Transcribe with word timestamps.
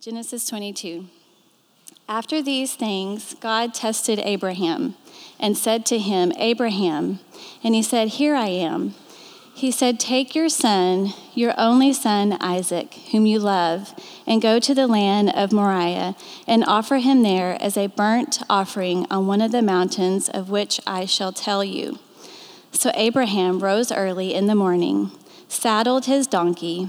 Genesis 0.00 0.46
22. 0.48 1.08
After 2.08 2.40
these 2.40 2.72
things, 2.74 3.34
God 3.38 3.74
tested 3.74 4.18
Abraham 4.20 4.94
and 5.38 5.58
said 5.58 5.84
to 5.86 5.98
him, 5.98 6.32
Abraham. 6.38 7.18
And 7.62 7.74
he 7.74 7.82
said, 7.82 8.08
Here 8.08 8.34
I 8.34 8.46
am. 8.46 8.94
He 9.52 9.70
said, 9.70 10.00
Take 10.00 10.34
your 10.34 10.48
son, 10.48 11.12
your 11.34 11.52
only 11.58 11.92
son, 11.92 12.38
Isaac, 12.40 12.94
whom 13.12 13.26
you 13.26 13.40
love, 13.40 13.92
and 14.26 14.40
go 14.40 14.58
to 14.58 14.74
the 14.74 14.86
land 14.86 15.34
of 15.34 15.52
Moriah 15.52 16.16
and 16.46 16.64
offer 16.64 16.96
him 16.96 17.22
there 17.22 17.60
as 17.60 17.76
a 17.76 17.88
burnt 17.88 18.42
offering 18.48 19.06
on 19.10 19.26
one 19.26 19.42
of 19.42 19.52
the 19.52 19.60
mountains 19.60 20.30
of 20.30 20.48
which 20.48 20.80
I 20.86 21.04
shall 21.04 21.30
tell 21.30 21.62
you. 21.62 21.98
So 22.72 22.90
Abraham 22.94 23.60
rose 23.60 23.92
early 23.92 24.32
in 24.32 24.46
the 24.46 24.54
morning, 24.54 25.10
saddled 25.46 26.06
his 26.06 26.26
donkey, 26.26 26.88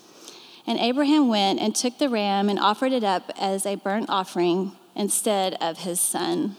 And 0.65 0.79
Abraham 0.79 1.27
went 1.27 1.59
and 1.59 1.75
took 1.75 1.97
the 1.97 2.09
ram 2.09 2.49
and 2.49 2.59
offered 2.59 2.91
it 2.91 3.03
up 3.03 3.31
as 3.39 3.65
a 3.65 3.75
burnt 3.75 4.09
offering 4.09 4.73
instead 4.95 5.55
of 5.55 5.79
his 5.79 5.99
son. 5.99 6.55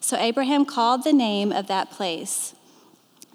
So 0.00 0.16
Abraham 0.16 0.64
called 0.64 1.04
the 1.04 1.12
name 1.12 1.52
of 1.52 1.66
that 1.66 1.90
place 1.90 2.54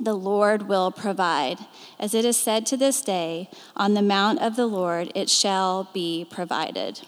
the 0.01 0.15
Lord 0.15 0.67
will 0.67 0.91
provide. 0.91 1.59
As 1.99 2.15
it 2.15 2.25
is 2.25 2.35
said 2.35 2.65
to 2.67 2.77
this 2.77 3.01
day, 3.01 3.49
on 3.75 3.93
the 3.93 4.01
mount 4.01 4.41
of 4.41 4.55
the 4.55 4.65
Lord 4.65 5.11
it 5.13 5.29
shall 5.29 5.89
be 5.93 6.25
provided. 6.29 7.01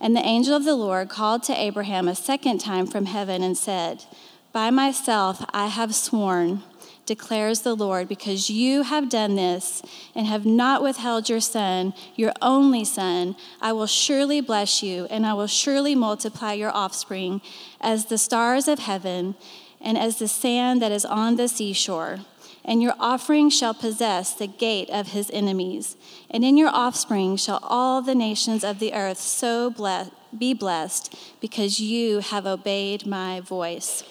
And 0.00 0.14
the 0.14 0.24
angel 0.24 0.54
of 0.54 0.64
the 0.64 0.76
Lord 0.76 1.08
called 1.08 1.42
to 1.44 1.58
Abraham 1.58 2.06
a 2.06 2.14
second 2.14 2.58
time 2.58 2.86
from 2.86 3.06
heaven 3.06 3.42
and 3.42 3.56
said, 3.56 4.04
By 4.52 4.70
myself 4.70 5.44
I 5.52 5.68
have 5.68 5.94
sworn, 5.94 6.62
declares 7.08 7.62
the 7.62 7.74
Lord, 7.74 8.06
because 8.06 8.48
you 8.48 8.82
have 8.82 9.08
done 9.08 9.34
this 9.34 9.82
and 10.14 10.26
have 10.26 10.46
not 10.46 10.82
withheld 10.82 11.28
your 11.28 11.40
son, 11.40 11.92
your 12.14 12.32
only 12.40 12.84
son, 12.84 13.34
I 13.60 13.72
will 13.72 13.88
surely 13.88 14.40
bless 14.40 14.82
you, 14.82 15.06
and 15.10 15.26
I 15.26 15.34
will 15.34 15.48
surely 15.48 15.96
multiply 15.96 16.52
your 16.52 16.70
offspring 16.70 17.40
as 17.80 18.04
the 18.04 18.18
stars 18.18 18.68
of 18.68 18.78
heaven 18.78 19.34
and 19.80 19.98
as 19.98 20.18
the 20.18 20.28
sand 20.28 20.80
that 20.82 20.92
is 20.92 21.04
on 21.04 21.36
the 21.36 21.48
seashore. 21.48 22.20
And 22.64 22.82
your 22.82 22.94
offering 23.00 23.48
shall 23.48 23.72
possess 23.72 24.34
the 24.34 24.46
gate 24.46 24.90
of 24.90 25.08
his 25.08 25.30
enemies. 25.32 25.96
And 26.30 26.44
in 26.44 26.58
your 26.58 26.68
offspring 26.68 27.36
shall 27.36 27.60
all 27.62 28.02
the 28.02 28.14
nations 28.14 28.62
of 28.62 28.78
the 28.78 28.92
earth 28.92 29.18
so 29.18 29.70
bless, 29.70 30.10
be 30.36 30.52
blessed, 30.52 31.16
because 31.40 31.80
you 31.80 32.18
have 32.18 32.44
obeyed 32.46 33.06
my 33.06 33.40
voice. 33.40 34.04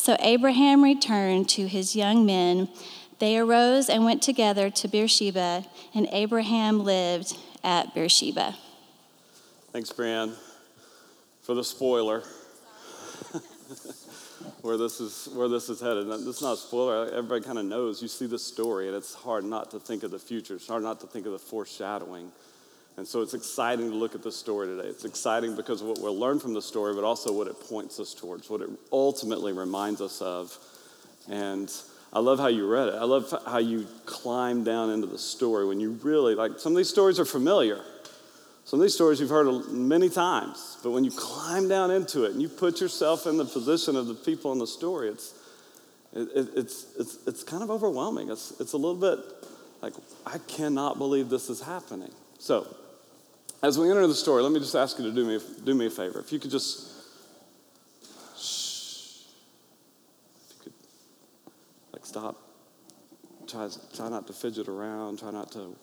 So 0.00 0.16
Abraham 0.20 0.82
returned 0.82 1.50
to 1.50 1.68
his 1.68 1.94
young 1.94 2.24
men. 2.24 2.70
They 3.18 3.36
arose 3.36 3.90
and 3.90 4.02
went 4.02 4.22
together 4.22 4.70
to 4.70 4.88
Beersheba, 4.88 5.66
and 5.94 6.08
Abraham 6.10 6.82
lived 6.82 7.36
at 7.62 7.94
Beersheba. 7.94 8.56
Thanks, 9.72 9.92
Brian, 9.92 10.32
for 11.42 11.54
the 11.54 11.62
spoiler. 11.62 12.22
where 14.62 14.78
this 14.78 15.02
is 15.02 15.28
where 15.34 15.48
this 15.48 15.68
is 15.68 15.82
headed. 15.82 16.08
This 16.08 16.36
is 16.36 16.42
not 16.42 16.54
a 16.54 16.56
spoiler. 16.56 17.10
Everybody 17.10 17.42
kind 17.44 17.58
of 17.58 17.66
knows. 17.66 18.00
You 18.00 18.08
see 18.08 18.26
the 18.26 18.38
story, 18.38 18.86
and 18.88 18.96
it's 18.96 19.12
hard 19.12 19.44
not 19.44 19.70
to 19.72 19.78
think 19.78 20.02
of 20.02 20.10
the 20.12 20.18
future. 20.18 20.54
It's 20.54 20.66
hard 20.66 20.82
not 20.82 21.00
to 21.00 21.06
think 21.08 21.26
of 21.26 21.32
the 21.32 21.38
foreshadowing. 21.38 22.32
And 22.96 23.06
so 23.06 23.22
it's 23.22 23.34
exciting 23.34 23.90
to 23.90 23.96
look 23.96 24.14
at 24.14 24.22
the 24.22 24.32
story 24.32 24.66
today. 24.66 24.88
It's 24.88 25.04
exciting 25.04 25.56
because 25.56 25.80
of 25.80 25.88
what 25.88 26.00
we'll 26.00 26.18
learn 26.18 26.38
from 26.38 26.52
the 26.52 26.62
story, 26.62 26.94
but 26.94 27.04
also 27.04 27.32
what 27.32 27.46
it 27.46 27.58
points 27.60 27.98
us 27.98 28.12
towards, 28.12 28.50
what 28.50 28.60
it 28.60 28.68
ultimately 28.92 29.52
reminds 29.52 30.00
us 30.00 30.20
of. 30.20 30.56
And 31.30 31.72
I 32.12 32.18
love 32.18 32.38
how 32.38 32.48
you 32.48 32.68
read 32.68 32.88
it. 32.88 32.94
I 32.94 33.04
love 33.04 33.32
how 33.46 33.58
you 33.58 33.86
climb 34.04 34.64
down 34.64 34.90
into 34.90 35.06
the 35.06 35.18
story 35.18 35.66
when 35.66 35.80
you 35.80 35.92
really 36.02 36.34
like 36.34 36.58
some 36.58 36.72
of 36.72 36.76
these 36.76 36.90
stories 36.90 37.20
are 37.20 37.24
familiar. 37.24 37.80
Some 38.64 38.78
of 38.78 38.82
these 38.82 38.94
stories 38.94 39.18
you've 39.18 39.30
heard 39.30 39.68
many 39.70 40.08
times, 40.08 40.76
but 40.82 40.90
when 40.90 41.02
you 41.02 41.10
climb 41.10 41.68
down 41.68 41.90
into 41.90 42.24
it 42.24 42.32
and 42.32 42.42
you 42.42 42.48
put 42.48 42.80
yourself 42.80 43.26
in 43.26 43.36
the 43.36 43.44
position 43.44 43.96
of 43.96 44.06
the 44.06 44.14
people 44.14 44.52
in 44.52 44.58
the 44.58 44.66
story, 44.66 45.08
it's, 45.08 45.34
it, 46.12 46.28
it's, 46.54 46.86
it's, 46.98 47.18
it's 47.26 47.42
kind 47.42 47.62
of 47.62 47.70
overwhelming. 47.70 48.30
It's, 48.30 48.60
it's 48.60 48.72
a 48.72 48.76
little 48.76 48.94
bit 48.94 49.18
like, 49.82 49.94
I 50.26 50.38
cannot 50.46 50.98
believe 50.98 51.30
this 51.30 51.48
is 51.48 51.62
happening. 51.62 52.12
So, 52.40 52.74
as 53.62 53.78
we 53.78 53.90
enter 53.90 54.06
the 54.06 54.14
story, 54.14 54.42
let 54.42 54.50
me 54.50 54.60
just 54.60 54.74
ask 54.74 54.98
you 54.98 55.04
to 55.04 55.12
do 55.12 55.26
me, 55.26 55.38
do 55.62 55.74
me 55.74 55.86
a 55.86 55.90
favor. 55.90 56.20
If 56.20 56.32
you 56.32 56.38
could 56.38 56.50
just, 56.50 56.88
shh, 58.34 59.26
if 60.48 60.56
you 60.56 60.62
could, 60.62 60.72
like, 61.92 62.06
stop. 62.06 62.38
Try, 63.46 63.68
try 63.94 64.08
not 64.08 64.26
to 64.28 64.32
fidget 64.32 64.68
around, 64.68 65.18
try 65.18 65.30
not 65.30 65.52
to 65.52 65.76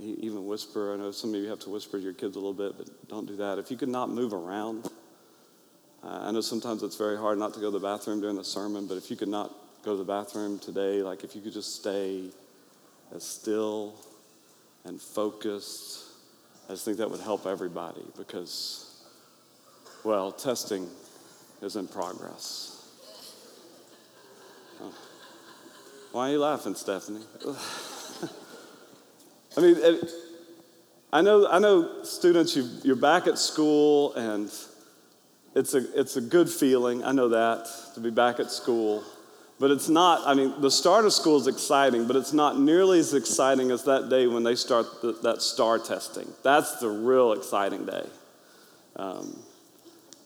even 0.00 0.44
whisper. 0.44 0.92
I 0.92 0.96
know 0.96 1.12
some 1.12 1.36
of 1.36 1.40
you 1.40 1.48
have 1.48 1.60
to 1.60 1.70
whisper 1.70 1.98
to 1.98 2.02
your 2.02 2.14
kids 2.14 2.34
a 2.34 2.40
little 2.40 2.52
bit, 2.52 2.76
but 2.76 3.08
don't 3.08 3.28
do 3.28 3.36
that. 3.36 3.60
If 3.60 3.70
you 3.70 3.76
could 3.76 3.88
not 3.88 4.10
move 4.10 4.32
around, 4.32 4.90
uh, 6.02 6.18
I 6.22 6.32
know 6.32 6.40
sometimes 6.40 6.82
it's 6.82 6.96
very 6.96 7.16
hard 7.16 7.38
not 7.38 7.54
to 7.54 7.60
go 7.60 7.66
to 7.66 7.78
the 7.78 7.86
bathroom 7.86 8.20
during 8.20 8.34
the 8.34 8.44
sermon, 8.44 8.88
but 8.88 8.96
if 8.96 9.08
you 9.08 9.16
could 9.16 9.28
not 9.28 9.54
go 9.84 9.92
to 9.92 9.98
the 9.98 10.04
bathroom 10.04 10.58
today, 10.58 11.00
like 11.00 11.22
if 11.22 11.36
you 11.36 11.42
could 11.42 11.52
just 11.52 11.76
stay 11.76 12.24
as 13.14 13.22
still 13.22 13.94
and 14.84 15.00
focused, 15.00 16.04
I 16.68 16.72
just 16.72 16.84
think 16.84 16.98
that 16.98 17.10
would 17.10 17.20
help 17.20 17.46
everybody 17.46 18.02
because, 18.16 19.04
well, 20.04 20.32
testing 20.32 20.88
is 21.60 21.76
in 21.76 21.86
progress. 21.88 22.88
Oh. 24.80 24.92
Why 26.12 26.28
are 26.28 26.32
you 26.32 26.40
laughing, 26.40 26.74
Stephanie? 26.74 27.24
I 29.56 29.60
mean, 29.60 29.76
it, 29.76 30.10
I 31.12 31.20
know, 31.20 31.46
I 31.46 31.58
know 31.58 32.04
students, 32.04 32.56
you, 32.56 32.68
you're 32.82 32.96
back 32.96 33.26
at 33.26 33.38
school 33.38 34.14
and 34.14 34.50
it's 35.54 35.74
a, 35.74 36.00
it's 36.00 36.16
a 36.16 36.20
good 36.20 36.48
feeling. 36.48 37.04
I 37.04 37.12
know 37.12 37.28
that 37.28 37.68
to 37.94 38.00
be 38.00 38.10
back 38.10 38.40
at 38.40 38.50
school. 38.50 39.04
But 39.62 39.70
it's 39.70 39.88
not, 39.88 40.26
I 40.26 40.34
mean, 40.34 40.60
the 40.60 40.72
start 40.72 41.04
of 41.04 41.12
school 41.12 41.36
is 41.36 41.46
exciting, 41.46 42.08
but 42.08 42.16
it's 42.16 42.32
not 42.32 42.58
nearly 42.58 42.98
as 42.98 43.14
exciting 43.14 43.70
as 43.70 43.84
that 43.84 44.08
day 44.08 44.26
when 44.26 44.42
they 44.42 44.56
start 44.56 45.00
the, 45.02 45.12
that 45.22 45.40
STAAR 45.40 45.78
testing. 45.78 46.26
That's 46.42 46.80
the 46.80 46.88
real 46.88 47.30
exciting 47.30 47.86
day. 47.86 48.04
Um, 48.96 49.40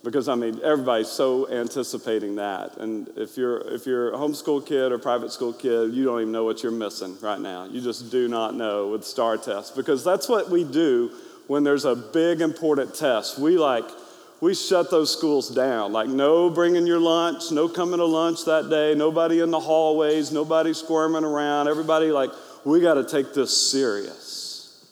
because 0.02 0.30
I 0.30 0.36
mean 0.36 0.58
everybody's 0.64 1.08
so 1.08 1.50
anticipating 1.50 2.36
that. 2.36 2.78
And 2.78 3.10
if 3.16 3.36
you're 3.36 3.58
if 3.74 3.84
you're 3.84 4.14
a 4.14 4.16
homeschool 4.16 4.64
kid 4.64 4.90
or 4.90 4.98
private 4.98 5.30
school 5.32 5.52
kid, 5.52 5.92
you 5.92 6.06
don't 6.06 6.22
even 6.22 6.32
know 6.32 6.44
what 6.44 6.62
you're 6.62 6.72
missing 6.72 7.18
right 7.20 7.40
now. 7.40 7.66
You 7.66 7.82
just 7.82 8.10
do 8.10 8.28
not 8.28 8.54
know 8.54 8.88
with 8.88 9.04
STAAR 9.04 9.36
tests 9.36 9.70
because 9.70 10.02
that's 10.02 10.30
what 10.30 10.48
we 10.48 10.64
do 10.64 11.10
when 11.46 11.62
there's 11.62 11.84
a 11.84 11.94
big 11.94 12.40
important 12.40 12.94
test. 12.94 13.38
We 13.38 13.58
like 13.58 13.84
we 14.40 14.54
shut 14.54 14.90
those 14.90 15.12
schools 15.12 15.48
down. 15.48 15.92
Like 15.92 16.08
no 16.08 16.50
bringing 16.50 16.86
your 16.86 17.00
lunch, 17.00 17.50
no 17.50 17.68
coming 17.68 17.98
to 17.98 18.04
lunch 18.04 18.44
that 18.44 18.68
day, 18.68 18.94
nobody 18.94 19.40
in 19.40 19.50
the 19.50 19.60
hallways, 19.60 20.30
nobody 20.32 20.74
squirming 20.74 21.24
around. 21.24 21.68
Everybody 21.68 22.10
like 22.10 22.30
we 22.64 22.80
got 22.80 22.94
to 22.94 23.04
take 23.04 23.32
this 23.32 23.70
serious. 23.70 24.84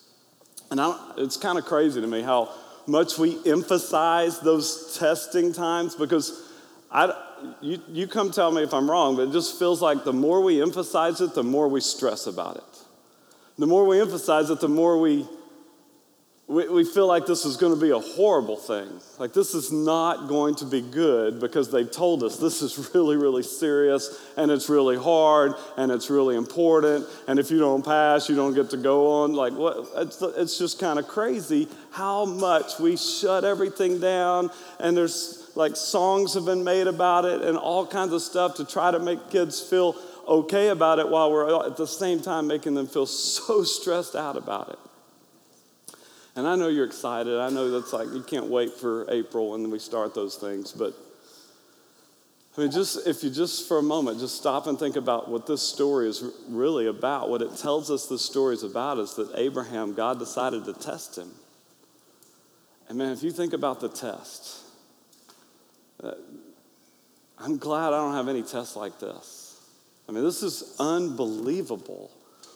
And 0.70 0.81
it's 1.19 1.37
kind 1.37 1.58
of 1.58 1.64
crazy 1.64 2.00
to 2.00 2.06
me 2.06 2.23
how 2.23 2.52
much 2.87 3.19
we 3.19 3.38
emphasize 3.46 4.41
those 4.41 4.96
testing 4.99 5.52
times 5.52 5.94
because 5.94 6.50
I, 6.91 7.12
you, 7.61 7.81
you 7.88 8.06
come 8.06 8.31
tell 8.31 8.50
me 8.50 8.62
if 8.62 8.73
I'm 8.73 8.91
wrong, 8.91 9.17
but 9.17 9.29
it 9.29 9.32
just 9.32 9.58
feels 9.58 9.82
like 9.82 10.05
the 10.05 10.12
more 10.12 10.43
we 10.43 10.62
emphasize 10.62 11.20
it, 11.20 11.35
the 11.35 11.43
more 11.43 11.69
we 11.69 11.81
stress 11.81 12.26
about 12.26 12.56
it. 12.56 12.62
The 13.58 13.67
more 13.67 13.87
we 13.87 14.00
emphasize 14.00 14.50
it, 14.50 14.61
the 14.61 14.69
more 14.69 15.00
we 15.00 15.26
we, 16.46 16.69
we 16.69 16.85
feel 16.85 17.06
like 17.06 17.25
this 17.25 17.46
is 17.46 17.56
going 17.56 17.75
to 17.75 17.81
be 17.81 17.91
a 17.91 17.99
horrible 17.99 18.58
thing. 18.58 18.88
Like, 19.19 19.32
this 19.32 19.55
is 19.55 19.73
not 19.73 20.29
going 20.29 20.55
to 20.56 20.67
be 20.67 20.82
good 20.82 21.41
because 21.41 21.70
they've 21.70 21.91
told 21.91 22.23
us 22.23 22.37
this 22.37 22.61
is 22.61 22.91
really, 22.94 23.17
really 23.17 23.43
serious 23.43 24.23
and 24.37 24.50
it's 24.50 24.69
really 24.69 24.96
hard 24.96 25.55
and 25.79 25.91
it's 25.91 26.11
really 26.11 26.37
important. 26.37 27.06
And 27.29 27.38
if 27.38 27.50
you 27.50 27.58
don't 27.58 27.82
pass, 27.82 28.29
you 28.29 28.37
don't 28.37 28.52
get 28.52 28.69
to 28.70 28.76
go 28.76 29.23
on. 29.23 29.32
Like, 29.32 29.55
what? 29.55 29.88
It's, 29.96 30.20
it's 30.20 30.58
just 30.58 30.79
kind 30.79 30.99
of 30.99 31.08
crazy 31.08 31.67
how 31.91 32.26
much 32.26 32.79
we 32.79 32.99
shut 32.99 33.44
everything 33.44 33.99
down. 33.99 34.50
And 34.79 34.94
there's 34.94 35.50
like 35.55 35.76
songs 35.76 36.35
have 36.35 36.44
been 36.44 36.62
made 36.64 36.88
about 36.88 37.25
it 37.25 37.41
and 37.41 37.56
all 37.56 37.87
kinds 37.87 38.12
of 38.12 38.20
stuff 38.20 38.56
to 38.56 38.67
try 38.67 38.91
to 38.91 38.99
make 38.99 39.31
kids 39.31 39.61
feel 39.61 39.96
okay 40.29 40.69
about 40.69 40.99
it 40.99 41.08
while 41.08 41.31
we're 41.31 41.64
at 41.67 41.76
the 41.79 41.87
same 41.87 42.20
time 42.20 42.46
making 42.46 42.75
them 42.75 42.87
feel 42.87 43.06
so 43.06 43.64
stressed 43.64 44.14
out 44.14 44.37
about 44.37 44.69
it. 44.69 44.79
And 46.36 46.48
I 46.48 46.56
know 46.56 46.69
you're 46.69 46.86
excited. 46.86 47.38
I 47.38 47.48
know 47.50 47.70
that's 47.70 47.92
like 47.92 48.08
you 48.12 48.22
can't 48.22 48.46
wait 48.46 48.72
for 48.72 49.06
April 49.10 49.52
when 49.52 49.70
we 49.70 49.78
start 49.78 50.14
those 50.14 50.36
things. 50.36 50.72
But 50.72 50.94
I 52.56 52.60
mean, 52.60 52.70
just 52.70 53.06
if 53.06 53.22
you 53.22 53.31
just 53.31 53.69
for 53.69 53.78
a 53.78 53.82
moment 53.82 54.19
just 54.19 54.36
stop 54.36 54.66
and 54.66 54.78
think 54.78 54.96
about 54.96 55.28
what 55.31 55.46
this 55.46 55.62
story 55.62 56.08
is 56.08 56.25
really 56.48 56.86
about, 56.86 57.28
what 57.28 57.40
it 57.40 57.56
tells 57.56 57.90
us 57.90 58.06
the 58.06 58.19
story 58.19 58.54
is 58.54 58.64
about 58.64 58.98
is 58.98 59.14
that 59.14 59.31
Abraham, 59.36 59.94
God 59.94 60.19
decided 60.19 60.64
to 60.64 60.72
test 60.72 61.16
him. 61.16 61.31
And 62.88 62.98
man, 62.98 63.12
if 63.12 63.22
you 63.22 63.31
think 63.31 63.52
about 63.52 63.81
the 63.81 63.88
test, 63.88 64.60
uh, 66.02 66.12
I'm 67.38 67.58
glad 67.58 67.88
I 67.88 67.98
don't 67.98 68.14
have 68.14 68.28
any 68.28 68.42
tests 68.42 68.76
like 68.76 68.98
this. 68.98 69.60
I 70.08 70.12
mean, 70.12 70.25
this 70.25 70.42
is 70.42 70.76
unbelievable 70.78 72.10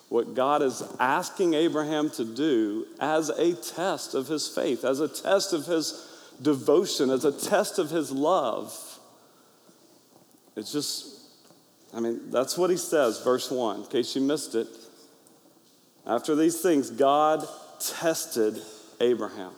what 0.08 0.34
God 0.34 0.62
is 0.62 0.82
asking 0.98 1.54
Abraham 1.54 2.10
to 2.10 2.24
do 2.24 2.86
as 2.98 3.28
a 3.28 3.54
test 3.54 4.14
of 4.14 4.26
his 4.26 4.48
faith, 4.48 4.84
as 4.84 5.00
a 5.00 5.08
test 5.08 5.52
of 5.52 5.66
his 5.66 6.08
devotion, 6.40 7.10
as 7.10 7.24
a 7.24 7.32
test 7.32 7.78
of 7.78 7.90
his 7.90 8.10
love. 8.10 8.72
It's 10.56 10.72
just, 10.72 11.20
I 11.94 12.00
mean, 12.00 12.30
that's 12.30 12.56
what 12.56 12.70
he 12.70 12.76
says, 12.76 13.22
verse 13.22 13.50
1, 13.50 13.80
in 13.80 13.86
case 13.86 14.16
you 14.16 14.22
missed 14.22 14.54
it. 14.54 14.68
After 16.06 16.34
these 16.34 16.60
things, 16.60 16.90
God 16.90 17.46
tested 17.78 18.60
Abraham. 19.00 19.52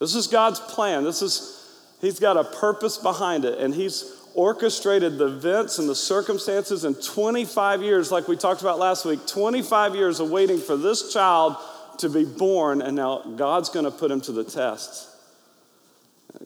This 0.00 0.14
is 0.14 0.26
God's 0.26 0.60
plan. 0.60 1.04
This 1.04 1.22
is, 1.22 1.64
he's 2.00 2.18
got 2.18 2.36
a 2.36 2.44
purpose 2.44 2.98
behind 2.98 3.44
it, 3.44 3.58
and 3.58 3.72
he's 3.72 4.20
orchestrated 4.36 5.18
the 5.18 5.26
events 5.26 5.78
and 5.78 5.88
the 5.88 5.94
circumstances 5.94 6.84
in 6.84 6.94
25 6.94 7.82
years, 7.82 8.12
like 8.12 8.28
we 8.28 8.36
talked 8.36 8.60
about 8.60 8.78
last 8.78 9.04
week 9.04 9.26
25 9.26 9.94
years 9.94 10.20
of 10.20 10.30
waiting 10.30 10.58
for 10.58 10.76
this 10.76 11.12
child 11.12 11.56
to 11.98 12.08
be 12.08 12.24
born, 12.24 12.82
and 12.82 12.94
now 12.94 13.22
God's 13.36 13.70
going 13.70 13.86
to 13.86 13.90
put 13.90 14.10
him 14.10 14.20
to 14.20 14.32
the 14.32 14.44
test. 14.44 15.08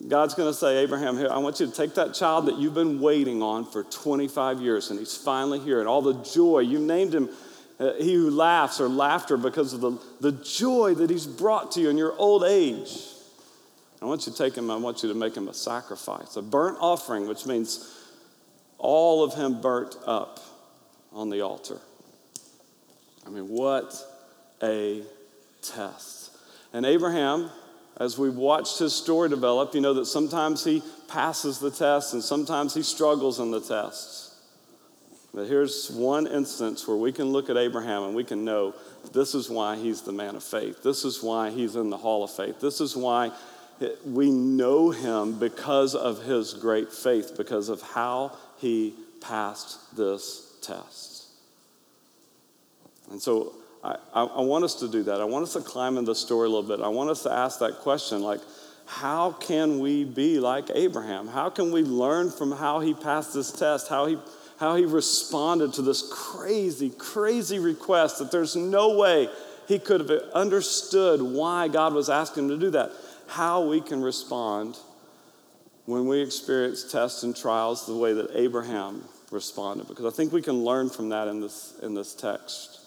God's 0.07 0.33
going 0.33 0.49
to 0.49 0.57
say, 0.57 0.77
Abraham, 0.77 1.17
here, 1.17 1.27
I 1.29 1.37
want 1.39 1.59
you 1.59 1.65
to 1.65 1.71
take 1.71 1.95
that 1.95 2.13
child 2.13 2.45
that 2.45 2.57
you've 2.57 2.73
been 2.73 3.01
waiting 3.01 3.43
on 3.43 3.65
for 3.65 3.83
25 3.83 4.61
years, 4.61 4.89
and 4.89 4.97
he's 4.97 5.15
finally 5.15 5.59
here, 5.59 5.79
and 5.79 5.89
all 5.89 6.01
the 6.01 6.23
joy, 6.23 6.59
you 6.59 6.79
named 6.79 7.13
him 7.13 7.29
uh, 7.81 7.93
he 7.95 8.13
who 8.13 8.29
laughs 8.29 8.79
or 8.79 8.87
laughter 8.87 9.37
because 9.37 9.73
of 9.73 9.81
the, 9.81 9.97
the 10.19 10.31
joy 10.31 10.93
that 10.93 11.09
he's 11.09 11.25
brought 11.25 11.71
to 11.71 11.81
you 11.81 11.89
in 11.89 11.97
your 11.97 12.15
old 12.17 12.43
age. 12.43 12.95
I 14.01 14.05
want 14.05 14.25
you 14.25 14.31
to 14.31 14.37
take 14.37 14.55
him, 14.55 14.71
I 14.71 14.77
want 14.77 15.03
you 15.03 15.09
to 15.09 15.15
make 15.15 15.35
him 15.35 15.47
a 15.47 15.53
sacrifice, 15.53 16.35
a 16.35 16.41
burnt 16.41 16.77
offering, 16.81 17.27
which 17.27 17.45
means 17.45 17.97
all 18.77 19.23
of 19.23 19.35
him 19.35 19.61
burnt 19.61 19.95
up 20.07 20.39
on 21.13 21.29
the 21.29 21.41
altar. 21.41 21.79
I 23.25 23.29
mean, 23.29 23.47
what 23.47 23.95
a 24.63 25.03
test. 25.61 26.31
And 26.73 26.85
Abraham, 26.85 27.51
as 27.97 28.17
we've 28.17 28.35
watched 28.35 28.79
his 28.79 28.93
story 28.93 29.29
develop, 29.29 29.75
you 29.75 29.81
know 29.81 29.93
that 29.93 30.05
sometimes 30.05 30.63
he 30.63 30.81
passes 31.07 31.59
the 31.59 31.69
test 31.69 32.13
and 32.13 32.23
sometimes 32.23 32.73
he 32.73 32.81
struggles 32.81 33.39
in 33.39 33.51
the 33.51 33.59
tests. 33.59 34.29
But 35.33 35.47
here's 35.47 35.89
one 35.91 36.27
instance 36.27 36.87
where 36.87 36.97
we 36.97 37.11
can 37.11 37.31
look 37.31 37.49
at 37.49 37.55
Abraham 37.55 38.03
and 38.03 38.15
we 38.15 38.23
can 38.23 38.43
know 38.43 38.73
this 39.13 39.33
is 39.33 39.49
why 39.49 39.77
he's 39.77 40.01
the 40.01 40.11
man 40.11 40.35
of 40.35 40.43
faith. 40.43 40.83
This 40.83 41.05
is 41.05 41.21
why 41.23 41.51
he's 41.51 41.75
in 41.75 41.89
the 41.89 41.97
hall 41.97 42.23
of 42.23 42.31
faith. 42.31 42.59
This 42.59 42.81
is 42.81 42.97
why 42.97 43.31
we 44.05 44.31
know 44.31 44.91
him 44.91 45.39
because 45.39 45.95
of 45.95 46.23
his 46.23 46.53
great 46.53 46.91
faith, 46.91 47.35
because 47.37 47.69
of 47.69 47.81
how 47.81 48.37
he 48.57 48.93
passed 49.21 49.95
this 49.95 50.55
test. 50.61 51.27
And 53.11 53.21
so 53.21 53.53
I, 53.83 53.95
I, 54.13 54.41
want 54.41 54.63
us 54.63 54.75
to 54.75 54.87
do 54.87 55.03
that. 55.03 55.19
I 55.19 55.25
want 55.25 55.43
us 55.43 55.53
to 55.53 55.61
climb 55.61 55.97
in 55.97 56.05
the 56.05 56.15
story 56.15 56.47
a 56.47 56.49
little 56.49 56.67
bit. 56.67 56.83
I 56.83 56.87
want 56.87 57.09
us 57.09 57.23
to 57.23 57.31
ask 57.31 57.59
that 57.59 57.79
question 57.79 58.21
like, 58.21 58.39
how 58.85 59.31
can 59.31 59.79
we 59.79 60.03
be 60.03 60.39
like 60.39 60.69
Abraham? 60.73 61.27
How 61.27 61.49
can 61.49 61.71
we 61.71 61.81
learn 61.81 62.29
from 62.29 62.51
how 62.51 62.79
he 62.79 62.93
passed 62.93 63.33
this 63.33 63.51
test, 63.51 63.87
how 63.87 64.05
he, 64.05 64.17
how 64.59 64.75
he 64.75 64.85
responded 64.85 65.73
to 65.73 65.81
this 65.81 66.07
crazy, 66.11 66.89
crazy 66.89 67.57
request 67.57 68.19
that 68.19 68.31
there's 68.31 68.55
no 68.55 68.97
way 68.97 69.29
he 69.67 69.79
could 69.79 70.01
have 70.01 70.11
understood 70.33 71.21
why 71.21 71.67
God 71.67 71.93
was 71.93 72.09
asking 72.09 72.43
him 72.43 72.49
to 72.49 72.57
do 72.57 72.69
that? 72.71 72.91
How 73.31 73.65
we 73.65 73.79
can 73.79 74.01
respond 74.01 74.77
when 75.85 76.05
we 76.05 76.21
experience 76.21 76.91
tests 76.91 77.23
and 77.23 77.35
trials 77.35 77.85
the 77.85 77.95
way 77.95 78.13
that 78.13 78.29
Abraham 78.35 79.03
responded, 79.31 79.87
because 79.87 80.05
I 80.05 80.15
think 80.15 80.33
we 80.33 80.41
can 80.41 80.65
learn 80.65 80.89
from 80.89 81.09
that 81.09 81.27
in 81.29 81.39
this, 81.39 81.73
in 81.81 81.93
this 81.93 82.13
text. 82.13 82.81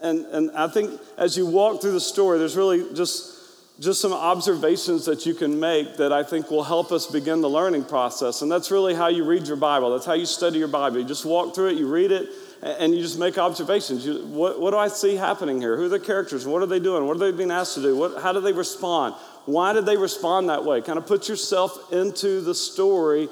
And, 0.00 0.24
and 0.26 0.50
I 0.52 0.68
think 0.68 1.00
as 1.18 1.36
you 1.36 1.46
walk 1.46 1.80
through 1.80 1.92
the 1.92 2.00
story, 2.00 2.38
there's 2.38 2.56
really 2.56 2.94
just, 2.94 3.80
just 3.80 4.00
some 4.00 4.12
observations 4.12 5.04
that 5.06 5.26
you 5.26 5.34
can 5.34 5.58
make 5.58 5.96
that 5.96 6.12
I 6.12 6.22
think 6.22 6.50
will 6.50 6.62
help 6.62 6.92
us 6.92 7.06
begin 7.06 7.40
the 7.40 7.50
learning 7.50 7.86
process. 7.86 8.42
And 8.42 8.50
that's 8.50 8.70
really 8.70 8.94
how 8.94 9.08
you 9.08 9.24
read 9.24 9.48
your 9.48 9.56
Bible. 9.56 9.90
That's 9.90 10.06
how 10.06 10.14
you 10.14 10.26
study 10.26 10.58
your 10.58 10.68
Bible. 10.68 10.98
You 10.98 11.04
just 11.04 11.24
walk 11.24 11.54
through 11.54 11.70
it, 11.70 11.76
you 11.76 11.88
read 11.88 12.12
it, 12.12 12.28
and 12.64 12.94
you 12.94 13.02
just 13.02 13.18
make 13.18 13.36
observations. 13.36 14.06
You, 14.06 14.24
what, 14.26 14.58
what, 14.58 14.70
do 14.70 14.78
I 14.78 14.88
see 14.88 15.16
happening 15.16 15.60
here? 15.60 15.76
Who 15.76 15.84
are 15.84 15.88
the 15.88 16.00
characters? 16.00 16.46
What 16.46 16.62
are 16.62 16.66
they 16.66 16.80
doing? 16.80 17.06
What 17.06 17.16
are 17.16 17.20
they 17.20 17.36
being 17.36 17.50
asked 17.50 17.74
to 17.74 17.82
do? 17.82 17.94
What, 17.94 18.22
how 18.22 18.32
do 18.32 18.40
they 18.40 18.52
respond? 18.52 19.14
Why 19.44 19.74
did 19.74 19.84
they 19.84 19.98
respond 19.98 20.48
that 20.48 20.64
way? 20.64 20.80
Kind 20.80 20.98
of 20.98 21.06
put 21.06 21.28
yourself 21.28 21.92
into 21.92 22.40
the 22.40 22.54
story 22.54 23.28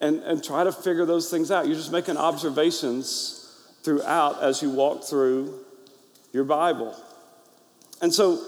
and, 0.00 0.20
and 0.24 0.42
try 0.42 0.64
to 0.64 0.72
figure 0.72 1.06
those 1.06 1.30
things 1.30 1.52
out. 1.52 1.66
You're 1.66 1.76
just 1.76 1.92
making 1.92 2.16
observations 2.16 3.48
throughout 3.84 4.42
as 4.42 4.60
you 4.60 4.70
walk 4.70 5.04
through 5.04 5.54
your 6.32 6.44
Bible. 6.44 6.96
And 8.02 8.12
so 8.12 8.44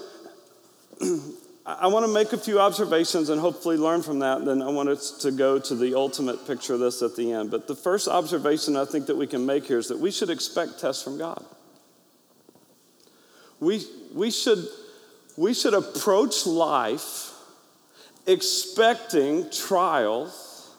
I 1.67 1.87
want 1.87 2.05
to 2.05 2.11
make 2.11 2.31
a 2.31 2.37
few 2.37 2.61
observations 2.61 3.27
and 3.27 3.41
hopefully 3.41 3.75
learn 3.75 4.01
from 4.01 4.19
that. 4.19 4.45
Then 4.45 4.61
I 4.61 4.69
want 4.69 4.87
us 4.87 5.11
to 5.23 5.31
go 5.31 5.59
to 5.59 5.75
the 5.75 5.95
ultimate 5.95 6.47
picture 6.47 6.75
of 6.75 6.79
this 6.79 7.01
at 7.01 7.17
the 7.17 7.33
end. 7.33 7.51
But 7.51 7.67
the 7.67 7.75
first 7.75 8.07
observation 8.07 8.77
I 8.77 8.85
think 8.85 9.07
that 9.07 9.17
we 9.17 9.27
can 9.27 9.45
make 9.45 9.65
here 9.65 9.77
is 9.77 9.89
that 9.89 9.99
we 9.99 10.09
should 10.09 10.29
expect 10.29 10.79
tests 10.79 11.03
from 11.03 11.17
God. 11.17 11.43
We, 13.59 13.83
we, 14.13 14.31
should, 14.31 14.65
we 15.35 15.53
should 15.53 15.73
approach 15.73 16.45
life 16.45 17.33
expecting 18.25 19.49
trials, 19.49 20.73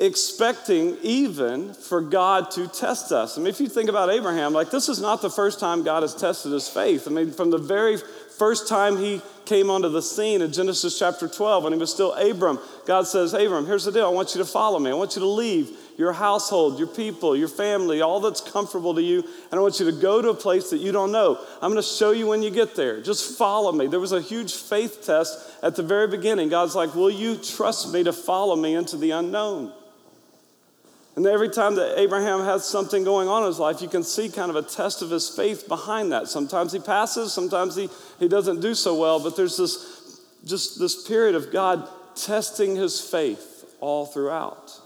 expecting 0.00 0.96
even 1.02 1.72
for 1.72 2.00
God 2.00 2.50
to 2.52 2.66
test 2.66 3.12
us. 3.12 3.38
I 3.38 3.42
mean, 3.42 3.48
if 3.48 3.60
you 3.60 3.68
think 3.68 3.88
about 3.88 4.10
Abraham, 4.10 4.52
like 4.52 4.72
this 4.72 4.88
is 4.88 5.00
not 5.00 5.22
the 5.22 5.30
first 5.30 5.60
time 5.60 5.84
God 5.84 6.02
has 6.02 6.16
tested 6.16 6.50
his 6.50 6.68
faith. 6.68 7.06
I 7.06 7.12
mean, 7.12 7.30
from 7.30 7.50
the 7.50 7.58
very 7.58 7.98
first 8.38 8.68
time 8.68 8.98
he 8.98 9.20
came 9.46 9.70
onto 9.70 9.88
the 9.88 10.02
scene 10.02 10.42
in 10.42 10.52
Genesis 10.52 10.98
chapter 10.98 11.28
12 11.28 11.64
when 11.64 11.72
he 11.72 11.78
was 11.78 11.92
still 11.92 12.12
Abram. 12.14 12.58
God 12.84 13.06
says, 13.06 13.32
Abram, 13.32 13.66
here's 13.66 13.84
the 13.84 13.92
deal. 13.92 14.06
I 14.06 14.10
want 14.10 14.34
you 14.34 14.40
to 14.40 14.44
follow 14.44 14.78
me. 14.78 14.90
I 14.90 14.94
want 14.94 15.14
you 15.16 15.20
to 15.20 15.28
leave 15.28 15.70
your 15.96 16.12
household, 16.12 16.78
your 16.78 16.88
people, 16.88 17.36
your 17.36 17.48
family, 17.48 18.02
all 18.02 18.20
that's 18.20 18.40
comfortable 18.40 18.94
to 18.94 19.02
you. 19.02 19.22
And 19.50 19.58
I 19.58 19.62
want 19.62 19.80
you 19.80 19.86
to 19.86 19.92
go 19.92 20.20
to 20.20 20.30
a 20.30 20.34
place 20.34 20.70
that 20.70 20.78
you 20.78 20.92
don't 20.92 21.12
know. 21.12 21.38
I'm 21.62 21.70
going 21.70 21.82
to 21.82 21.88
show 21.88 22.10
you 22.10 22.26
when 22.26 22.42
you 22.42 22.50
get 22.50 22.74
there. 22.74 23.00
Just 23.00 23.38
follow 23.38 23.72
me. 23.72 23.86
There 23.86 24.00
was 24.00 24.12
a 24.12 24.20
huge 24.20 24.54
faith 24.54 25.04
test 25.04 25.38
at 25.62 25.76
the 25.76 25.82
very 25.82 26.08
beginning. 26.08 26.48
God's 26.48 26.74
like, 26.74 26.94
Will 26.94 27.10
you 27.10 27.36
trust 27.36 27.92
me 27.92 28.04
to 28.04 28.12
follow 28.12 28.56
me 28.56 28.74
into 28.74 28.96
the 28.96 29.12
unknown? 29.12 29.72
And 31.16 31.26
every 31.26 31.48
time 31.48 31.76
that 31.76 31.98
Abraham 31.98 32.44
has 32.44 32.68
something 32.68 33.02
going 33.02 33.26
on 33.26 33.42
in 33.42 33.48
his 33.48 33.58
life, 33.58 33.80
you 33.80 33.88
can 33.88 34.02
see 34.02 34.28
kind 34.28 34.50
of 34.50 34.56
a 34.56 34.62
test 34.62 35.00
of 35.00 35.10
his 35.10 35.30
faith 35.30 35.66
behind 35.66 36.12
that. 36.12 36.28
Sometimes 36.28 36.72
he 36.72 36.78
passes, 36.78 37.32
sometimes 37.32 37.74
he, 37.74 37.88
he 38.18 38.28
doesn't 38.28 38.60
do 38.60 38.74
so 38.74 38.94
well, 38.94 39.18
but 39.18 39.34
there's 39.34 39.56
this 39.56 39.94
just 40.44 40.78
this 40.78 41.06
period 41.08 41.34
of 41.34 41.50
God 41.50 41.88
testing 42.14 42.76
his 42.76 43.00
faith 43.00 43.74
all 43.80 44.06
throughout. 44.06 44.80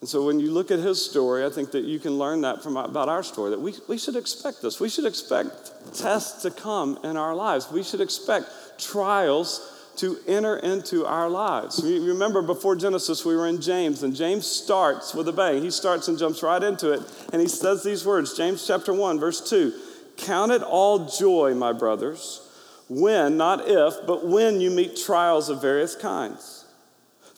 And 0.00 0.08
so 0.08 0.24
when 0.24 0.38
you 0.38 0.52
look 0.52 0.70
at 0.70 0.78
his 0.78 1.04
story, 1.04 1.44
I 1.44 1.50
think 1.50 1.72
that 1.72 1.84
you 1.84 1.98
can 1.98 2.12
learn 2.12 2.40
that 2.42 2.62
from 2.62 2.76
about 2.76 3.08
our 3.08 3.22
story, 3.22 3.50
that 3.50 3.60
we, 3.60 3.74
we 3.88 3.98
should 3.98 4.16
expect 4.16 4.62
this. 4.62 4.78
We 4.78 4.88
should 4.88 5.06
expect 5.06 5.50
tests 5.94 6.42
to 6.42 6.50
come 6.50 6.98
in 7.02 7.16
our 7.16 7.34
lives. 7.34 7.70
We 7.70 7.82
should 7.82 8.00
expect 8.00 8.48
trials 8.78 9.77
to 9.98 10.18
enter 10.26 10.56
into 10.56 11.04
our 11.04 11.28
lives. 11.28 11.82
You 11.84 12.04
remember 12.06 12.42
before 12.42 12.76
Genesis, 12.76 13.24
we 13.24 13.36
were 13.36 13.46
in 13.46 13.60
James, 13.60 14.02
and 14.02 14.14
James 14.14 14.46
starts 14.46 15.14
with 15.14 15.28
a 15.28 15.32
bang. 15.32 15.62
He 15.62 15.70
starts 15.70 16.08
and 16.08 16.18
jumps 16.18 16.42
right 16.42 16.62
into 16.62 16.92
it, 16.92 17.02
and 17.32 17.42
he 17.42 17.48
says 17.48 17.82
these 17.82 18.04
words 18.04 18.36
James 18.36 18.66
chapter 18.66 18.92
1, 18.92 19.18
verse 19.18 19.48
2 19.48 19.72
Count 20.16 20.52
it 20.52 20.62
all 20.62 21.06
joy, 21.06 21.54
my 21.54 21.72
brothers, 21.72 22.40
when, 22.88 23.36
not 23.36 23.68
if, 23.68 23.94
but 24.06 24.26
when 24.26 24.60
you 24.60 24.70
meet 24.70 24.96
trials 24.96 25.48
of 25.48 25.60
various 25.60 25.94
kinds. 25.94 26.64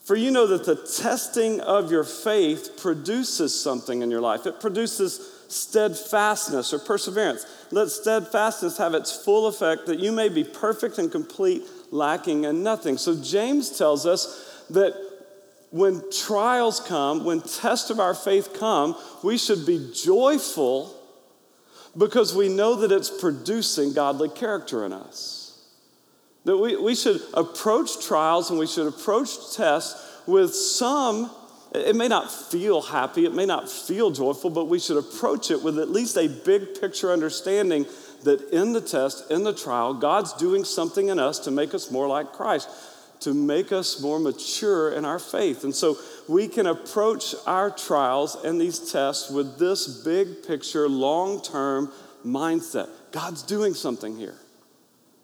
For 0.04 0.16
you 0.16 0.30
know 0.30 0.46
that 0.48 0.64
the 0.64 0.76
testing 0.76 1.60
of 1.60 1.90
your 1.90 2.04
faith 2.04 2.80
produces 2.80 3.58
something 3.58 4.02
in 4.02 4.10
your 4.10 4.20
life. 4.20 4.46
It 4.46 4.60
produces 4.60 5.44
steadfastness 5.48 6.72
or 6.72 6.78
perseverance. 6.78 7.46
Let 7.70 7.90
steadfastness 7.90 8.78
have 8.78 8.94
its 8.94 9.12
full 9.12 9.46
effect 9.46 9.86
that 9.86 9.98
you 9.98 10.10
may 10.10 10.28
be 10.28 10.42
perfect 10.42 10.98
and 10.98 11.12
complete 11.12 11.62
lacking 11.90 12.44
in 12.44 12.62
nothing. 12.62 12.98
So 12.98 13.20
James 13.20 13.76
tells 13.76 14.06
us 14.06 14.64
that 14.70 14.94
when 15.70 16.02
trials 16.10 16.80
come, 16.80 17.24
when 17.24 17.40
tests 17.40 17.90
of 17.90 18.00
our 18.00 18.14
faith 18.14 18.54
come, 18.58 18.96
we 19.22 19.38
should 19.38 19.64
be 19.66 19.90
joyful 19.94 20.96
because 21.96 22.34
we 22.34 22.48
know 22.48 22.76
that 22.76 22.92
it's 22.92 23.10
producing 23.10 23.92
godly 23.92 24.28
character 24.28 24.84
in 24.84 24.92
us. 24.92 25.58
That 26.44 26.56
we, 26.56 26.76
we 26.76 26.94
should 26.94 27.20
approach 27.34 28.04
trials 28.04 28.50
and 28.50 28.58
we 28.58 28.66
should 28.66 28.86
approach 28.86 29.54
tests 29.54 30.26
with 30.26 30.54
some, 30.54 31.30
it 31.74 31.94
may 31.94 32.08
not 32.08 32.32
feel 32.32 32.80
happy, 32.80 33.24
it 33.24 33.34
may 33.34 33.46
not 33.46 33.68
feel 33.68 34.10
joyful, 34.10 34.50
but 34.50 34.66
we 34.66 34.78
should 34.78 34.96
approach 34.96 35.50
it 35.50 35.62
with 35.62 35.78
at 35.78 35.90
least 35.90 36.16
a 36.16 36.28
big 36.28 36.80
picture 36.80 37.12
understanding 37.12 37.86
that 38.24 38.50
in 38.50 38.72
the 38.72 38.80
test, 38.80 39.30
in 39.30 39.44
the 39.44 39.54
trial, 39.54 39.94
God's 39.94 40.32
doing 40.34 40.64
something 40.64 41.08
in 41.08 41.18
us 41.18 41.38
to 41.40 41.50
make 41.50 41.74
us 41.74 41.90
more 41.90 42.06
like 42.06 42.32
Christ, 42.32 42.68
to 43.20 43.34
make 43.34 43.72
us 43.72 44.00
more 44.00 44.18
mature 44.18 44.92
in 44.92 45.04
our 45.04 45.18
faith. 45.18 45.64
And 45.64 45.74
so 45.74 45.98
we 46.28 46.48
can 46.48 46.66
approach 46.66 47.34
our 47.46 47.70
trials 47.70 48.36
and 48.44 48.60
these 48.60 48.90
tests 48.92 49.30
with 49.30 49.58
this 49.58 50.02
big 50.04 50.46
picture, 50.46 50.88
long 50.88 51.42
term 51.42 51.92
mindset. 52.24 52.88
God's 53.12 53.42
doing 53.42 53.74
something 53.74 54.16
here. 54.16 54.36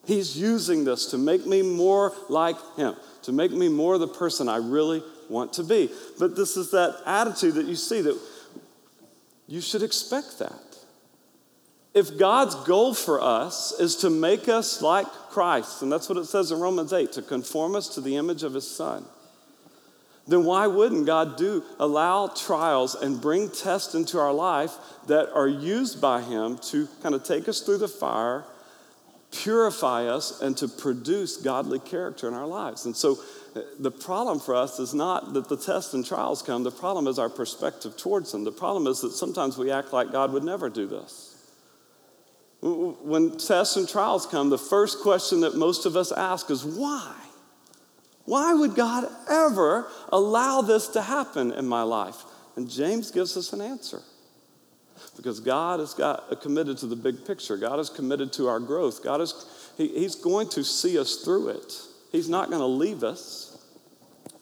He's 0.04 0.38
using 0.38 0.84
this 0.84 1.06
to 1.06 1.18
make 1.18 1.46
me 1.46 1.62
more 1.62 2.12
like 2.28 2.56
Him, 2.76 2.94
to 3.22 3.32
make 3.32 3.50
me 3.50 3.68
more 3.68 3.98
the 3.98 4.08
person 4.08 4.48
I 4.48 4.56
really 4.56 5.02
want 5.28 5.54
to 5.54 5.64
be. 5.64 5.90
But 6.18 6.36
this 6.36 6.56
is 6.56 6.70
that 6.70 7.02
attitude 7.04 7.54
that 7.54 7.66
you 7.66 7.74
see 7.74 8.00
that 8.02 8.18
you 9.48 9.60
should 9.60 9.82
expect 9.82 10.38
that. 10.38 10.65
If 11.96 12.18
God's 12.18 12.54
goal 12.56 12.92
for 12.92 13.22
us 13.22 13.72
is 13.80 13.96
to 13.96 14.10
make 14.10 14.50
us 14.50 14.82
like 14.82 15.06
Christ, 15.30 15.80
and 15.80 15.90
that's 15.90 16.10
what 16.10 16.18
it 16.18 16.26
says 16.26 16.52
in 16.52 16.60
Romans 16.60 16.92
8, 16.92 17.10
to 17.12 17.22
conform 17.22 17.74
us 17.74 17.88
to 17.94 18.02
the 18.02 18.16
image 18.16 18.42
of 18.42 18.52
his 18.52 18.70
son, 18.70 19.06
then 20.28 20.44
why 20.44 20.66
wouldn't 20.66 21.06
God 21.06 21.38
do 21.38 21.64
allow 21.78 22.26
trials 22.26 22.94
and 22.94 23.18
bring 23.18 23.48
tests 23.48 23.94
into 23.94 24.18
our 24.18 24.34
life 24.34 24.74
that 25.06 25.32
are 25.32 25.48
used 25.48 25.98
by 25.98 26.20
him 26.20 26.58
to 26.64 26.86
kind 27.02 27.14
of 27.14 27.24
take 27.24 27.48
us 27.48 27.60
through 27.60 27.78
the 27.78 27.88
fire, 27.88 28.44
purify 29.32 30.06
us, 30.06 30.42
and 30.42 30.54
to 30.58 30.68
produce 30.68 31.38
godly 31.38 31.78
character 31.78 32.28
in 32.28 32.34
our 32.34 32.46
lives? 32.46 32.84
And 32.84 32.94
so 32.94 33.18
uh, 33.54 33.62
the 33.78 33.90
problem 33.90 34.38
for 34.38 34.54
us 34.54 34.78
is 34.78 34.92
not 34.92 35.32
that 35.32 35.48
the 35.48 35.56
tests 35.56 35.94
and 35.94 36.04
trials 36.04 36.42
come, 36.42 36.62
the 36.62 36.70
problem 36.70 37.06
is 37.06 37.18
our 37.18 37.30
perspective 37.30 37.96
towards 37.96 38.32
them. 38.32 38.44
The 38.44 38.52
problem 38.52 38.86
is 38.86 39.00
that 39.00 39.12
sometimes 39.12 39.56
we 39.56 39.70
act 39.70 39.94
like 39.94 40.12
God 40.12 40.34
would 40.34 40.44
never 40.44 40.68
do 40.68 40.86
this. 40.86 41.35
When 42.66 43.38
tests 43.38 43.76
and 43.76 43.88
trials 43.88 44.26
come, 44.26 44.50
the 44.50 44.58
first 44.58 45.00
question 45.00 45.40
that 45.42 45.54
most 45.54 45.86
of 45.86 45.96
us 45.96 46.10
ask 46.10 46.50
is 46.50 46.64
why? 46.64 47.14
Why 48.24 48.54
would 48.54 48.74
God 48.74 49.08
ever 49.30 49.88
allow 50.10 50.62
this 50.62 50.88
to 50.88 51.02
happen 51.02 51.52
in 51.52 51.66
my 51.66 51.82
life? 51.82 52.24
And 52.56 52.68
James 52.68 53.10
gives 53.10 53.36
us 53.36 53.52
an 53.52 53.60
answer. 53.60 54.02
Because 55.16 55.40
God 55.40 55.78
has 55.78 55.94
got 55.94 56.24
uh, 56.30 56.34
committed 56.34 56.78
to 56.78 56.86
the 56.86 56.96
big 56.96 57.24
picture. 57.24 57.56
God 57.56 57.78
is 57.78 57.88
committed 57.88 58.32
to 58.34 58.48
our 58.48 58.58
growth. 58.58 59.04
God 59.04 59.20
is 59.20 59.46
he, 59.76 59.88
He's 59.88 60.14
going 60.14 60.48
to 60.50 60.64
see 60.64 60.98
us 60.98 61.16
through 61.16 61.50
it. 61.50 61.72
He's 62.10 62.28
not 62.28 62.48
going 62.48 62.60
to 62.60 62.66
leave 62.66 63.04
us, 63.04 63.58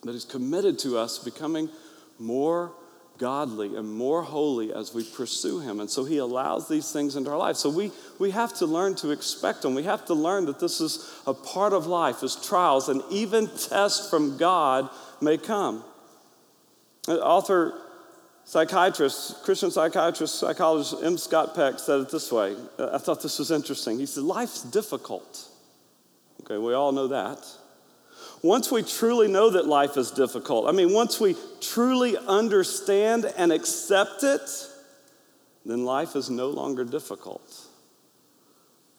but 0.03 0.13
He's 0.13 0.25
committed 0.25 0.79
to 0.79 0.97
us 0.97 1.19
becoming 1.19 1.69
more 2.17 2.73
godly 3.17 3.75
and 3.75 3.89
more 3.89 4.23
holy 4.23 4.73
as 4.73 4.93
we 4.93 5.03
pursue 5.03 5.59
Him. 5.59 5.79
And 5.79 5.89
so 5.89 6.03
He 6.03 6.17
allows 6.17 6.67
these 6.67 6.91
things 6.91 7.15
into 7.15 7.31
our 7.31 7.37
life. 7.37 7.55
So 7.55 7.69
we, 7.69 7.91
we 8.19 8.31
have 8.31 8.53
to 8.55 8.65
learn 8.65 8.95
to 8.95 9.11
expect 9.11 9.61
them. 9.61 9.75
We 9.75 9.83
have 9.83 10.05
to 10.05 10.13
learn 10.13 10.45
that 10.45 10.59
this 10.59 10.81
is 10.81 11.09
a 11.25 11.33
part 11.33 11.73
of 11.73 11.87
life, 11.87 12.23
as 12.23 12.35
trials 12.35 12.89
and 12.89 13.01
even 13.09 13.47
tests 13.47 14.09
from 14.09 14.37
God 14.37 14.89
may 15.21 15.37
come. 15.37 15.83
Uh, 17.07 17.15
author, 17.17 17.79
psychiatrist, 18.43 19.43
Christian 19.43 19.71
psychiatrist, 19.71 20.39
psychologist 20.39 20.95
M. 21.03 21.17
Scott 21.17 21.55
Peck 21.55 21.79
said 21.79 22.01
it 22.01 22.09
this 22.09 22.31
way. 22.31 22.55
Uh, 22.77 22.89
I 22.93 22.97
thought 22.97 23.21
this 23.21 23.39
was 23.39 23.51
interesting. 23.51 23.97
He 23.99 24.05
said, 24.05 24.23
Life's 24.23 24.63
difficult. 24.63 25.47
Okay, 26.41 26.57
we 26.57 26.73
all 26.73 26.91
know 26.91 27.07
that 27.07 27.39
once 28.45 28.71
we 28.71 28.83
truly 28.83 29.27
know 29.27 29.49
that 29.49 29.65
life 29.65 29.97
is 29.97 30.11
difficult, 30.11 30.67
I 30.67 30.71
mean, 30.71 30.93
once 30.93 31.19
we 31.19 31.35
truly 31.61 32.15
understand 32.15 33.25
and 33.37 33.51
accept 33.51 34.23
it, 34.23 34.49
then 35.65 35.83
life 35.83 36.15
is 36.15 36.29
no 36.29 36.49
longer 36.49 36.85
difficult. 36.85 37.67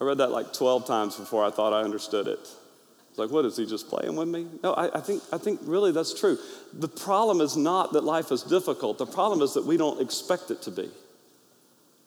I 0.01 0.05
read 0.05 0.19
that 0.19 0.31
like 0.31 0.53
12 0.53 0.87
times 0.87 1.17
before 1.17 1.45
I 1.45 1.51
thought 1.51 1.73
I 1.73 1.83
understood 1.83 2.27
it. 2.27 2.41
It's 2.41 3.19
like, 3.19 3.31
what 3.31 3.45
is 3.45 3.57
he 3.57 3.67
just 3.67 3.89
playing 3.89 4.17
with 4.17 4.29
me? 4.29 4.47
No, 4.63 4.75
I, 4.75 4.99
I, 4.99 5.01
think, 5.01 5.23
I 5.33 5.39
think 5.39 5.61
really 5.63 5.93
that's 5.93 6.19
true. 6.19 6.37
The 6.75 6.89
problem 6.89 7.41
is 7.41 7.57
not 7.57 7.93
that 7.93 8.05
life 8.05 8.33
is 8.33 8.43
difficult, 8.43 8.99
the 8.99 9.07
problem 9.07 9.43
is 9.43 9.55
that 9.55 9.65
we 9.65 9.77
don't 9.77 10.01
expect 10.01 10.51
it 10.51 10.61
to 10.63 10.71
be. 10.71 10.91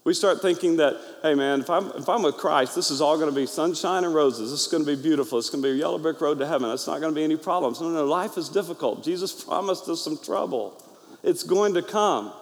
We 0.10 0.16
start 0.16 0.42
thinking 0.42 0.78
that, 0.78 1.00
hey 1.22 1.36
man, 1.36 1.60
if 1.60 1.70
I'm, 1.70 1.92
if 1.92 2.10
I'm 2.10 2.24
with 2.24 2.36
Christ, 2.36 2.74
this 2.74 2.89
is 2.89 3.00
all 3.00 3.16
going 3.20 3.30
to 3.30 3.36
be 3.36 3.46
sunshine 3.46 4.04
and 4.04 4.12
roses. 4.12 4.50
This 4.50 4.62
is 4.62 4.68
going 4.68 4.84
to 4.84 4.96
be 4.96 5.00
beautiful. 5.00 5.38
It's 5.38 5.51
going 5.51 5.62
to 5.62 5.70
be 5.70 5.74
a 5.74 5.78
yellow 5.78 6.00
brick 6.00 6.20
road 6.20 6.39
to 6.39 6.48
heaven. 6.48 6.72
It's 6.72 6.88
not 6.88 7.00
going 7.00 7.13
to 7.13 7.16
be 7.16 7.24
any 7.24 7.38
problems. 7.38 7.80
No, 7.80 7.92
no, 7.92 8.06
life 8.06 8.36
is 8.36 8.50
difficult. 8.50 9.04
Jesus 9.04 9.44
promised 9.44 9.88
us 9.88 10.04
some 10.04 10.18
trouble. 10.18 10.84
It's 11.22 11.44
going 11.44 11.75
to 11.75 11.84
come. 11.84 12.34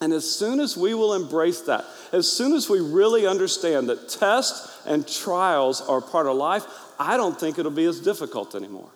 And 0.00 0.12
as 0.12 0.28
soon 0.28 0.58
as 0.58 0.76
we 0.76 0.92
will 0.92 1.14
embrace 1.14 1.60
that, 1.60 1.84
as 2.12 2.28
soon 2.28 2.52
as 2.54 2.68
we 2.68 2.80
really 2.80 3.28
understand 3.28 3.88
that 3.88 4.08
tests 4.08 4.76
and 4.84 5.06
trials 5.06 5.80
are 5.80 6.00
part 6.00 6.26
of 6.26 6.34
life, 6.34 6.64
I 6.98 7.16
don't 7.16 7.38
think 7.38 7.60
it'll 7.60 7.70
be 7.70 7.84
as 7.84 8.00
difficult 8.00 8.56
anymore. 8.56 8.90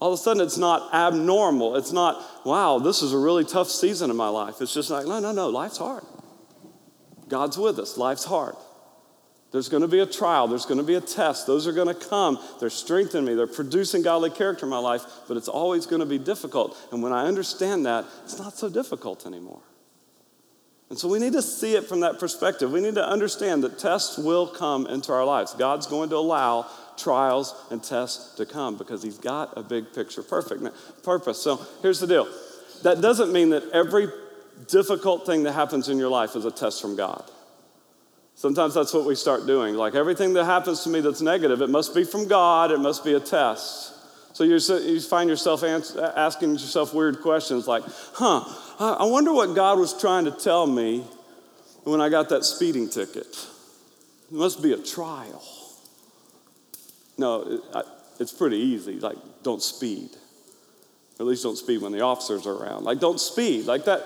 All 0.00 0.14
of 0.14 0.18
a 0.18 0.22
sudden, 0.22 0.42
it's 0.42 0.56
not 0.56 0.94
abnormal. 0.94 1.76
It's 1.76 1.92
not, 1.92 2.24
wow, 2.46 2.78
this 2.78 3.02
is 3.02 3.12
a 3.12 3.18
really 3.18 3.44
tough 3.44 3.68
season 3.68 4.08
in 4.08 4.16
my 4.16 4.30
life. 4.30 4.62
It's 4.62 4.72
just 4.72 4.88
like, 4.88 5.06
no, 5.06 5.20
no, 5.20 5.32
no, 5.32 5.50
life's 5.50 5.76
hard. 5.76 6.04
God's 7.32 7.56
with 7.56 7.78
us. 7.78 7.96
Life's 7.96 8.24
hard. 8.24 8.54
There's 9.52 9.70
going 9.70 9.80
to 9.80 9.88
be 9.88 10.00
a 10.00 10.06
trial. 10.06 10.48
There's 10.48 10.66
going 10.66 10.76
to 10.76 10.84
be 10.84 10.96
a 10.96 11.00
test. 11.00 11.46
Those 11.46 11.66
are 11.66 11.72
going 11.72 11.88
to 11.88 11.94
come. 11.94 12.38
They're 12.60 12.68
strengthening 12.68 13.24
me. 13.24 13.34
They're 13.34 13.46
producing 13.46 14.02
godly 14.02 14.28
character 14.28 14.66
in 14.66 14.70
my 14.70 14.78
life, 14.78 15.02
but 15.26 15.38
it's 15.38 15.48
always 15.48 15.86
going 15.86 16.00
to 16.00 16.06
be 16.06 16.18
difficult. 16.18 16.76
And 16.92 17.02
when 17.02 17.14
I 17.14 17.24
understand 17.24 17.86
that, 17.86 18.04
it's 18.24 18.38
not 18.38 18.52
so 18.52 18.68
difficult 18.68 19.24
anymore. 19.24 19.62
And 20.90 20.98
so 20.98 21.08
we 21.08 21.18
need 21.18 21.32
to 21.32 21.40
see 21.40 21.74
it 21.74 21.84
from 21.86 22.00
that 22.00 22.18
perspective. 22.18 22.70
We 22.70 22.82
need 22.82 22.96
to 22.96 23.06
understand 23.06 23.64
that 23.64 23.78
tests 23.78 24.18
will 24.18 24.46
come 24.46 24.86
into 24.86 25.10
our 25.10 25.24
lives. 25.24 25.54
God's 25.54 25.86
going 25.86 26.10
to 26.10 26.16
allow 26.16 26.66
trials 26.98 27.54
and 27.70 27.82
tests 27.82 28.36
to 28.36 28.44
come 28.44 28.76
because 28.76 29.02
He's 29.02 29.16
got 29.16 29.56
a 29.56 29.62
big 29.62 29.94
picture 29.94 30.22
perfect 30.22 30.62
purpose. 31.02 31.40
So 31.40 31.64
here's 31.80 31.98
the 31.98 32.06
deal. 32.06 32.28
That 32.82 33.00
doesn't 33.00 33.32
mean 33.32 33.50
that 33.50 33.70
every 33.70 34.08
difficult 34.68 35.26
thing 35.26 35.42
that 35.44 35.52
happens 35.52 35.88
in 35.88 35.98
your 35.98 36.08
life 36.08 36.36
is 36.36 36.44
a 36.44 36.50
test 36.50 36.80
from 36.80 36.96
God. 36.96 37.22
Sometimes 38.34 38.74
that's 38.74 38.92
what 38.94 39.04
we 39.04 39.14
start 39.14 39.46
doing. 39.46 39.74
Like 39.74 39.94
everything 39.94 40.32
that 40.34 40.44
happens 40.44 40.82
to 40.84 40.88
me 40.88 41.00
that's 41.00 41.20
negative, 41.20 41.60
it 41.60 41.70
must 41.70 41.94
be 41.94 42.04
from 42.04 42.26
God, 42.28 42.70
it 42.70 42.80
must 42.80 43.04
be 43.04 43.14
a 43.14 43.20
test. 43.20 43.94
So 44.34 44.44
you 44.44 45.00
find 45.00 45.28
yourself 45.28 45.62
asking 45.62 46.52
yourself 46.52 46.94
weird 46.94 47.20
questions 47.20 47.68
like, 47.68 47.82
huh, 48.14 48.42
I 48.78 49.04
wonder 49.04 49.32
what 49.32 49.54
God 49.54 49.78
was 49.78 50.00
trying 50.00 50.24
to 50.24 50.30
tell 50.30 50.66
me 50.66 51.04
when 51.84 52.00
I 52.00 52.08
got 52.08 52.30
that 52.30 52.44
speeding 52.44 52.88
ticket. 52.88 53.46
It 54.30 54.32
must 54.32 54.62
be 54.62 54.72
a 54.72 54.78
trial. 54.78 55.44
No, 57.18 57.60
it's 58.18 58.32
pretty 58.32 58.56
easy. 58.56 58.98
Like, 58.98 59.18
don't 59.42 59.62
speed. 59.62 60.08
Or 61.18 61.24
at 61.24 61.26
least 61.26 61.42
don't 61.42 61.58
speed 61.58 61.82
when 61.82 61.92
the 61.92 62.00
officers 62.00 62.46
are 62.46 62.54
around. 62.54 62.84
Like, 62.84 62.98
don't 63.00 63.20
speed. 63.20 63.66
Like 63.66 63.84
that. 63.84 64.02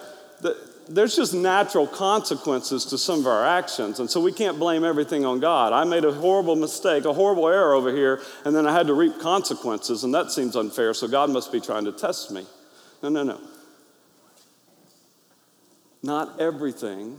There's 0.88 1.16
just 1.16 1.34
natural 1.34 1.86
consequences 1.86 2.84
to 2.86 2.98
some 2.98 3.20
of 3.20 3.26
our 3.26 3.44
actions. 3.44 3.98
And 3.98 4.08
so 4.08 4.20
we 4.20 4.32
can't 4.32 4.58
blame 4.58 4.84
everything 4.84 5.24
on 5.24 5.40
God. 5.40 5.72
I 5.72 5.84
made 5.84 6.04
a 6.04 6.12
horrible 6.12 6.56
mistake, 6.56 7.04
a 7.04 7.12
horrible 7.12 7.48
error 7.48 7.74
over 7.74 7.94
here, 7.94 8.20
and 8.44 8.54
then 8.54 8.66
I 8.66 8.72
had 8.72 8.86
to 8.86 8.94
reap 8.94 9.18
consequences, 9.20 10.04
and 10.04 10.14
that 10.14 10.30
seems 10.30 10.54
unfair, 10.56 10.94
so 10.94 11.08
God 11.08 11.30
must 11.30 11.50
be 11.50 11.60
trying 11.60 11.84
to 11.86 11.92
test 11.92 12.30
me. 12.30 12.46
No, 13.02 13.08
no, 13.08 13.22
no. 13.22 13.40
Not 16.02 16.40
everything 16.40 17.18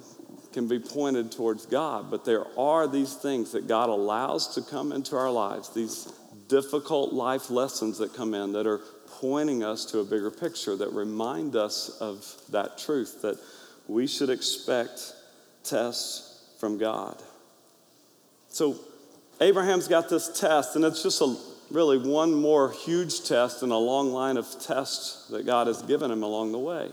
can 0.53 0.67
be 0.67 0.79
pointed 0.79 1.31
towards 1.31 1.65
God, 1.65 2.09
but 2.09 2.24
there 2.24 2.45
are 2.57 2.88
these 2.88 3.13
things 3.13 3.51
that 3.51 3.67
God 3.67 3.89
allows 3.89 4.55
to 4.55 4.62
come 4.62 4.91
into 4.91 5.15
our 5.17 5.29
lives, 5.29 5.74
these 5.74 6.12
difficult 6.47 7.13
life 7.13 7.50
lessons 7.50 7.97
that 7.97 8.13
come 8.13 8.33
in 8.33 8.53
that 8.53 8.65
are 8.65 8.79
pointing 9.19 9.63
us 9.63 9.86
to 9.86 10.00
a 10.00 10.03
bigger 10.03 10.31
picture, 10.31 10.75
that 10.75 10.91
remind 10.93 11.55
us 11.55 11.89
of 12.00 12.25
that 12.50 12.77
truth, 12.77 13.21
that 13.21 13.38
we 13.88 14.05
should 14.07 14.29
expect 14.29 15.13
tests 15.63 16.45
from 16.59 16.77
God. 16.77 17.21
So, 18.50 18.79
Abraham's 19.39 19.88
got 19.88 20.09
this 20.09 20.39
test, 20.39 20.75
and 20.75 20.83
it's 20.83 21.03
just 21.03 21.21
a, 21.21 21.36
really 21.69 21.97
one 21.97 22.33
more 22.33 22.71
huge 22.71 23.25
test 23.25 23.63
in 23.63 23.71
a 23.71 23.77
long 23.77 24.12
line 24.12 24.38
of 24.38 24.47
tests 24.59 25.27
that 25.29 25.45
God 25.45 25.67
has 25.67 25.81
given 25.81 26.09
him 26.09 26.24
along 26.24 26.51
the 26.51 26.59
way. 26.59 26.89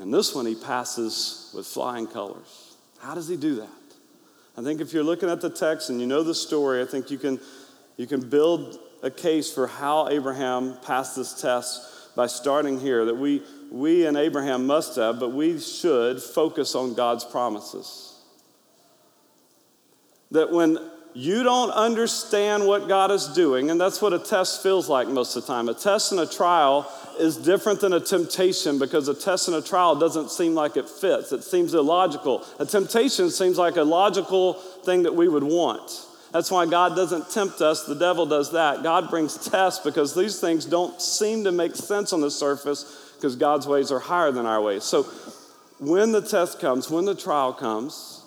And 0.00 0.12
this 0.12 0.34
one 0.34 0.46
he 0.46 0.54
passes 0.54 1.52
with 1.54 1.66
flying 1.66 2.06
colors. 2.06 2.76
How 2.98 3.14
does 3.14 3.28
he 3.28 3.36
do 3.36 3.56
that? 3.56 3.68
I 4.56 4.62
think 4.62 4.80
if 4.80 4.92
you're 4.92 5.04
looking 5.04 5.30
at 5.30 5.40
the 5.40 5.50
text 5.50 5.88
and 5.90 6.00
you 6.00 6.06
know 6.06 6.22
the 6.22 6.34
story, 6.34 6.82
I 6.82 6.84
think 6.84 7.10
you 7.10 7.18
can, 7.18 7.38
you 7.96 8.06
can 8.06 8.28
build 8.28 8.78
a 9.02 9.10
case 9.10 9.52
for 9.52 9.66
how 9.66 10.08
Abraham 10.08 10.76
passed 10.84 11.16
this 11.16 11.40
test 11.40 12.14
by 12.16 12.26
starting 12.26 12.80
here 12.80 13.04
that 13.04 13.16
we, 13.16 13.42
we 13.70 14.06
and 14.06 14.16
Abraham 14.16 14.66
must 14.66 14.96
have, 14.96 15.20
but 15.20 15.32
we 15.32 15.60
should 15.60 16.20
focus 16.20 16.74
on 16.74 16.94
God's 16.94 17.24
promises. 17.24 18.20
That 20.30 20.50
when 20.50 20.78
you 21.14 21.42
don't 21.42 21.70
understand 21.70 22.66
what 22.66 22.86
God 22.86 23.10
is 23.10 23.26
doing, 23.28 23.70
and 23.70 23.80
that's 23.80 24.00
what 24.00 24.12
a 24.12 24.18
test 24.18 24.62
feels 24.62 24.88
like 24.88 25.08
most 25.08 25.36
of 25.36 25.42
the 25.42 25.52
time. 25.52 25.68
A 25.68 25.74
test 25.74 26.12
and 26.12 26.20
a 26.20 26.26
trial 26.26 26.90
is 27.18 27.36
different 27.36 27.80
than 27.80 27.92
a 27.92 28.00
temptation 28.00 28.78
because 28.78 29.08
a 29.08 29.14
test 29.14 29.48
and 29.48 29.56
a 29.56 29.62
trial 29.62 29.96
doesn't 29.96 30.30
seem 30.30 30.54
like 30.54 30.76
it 30.76 30.88
fits. 30.88 31.32
It 31.32 31.42
seems 31.42 31.74
illogical. 31.74 32.44
A 32.58 32.66
temptation 32.66 33.30
seems 33.30 33.58
like 33.58 33.76
a 33.76 33.82
logical 33.82 34.54
thing 34.84 35.02
that 35.04 35.14
we 35.14 35.28
would 35.28 35.42
want. 35.42 36.06
That's 36.32 36.50
why 36.50 36.66
God 36.66 36.94
doesn't 36.94 37.30
tempt 37.30 37.60
us, 37.60 37.84
the 37.84 37.94
devil 37.94 38.26
does 38.26 38.52
that. 38.52 38.82
God 38.82 39.08
brings 39.08 39.48
tests 39.48 39.82
because 39.82 40.14
these 40.14 40.40
things 40.40 40.66
don't 40.66 41.00
seem 41.00 41.44
to 41.44 41.52
make 41.52 41.74
sense 41.74 42.12
on 42.12 42.20
the 42.20 42.30
surface 42.30 43.12
because 43.14 43.34
God's 43.34 43.66
ways 43.66 43.90
are 43.90 43.98
higher 43.98 44.30
than 44.30 44.46
our 44.46 44.60
ways. 44.60 44.84
So 44.84 45.04
when 45.78 46.12
the 46.12 46.20
test 46.20 46.60
comes, 46.60 46.90
when 46.90 47.04
the 47.04 47.14
trial 47.14 47.52
comes, 47.52 48.22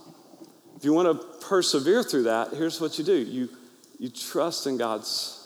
if 0.76 0.86
you 0.86 0.94
want 0.94 1.22
to 1.22 1.46
persevere 1.46 2.02
through 2.02 2.24
that, 2.24 2.52
here's 2.54 2.82
what 2.82 2.98
you 2.98 3.04
do 3.04 3.16
you, 3.16 3.50
you 4.00 4.10
trust 4.10 4.66
in 4.66 4.78
God's 4.78 5.38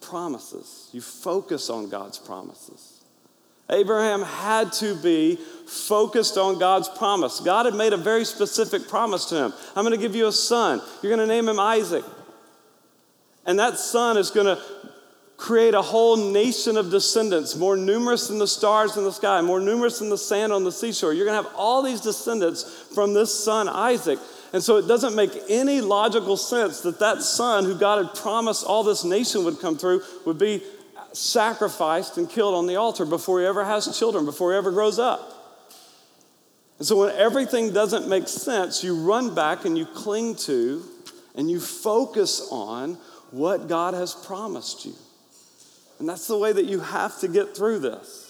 promises, 0.00 0.90
you 0.92 1.00
focus 1.00 1.70
on 1.70 1.88
God's 1.88 2.18
promises. 2.18 2.91
Abraham 3.72 4.22
had 4.22 4.72
to 4.74 4.94
be 4.94 5.38
focused 5.66 6.36
on 6.36 6.58
God's 6.58 6.88
promise. 6.88 7.40
God 7.40 7.64
had 7.66 7.74
made 7.74 7.92
a 7.92 7.96
very 7.96 8.24
specific 8.24 8.88
promise 8.88 9.24
to 9.26 9.36
him 9.36 9.52
I'm 9.74 9.84
going 9.84 9.98
to 9.98 10.00
give 10.00 10.14
you 10.14 10.26
a 10.26 10.32
son, 10.32 10.80
you're 11.02 11.14
going 11.14 11.26
to 11.26 11.32
name 11.32 11.48
him 11.48 11.58
Isaac. 11.58 12.04
And 13.44 13.58
that 13.58 13.78
son 13.78 14.16
is 14.16 14.30
going 14.30 14.46
to 14.46 14.62
create 15.36 15.74
a 15.74 15.82
whole 15.82 16.16
nation 16.16 16.76
of 16.76 16.90
descendants, 16.90 17.56
more 17.56 17.76
numerous 17.76 18.28
than 18.28 18.38
the 18.38 18.46
stars 18.46 18.96
in 18.96 19.02
the 19.02 19.10
sky, 19.10 19.40
more 19.40 19.58
numerous 19.58 19.98
than 19.98 20.08
the 20.08 20.18
sand 20.18 20.52
on 20.52 20.62
the 20.62 20.70
seashore. 20.70 21.12
You're 21.12 21.26
going 21.26 21.36
to 21.36 21.48
have 21.48 21.56
all 21.56 21.82
these 21.82 22.00
descendants 22.00 22.62
from 22.94 23.12
this 23.12 23.34
son, 23.44 23.68
Isaac. 23.68 24.20
And 24.52 24.62
so 24.62 24.76
it 24.76 24.86
doesn't 24.86 25.16
make 25.16 25.32
any 25.48 25.80
logical 25.80 26.36
sense 26.36 26.82
that 26.82 27.00
that 27.00 27.22
son 27.22 27.64
who 27.64 27.74
God 27.74 28.06
had 28.06 28.14
promised 28.14 28.64
all 28.64 28.84
this 28.84 29.02
nation 29.02 29.44
would 29.44 29.58
come 29.58 29.76
through 29.76 30.02
would 30.24 30.38
be 30.38 30.62
sacrificed 31.12 32.18
and 32.18 32.28
killed 32.28 32.54
on 32.54 32.66
the 32.66 32.76
altar 32.76 33.04
before 33.04 33.40
he 33.40 33.46
ever 33.46 33.64
has 33.64 33.96
children, 33.98 34.24
before 34.24 34.52
he 34.52 34.58
ever 34.58 34.70
grows 34.70 34.98
up. 34.98 35.32
And 36.78 36.86
so 36.86 36.96
when 36.96 37.14
everything 37.14 37.72
doesn't 37.72 38.08
make 38.08 38.28
sense, 38.28 38.82
you 38.82 38.96
run 38.96 39.34
back 39.34 39.64
and 39.64 39.78
you 39.78 39.86
cling 39.86 40.34
to 40.36 40.82
and 41.34 41.50
you 41.50 41.60
focus 41.60 42.48
on 42.50 42.98
what 43.30 43.68
God 43.68 43.94
has 43.94 44.14
promised 44.14 44.84
you. 44.84 44.94
And 45.98 46.08
that's 46.08 46.26
the 46.26 46.36
way 46.36 46.52
that 46.52 46.64
you 46.64 46.80
have 46.80 47.20
to 47.20 47.28
get 47.28 47.56
through 47.56 47.78
this. 47.78 48.21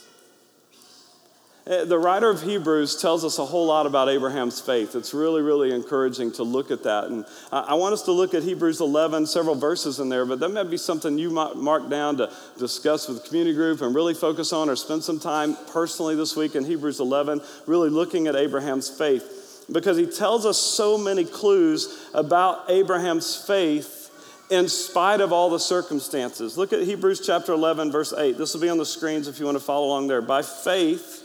Eh, 1.65 1.85
the 1.85 1.99
writer 1.99 2.29
of 2.29 2.43
Hebrews 2.43 3.01
tells 3.01 3.25
us 3.25 3.39
a 3.39 3.45
whole 3.45 3.67
lot 3.67 3.87
about 3.87 4.09
Abraham's 4.09 4.61
faith. 4.61 4.97
It's 4.97 5.15
really, 5.15 5.43
really 5.43 5.73
encouraging 5.73 6.33
to 6.33 6.43
look 6.43 6.73
at 6.73 6.83
that. 6.83 7.05
And 7.05 7.25
I 7.53 7.75
want 7.75 7.93
us 7.93 8.03
to 8.03 8.13
look 8.13 8.35
at 8.35 8.43
Hebrews 8.43 8.81
11, 8.81 9.27
several 9.27 9.55
verses 9.55 10.01
in 10.01 10.09
there, 10.09 10.27
but 10.27 10.41
that 10.41 10.49
might 10.49 10.71
be 10.71 10.77
something 10.77 11.19
you 11.19 11.31
might 11.31 11.55
mark 11.55 11.89
down 11.89 12.17
to 12.17 12.33
discuss 12.59 13.07
with 13.09 13.23
the 13.23 13.29
community 13.29 13.55
group 13.55 13.81
and 13.81 13.95
really 13.95 14.15
focus 14.15 14.53
on 14.53 14.69
or 14.69 14.75
spend 14.75 15.05
some 15.05 15.21
time 15.21 15.57
personally 15.73 16.17
this 16.17 16.35
week 16.35 16.57
in 16.57 16.65
Hebrews 16.65 16.99
11, 16.99 17.41
really 17.67 17.91
looking 17.91 18.27
at 18.27 18.35
Abraham's 18.35 18.91
faith. 18.91 19.65
Because 19.71 19.97
he 19.97 20.07
tells 20.07 20.45
us 20.45 20.59
so 20.59 20.99
many 20.99 21.25
clues 21.25 22.09
about 22.13 22.69
Abraham's 22.69 23.37
faith 23.37 24.01
in 24.51 24.69
spite 24.69 25.21
of 25.21 25.33
all 25.33 25.49
the 25.49 25.61
circumstances. 25.61 26.59
Look 26.59 26.73
at 26.73 26.83
Hebrews 26.83 27.25
chapter 27.25 27.53
11, 27.53 27.93
verse 27.93 28.13
8. 28.13 28.37
This 28.37 28.53
will 28.53 28.61
be 28.61 28.69
on 28.69 28.79
the 28.79 28.85
screens 28.85 29.29
if 29.29 29.39
you 29.39 29.47
want 29.47 29.57
to 29.57 29.65
follow 29.65 29.87
along 29.87 30.09
there. 30.09 30.21
By 30.21 30.43
faith, 30.43 31.22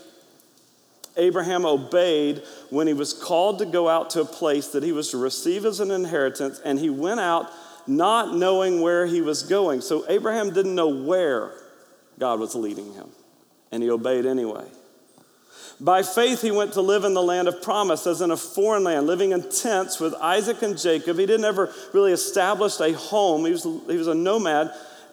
Abraham 1.18 1.66
obeyed 1.66 2.44
when 2.70 2.88
he 2.88 2.94
was 2.94 3.14
called 3.14 3.60
to 3.60 3.66
go 3.66 3.90
out 3.90 4.12
to 4.12 4.22
a 4.22 4.26
place 4.26 4.68
that 4.70 4.84
he 4.84 4.92
was 4.92 5.12
to 5.12 5.18
receive 5.18 5.66
as 5.66 5.80
an 5.80 5.92
inheritance, 5.92 6.62
and 6.64 6.80
he 6.80 6.90
went 6.90 7.20
out 7.20 7.52
not 7.88 8.36
knowing 8.36 8.82
where 8.82 9.06
he 9.06 9.22
was 9.22 9.44
going. 9.44 9.82
So 9.82 10.06
Abraham 10.10 10.54
didn't 10.54 10.76
know 10.76 10.90
where 10.90 11.52
God 12.20 12.40
was 12.40 12.56
leading 12.56 12.94
him, 12.94 13.10
and 13.72 13.82
he 13.82 13.90
obeyed 13.90 14.26
anyway. 14.26 14.66
By 15.80 16.02
faith, 16.02 16.42
he 16.42 16.50
went 16.50 16.74
to 16.74 16.82
live 16.82 17.04
in 17.04 17.14
the 17.14 17.22
land 17.22 17.48
of 17.48 17.62
promise, 17.62 18.08
as 18.08 18.22
in 18.22 18.32
a 18.32 18.38
foreign 18.38 18.84
land, 18.84 19.06
living 19.06 19.32
in 19.32 19.48
tents 19.50 20.00
with 20.00 20.16
Isaac 20.16 20.62
and 20.64 20.78
Jacob. 20.78 21.20
He 21.20 21.28
didn't 21.28 21.46
ever 21.46 21.72
really 21.94 22.12
establish 22.12 22.80
a 22.80 22.94
home, 22.94 23.46
he 23.46 23.52
was, 23.52 23.64
he 23.64 23.98
was 23.98 24.08
a 24.08 24.16
nomad, 24.16 24.72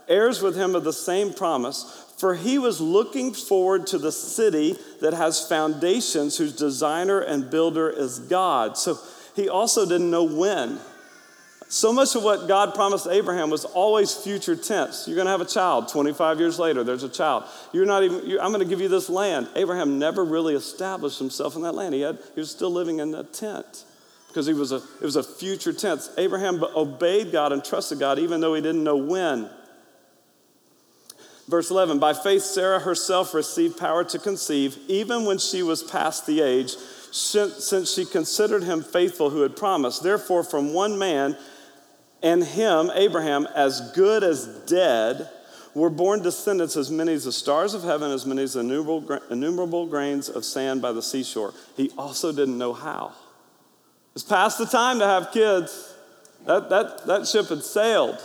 heirs 0.08 0.40
with 0.40 0.56
him 0.56 0.74
of 0.74 0.84
the 0.84 0.92
same 0.92 1.34
promise. 1.34 2.03
For 2.24 2.34
he 2.34 2.58
was 2.58 2.80
looking 2.80 3.34
forward 3.34 3.86
to 3.88 3.98
the 3.98 4.10
city 4.10 4.76
that 5.02 5.12
has 5.12 5.46
foundations, 5.46 6.38
whose 6.38 6.54
designer 6.56 7.20
and 7.20 7.50
builder 7.50 7.90
is 7.90 8.18
God. 8.18 8.78
So 8.78 8.98
he 9.36 9.50
also 9.50 9.84
didn't 9.84 10.10
know 10.10 10.24
when. 10.24 10.78
So 11.68 11.92
much 11.92 12.14
of 12.14 12.24
what 12.24 12.48
God 12.48 12.74
promised 12.74 13.06
Abraham 13.08 13.50
was 13.50 13.66
always 13.66 14.14
future 14.14 14.56
tense. 14.56 15.06
You're 15.06 15.16
going 15.16 15.26
to 15.26 15.32
have 15.32 15.42
a 15.42 15.44
child. 15.44 15.88
25 15.88 16.40
years 16.40 16.58
later, 16.58 16.82
there's 16.82 17.02
a 17.02 17.10
child. 17.10 17.44
You're 17.74 17.84
not 17.84 18.04
even, 18.04 18.26
you're, 18.26 18.40
I'm 18.40 18.52
going 18.52 18.64
to 18.64 18.70
give 18.70 18.80
you 18.80 18.88
this 18.88 19.10
land. 19.10 19.46
Abraham 19.54 19.98
never 19.98 20.24
really 20.24 20.54
established 20.54 21.18
himself 21.18 21.56
in 21.56 21.60
that 21.60 21.74
land. 21.74 21.92
He, 21.92 22.00
had, 22.00 22.18
he 22.34 22.40
was 22.40 22.50
still 22.50 22.70
living 22.70 23.00
in 23.00 23.14
a 23.14 23.24
tent 23.24 23.84
because 24.28 24.46
he 24.46 24.54
was 24.54 24.72
a, 24.72 24.76
it 24.76 25.02
was 25.02 25.16
a 25.16 25.22
future 25.22 25.74
tense. 25.74 26.08
Abraham 26.16 26.64
obeyed 26.74 27.32
God 27.32 27.52
and 27.52 27.62
trusted 27.62 27.98
God 27.98 28.18
even 28.18 28.40
though 28.40 28.54
he 28.54 28.62
didn't 28.62 28.82
know 28.82 28.96
when. 28.96 29.50
Verse 31.48 31.70
11 31.70 31.98
By 31.98 32.14
faith, 32.14 32.42
Sarah 32.42 32.80
herself 32.80 33.34
received 33.34 33.78
power 33.78 34.04
to 34.04 34.18
conceive, 34.18 34.78
even 34.88 35.24
when 35.24 35.38
she 35.38 35.62
was 35.62 35.82
past 35.82 36.26
the 36.26 36.40
age, 36.40 36.74
since 37.12 37.92
she 37.92 38.04
considered 38.04 38.64
him 38.64 38.82
faithful 38.82 39.30
who 39.30 39.42
had 39.42 39.56
promised. 39.56 40.02
Therefore, 40.02 40.42
from 40.42 40.72
one 40.72 40.98
man 40.98 41.36
and 42.22 42.42
him, 42.42 42.90
Abraham, 42.94 43.46
as 43.54 43.92
good 43.92 44.24
as 44.24 44.46
dead, 44.66 45.28
were 45.74 45.90
born 45.90 46.22
descendants 46.22 46.76
as 46.76 46.90
many 46.90 47.12
as 47.12 47.24
the 47.24 47.32
stars 47.32 47.74
of 47.74 47.82
heaven, 47.82 48.10
as 48.10 48.24
many 48.24 48.42
as 48.42 48.54
the 48.54 48.60
innumerable, 48.60 49.20
innumerable 49.30 49.86
grains 49.86 50.28
of 50.28 50.44
sand 50.44 50.80
by 50.80 50.92
the 50.92 51.02
seashore. 51.02 51.52
He 51.76 51.90
also 51.98 52.32
didn't 52.32 52.56
know 52.56 52.72
how. 52.72 53.12
It's 54.14 54.24
past 54.24 54.58
the 54.58 54.66
time 54.66 55.00
to 55.00 55.06
have 55.06 55.32
kids. 55.32 55.92
That, 56.46 56.70
that, 56.70 57.06
that 57.06 57.26
ship 57.26 57.48
had 57.48 57.62
sailed. 57.62 58.22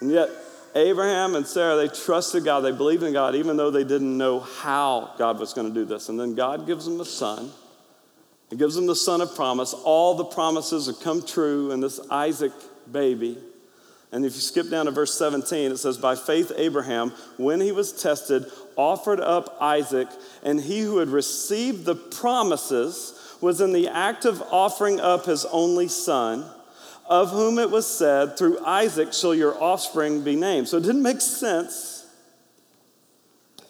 And 0.00 0.10
yet, 0.10 0.30
Abraham 0.74 1.34
and 1.34 1.46
Sarah, 1.46 1.76
they 1.76 1.88
trusted 1.88 2.44
God, 2.44 2.60
they 2.60 2.72
believed 2.72 3.02
in 3.02 3.12
God, 3.12 3.34
even 3.34 3.56
though 3.56 3.70
they 3.70 3.84
didn't 3.84 4.16
know 4.16 4.40
how 4.40 5.14
God 5.18 5.38
was 5.38 5.52
going 5.52 5.68
to 5.68 5.74
do 5.74 5.84
this. 5.84 6.08
And 6.08 6.18
then 6.18 6.34
God 6.34 6.66
gives 6.66 6.86
them 6.86 7.00
a 7.00 7.04
son. 7.04 7.50
He 8.50 8.56
gives 8.56 8.74
them 8.74 8.86
the 8.86 8.96
son 8.96 9.20
of 9.20 9.34
promise. 9.34 9.74
All 9.74 10.14
the 10.14 10.24
promises 10.24 10.86
have 10.86 11.00
come 11.00 11.24
true 11.24 11.72
in 11.72 11.80
this 11.80 12.00
Isaac 12.10 12.52
baby. 12.90 13.38
And 14.12 14.26
if 14.26 14.34
you 14.34 14.40
skip 14.40 14.68
down 14.68 14.84
to 14.86 14.90
verse 14.90 15.16
17, 15.16 15.72
it 15.72 15.78
says, 15.78 15.96
By 15.96 16.16
faith, 16.16 16.52
Abraham, 16.56 17.12
when 17.38 17.60
he 17.60 17.72
was 17.72 17.92
tested, 17.92 18.44
offered 18.76 19.20
up 19.20 19.56
Isaac, 19.60 20.08
and 20.42 20.60
he 20.60 20.80
who 20.80 20.98
had 20.98 21.08
received 21.08 21.86
the 21.86 21.94
promises 21.94 23.18
was 23.40 23.60
in 23.60 23.72
the 23.72 23.88
act 23.88 24.26
of 24.26 24.42
offering 24.50 25.00
up 25.00 25.24
his 25.24 25.46
only 25.46 25.88
son, 25.88 26.44
of 27.06 27.30
whom 27.30 27.58
it 27.58 27.70
was 27.70 27.86
said, 27.86 28.38
Through 28.38 28.64
Isaac 28.64 29.12
shall 29.12 29.34
your 29.34 29.60
offspring 29.62 30.22
be 30.22 30.36
named. 30.36 30.68
So 30.68 30.78
it 30.78 30.82
didn't 30.82 31.02
make 31.02 31.20
sense. 31.20 32.06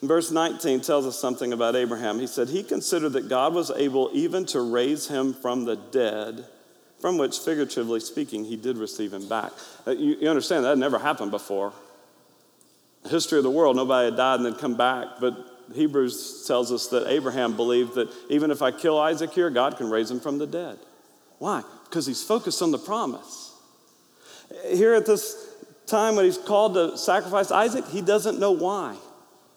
Verse 0.02 0.30
19 0.30 0.80
tells 0.80 1.06
us 1.06 1.18
something 1.18 1.52
about 1.52 1.76
Abraham. 1.76 2.18
He 2.18 2.26
said, 2.26 2.48
He 2.48 2.62
considered 2.62 3.10
that 3.10 3.28
God 3.28 3.54
was 3.54 3.70
able 3.70 4.10
even 4.12 4.44
to 4.46 4.60
raise 4.60 5.08
him 5.08 5.32
from 5.32 5.64
the 5.64 5.76
dead 5.76 6.44
from 7.02 7.18
which, 7.18 7.40
figuratively 7.40 7.98
speaking, 7.98 8.44
he 8.44 8.56
did 8.56 8.78
receive 8.78 9.12
him 9.12 9.28
back. 9.28 9.50
Uh, 9.84 9.90
you, 9.90 10.28
understand 10.30 10.64
that 10.64 10.78
never 10.78 11.00
happened 11.00 11.32
before. 11.32 11.72
The 13.02 13.08
history 13.08 13.38
of 13.38 13.44
the 13.44 13.50
world, 13.50 13.74
nobody 13.74 14.04
had 14.04 14.16
died 14.16 14.36
and 14.36 14.46
then 14.46 14.54
come 14.54 14.76
back, 14.76 15.18
but 15.20 15.34
Hebrews 15.74 16.44
tells 16.46 16.70
us 16.70 16.86
that 16.88 17.08
Abraham 17.08 17.56
believed 17.56 17.96
that 17.96 18.08
even 18.30 18.52
if 18.52 18.62
I 18.62 18.70
kill 18.70 19.00
Isaac 19.00 19.32
here, 19.32 19.50
God 19.50 19.76
can 19.76 19.90
raise 19.90 20.12
him 20.12 20.20
from 20.20 20.38
the 20.38 20.46
dead. 20.46 20.78
Why? 21.38 21.64
Because 21.92 22.06
he's 22.06 22.22
focused 22.22 22.62
on 22.62 22.70
the 22.70 22.78
promise. 22.78 23.52
Here 24.66 24.94
at 24.94 25.04
this 25.04 25.54
time 25.86 26.16
when 26.16 26.24
he's 26.24 26.38
called 26.38 26.72
to 26.72 26.96
sacrifice 26.96 27.50
Isaac, 27.50 27.86
he 27.88 28.00
doesn't 28.00 28.40
know 28.40 28.52
why. 28.52 28.96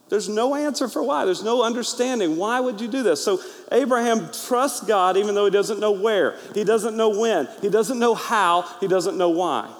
There's 0.09 0.27
no 0.27 0.53
answer 0.53 0.89
for 0.89 1.01
why. 1.01 1.23
There's 1.23 1.45
no 1.45 1.63
understanding. 1.63 2.35
Why 2.35 2.59
would 2.59 2.81
you 2.81 2.89
do 2.89 3.03
this? 3.03 3.23
So 3.23 3.39
Abraham 3.71 4.29
trusts 4.47 4.85
God 4.85 5.15
even 5.15 5.33
though 5.33 5.45
he 5.45 5.51
doesn't 5.51 5.79
know 5.79 5.93
where, 5.93 6.37
he 6.53 6.65
doesn't 6.65 6.97
know 6.97 7.17
when, 7.17 7.47
he 7.61 7.69
doesn't 7.69 7.99
know 7.99 8.13
how, 8.13 8.63
he 8.81 8.89
doesn't 8.89 9.17
know 9.17 9.29
why. 9.29 9.73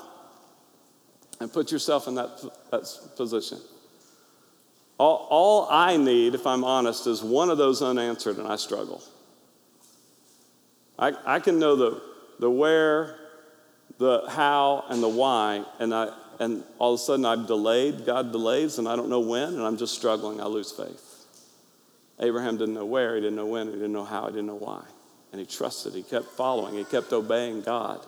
And 1.42 1.52
put 1.52 1.74
yourself 1.74 2.08
in 2.08 2.16
that, 2.16 2.42
that 2.72 2.88
position. 3.18 3.58
All, 4.98 5.28
all 5.30 5.68
I 5.70 5.98
need, 5.98 6.36
if 6.36 6.48
I'm 6.48 6.64
honest, 6.64 7.06
is 7.06 7.22
one 7.22 7.50
of 7.50 7.58
those 7.58 7.82
unanswered 7.82 8.38
and 8.38 8.48
I 8.48 8.56
struggle. 8.56 9.04
I, 10.98 11.12
I 11.26 11.40
can 11.42 11.60
know 11.60 11.76
the, 11.76 12.15
the 12.40 12.50
where, 12.50 13.18
the 13.98 14.24
how, 14.30 14.86
and 14.90 15.02
the 15.02 15.10
why, 15.10 15.64
and 15.80 15.94
I, 15.94 16.14
and 16.40 16.64
all 16.80 16.94
of 16.94 17.00
a 17.00 17.04
sudden 17.04 17.26
I'm 17.26 17.46
delayed, 17.46 18.06
God 18.06 18.32
delays, 18.32 18.78
and 18.78 18.88
I 18.88 18.96
don't 18.96 19.10
know 19.10 19.22
when, 19.22 19.54
and 19.54 19.62
I'm 19.62 19.78
just 19.78 19.96
struggling. 19.96 20.42
I 20.42 20.46
lose 20.46 20.72
faith. 20.72 21.26
Abraham 22.20 22.58
didn't 22.58 22.74
know 22.74 22.86
where, 22.86 23.16
he 23.16 23.22
didn't 23.22 23.36
know 23.36 23.46
when, 23.46 23.68
he 23.68 23.74
didn't 23.74 23.94
know 23.94 24.06
how, 24.06 24.28
he 24.28 24.34
didn't 24.34 24.48
know 24.48 24.56
why. 24.56 24.84
And 25.32 25.40
he 25.40 25.46
trusted, 25.46 25.94
he 25.94 26.04
kept 26.04 26.26
following, 26.26 26.76
he 26.76 26.84
kept 26.86 27.12
obeying 27.12 27.62
God. 27.62 28.06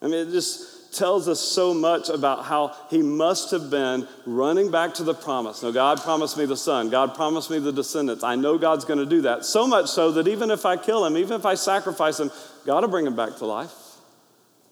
I 0.00 0.06
mean, 0.06 0.28
it 0.28 0.32
just 0.32 0.73
tells 0.94 1.28
us 1.28 1.40
so 1.40 1.74
much 1.74 2.08
about 2.08 2.44
how 2.44 2.74
he 2.88 3.02
must 3.02 3.50
have 3.50 3.70
been 3.70 4.08
running 4.24 4.70
back 4.70 4.94
to 4.94 5.04
the 5.04 5.14
promise. 5.14 5.62
Now, 5.62 5.70
God 5.70 6.00
promised 6.00 6.38
me 6.38 6.46
the 6.46 6.56
son, 6.56 6.90
God 6.90 7.14
promised 7.14 7.50
me 7.50 7.58
the 7.58 7.72
descendants. 7.72 8.24
I 8.24 8.36
know 8.36 8.56
God's 8.56 8.84
going 8.84 9.00
to 9.00 9.06
do 9.06 9.22
that. 9.22 9.44
So 9.44 9.66
much 9.66 9.88
so 9.88 10.12
that 10.12 10.28
even 10.28 10.50
if 10.50 10.64
I 10.64 10.76
kill 10.76 11.04
him, 11.04 11.16
even 11.16 11.38
if 11.38 11.44
I 11.44 11.54
sacrifice 11.54 12.20
him, 12.20 12.30
God 12.64 12.82
will 12.82 12.90
bring 12.90 13.06
him 13.06 13.16
back 13.16 13.36
to 13.36 13.46
life. 13.46 13.72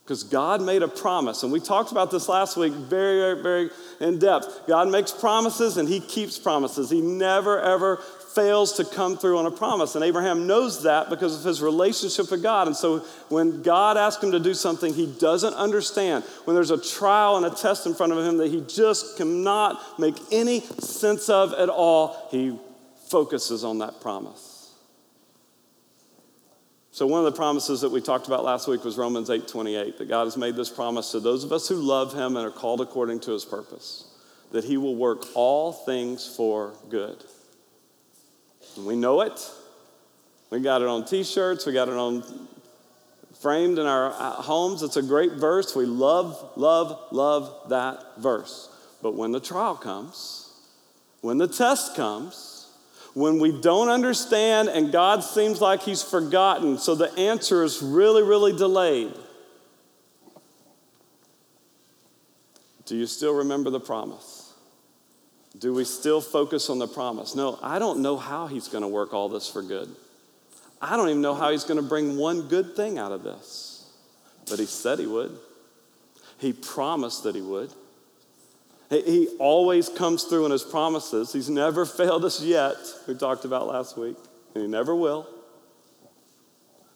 Because 0.04 0.24
God 0.24 0.60
made 0.60 0.82
a 0.82 0.88
promise, 0.88 1.44
and 1.44 1.52
we 1.52 1.60
talked 1.60 1.92
about 1.92 2.10
this 2.10 2.28
last 2.28 2.56
week 2.56 2.72
very, 2.72 3.20
very, 3.20 3.42
very 3.42 3.70
in 4.00 4.18
depth. 4.18 4.66
God 4.66 4.90
makes 4.90 5.12
promises 5.12 5.76
and 5.76 5.88
He 5.88 6.00
keeps 6.00 6.38
promises. 6.38 6.90
He 6.90 7.00
never, 7.00 7.60
ever 7.60 8.02
fails 8.34 8.74
to 8.74 8.84
come 8.84 9.16
through 9.16 9.38
on 9.38 9.46
a 9.46 9.50
promise. 9.50 9.94
And 9.94 10.04
Abraham 10.04 10.46
knows 10.46 10.82
that 10.84 11.10
because 11.10 11.38
of 11.38 11.44
his 11.44 11.60
relationship 11.60 12.30
with 12.30 12.42
God. 12.42 12.66
And 12.66 12.76
so 12.76 13.00
when 13.28 13.62
God 13.62 13.96
asks 13.96 14.22
him 14.22 14.32
to 14.32 14.40
do 14.40 14.54
something 14.54 14.94
he 14.94 15.06
doesn't 15.06 15.54
understand, 15.54 16.24
when 16.44 16.54
there's 16.54 16.70
a 16.70 16.80
trial 16.80 17.36
and 17.36 17.46
a 17.46 17.50
test 17.50 17.86
in 17.86 17.94
front 17.94 18.12
of 18.12 18.18
him 18.24 18.38
that 18.38 18.50
he 18.50 18.62
just 18.62 19.16
cannot 19.16 19.98
make 19.98 20.16
any 20.30 20.60
sense 20.60 21.28
of 21.28 21.52
at 21.54 21.68
all, 21.68 22.28
he 22.30 22.58
focuses 23.08 23.64
on 23.64 23.78
that 23.78 24.00
promise. 24.00 24.70
So 26.90 27.06
one 27.06 27.24
of 27.24 27.32
the 27.32 27.36
promises 27.36 27.80
that 27.80 27.90
we 27.90 28.02
talked 28.02 28.26
about 28.26 28.44
last 28.44 28.68
week 28.68 28.84
was 28.84 28.98
Romans 28.98 29.30
8:28 29.30 29.96
that 29.96 30.08
God 30.08 30.24
has 30.24 30.36
made 30.36 30.56
this 30.56 30.68
promise 30.68 31.10
to 31.12 31.20
those 31.20 31.42
of 31.42 31.50
us 31.50 31.66
who 31.66 31.76
love 31.76 32.12
him 32.12 32.36
and 32.36 32.46
are 32.46 32.50
called 32.50 32.82
according 32.82 33.20
to 33.20 33.32
his 33.32 33.46
purpose 33.46 34.04
that 34.52 34.64
he 34.64 34.76
will 34.76 34.94
work 34.94 35.24
all 35.34 35.72
things 35.72 36.26
for 36.26 36.74
good. 36.90 37.24
We 38.78 38.96
know 38.96 39.20
it. 39.20 39.50
We 40.50 40.60
got 40.60 40.82
it 40.82 40.88
on 40.88 41.04
t-shirts, 41.04 41.64
we 41.64 41.72
got 41.72 41.88
it 41.88 41.94
on 41.94 42.22
framed 43.40 43.78
in 43.78 43.86
our 43.86 44.12
uh, 44.12 44.32
homes. 44.34 44.82
It's 44.82 44.96
a 44.96 45.02
great 45.02 45.32
verse. 45.32 45.74
We 45.74 45.84
love 45.84 46.52
love 46.56 47.08
love 47.10 47.70
that 47.70 48.18
verse. 48.18 48.68
But 49.02 49.14
when 49.14 49.32
the 49.32 49.40
trial 49.40 49.74
comes, 49.74 50.52
when 51.22 51.38
the 51.38 51.48
test 51.48 51.96
comes, 51.96 52.68
when 53.14 53.40
we 53.40 53.60
don't 53.60 53.88
understand 53.88 54.68
and 54.68 54.92
God 54.92 55.24
seems 55.24 55.60
like 55.60 55.82
He's 55.82 56.02
forgotten, 56.02 56.78
so 56.78 56.94
the 56.94 57.12
answer 57.18 57.64
is 57.64 57.82
really, 57.82 58.22
really 58.22 58.56
delayed. 58.56 59.12
Do 62.86 62.96
you 62.96 63.06
still 63.06 63.34
remember 63.34 63.70
the 63.70 63.80
promise? 63.80 64.41
Do 65.62 65.72
we 65.72 65.84
still 65.84 66.20
focus 66.20 66.68
on 66.70 66.80
the 66.80 66.88
promise? 66.88 67.36
No, 67.36 67.56
I 67.62 67.78
don't 67.78 68.00
know 68.00 68.16
how 68.16 68.48
He's 68.48 68.66
going 68.66 68.82
to 68.82 68.88
work 68.88 69.14
all 69.14 69.28
this 69.28 69.48
for 69.48 69.62
good. 69.62 69.88
I 70.80 70.96
don't 70.96 71.08
even 71.08 71.22
know 71.22 71.34
how 71.34 71.52
He's 71.52 71.62
going 71.62 71.76
to 71.76 71.88
bring 71.88 72.16
one 72.16 72.48
good 72.48 72.74
thing 72.74 72.98
out 72.98 73.12
of 73.12 73.22
this. 73.22 73.88
But 74.50 74.58
He 74.58 74.66
said 74.66 74.98
He 74.98 75.06
would, 75.06 75.38
He 76.38 76.52
promised 76.52 77.22
that 77.22 77.36
He 77.36 77.40
would. 77.40 77.70
He 78.90 79.28
always 79.38 79.88
comes 79.88 80.24
through 80.24 80.46
in 80.46 80.50
his 80.50 80.64
promises. 80.64 81.32
He's 81.32 81.48
never 81.48 81.86
failed 81.86 82.24
us 82.24 82.42
yet, 82.42 82.76
we 83.06 83.14
talked 83.14 83.44
about 83.44 83.68
last 83.68 83.96
week, 83.96 84.16
and 84.54 84.62
he 84.62 84.68
never 84.68 84.96
will. 84.96 85.28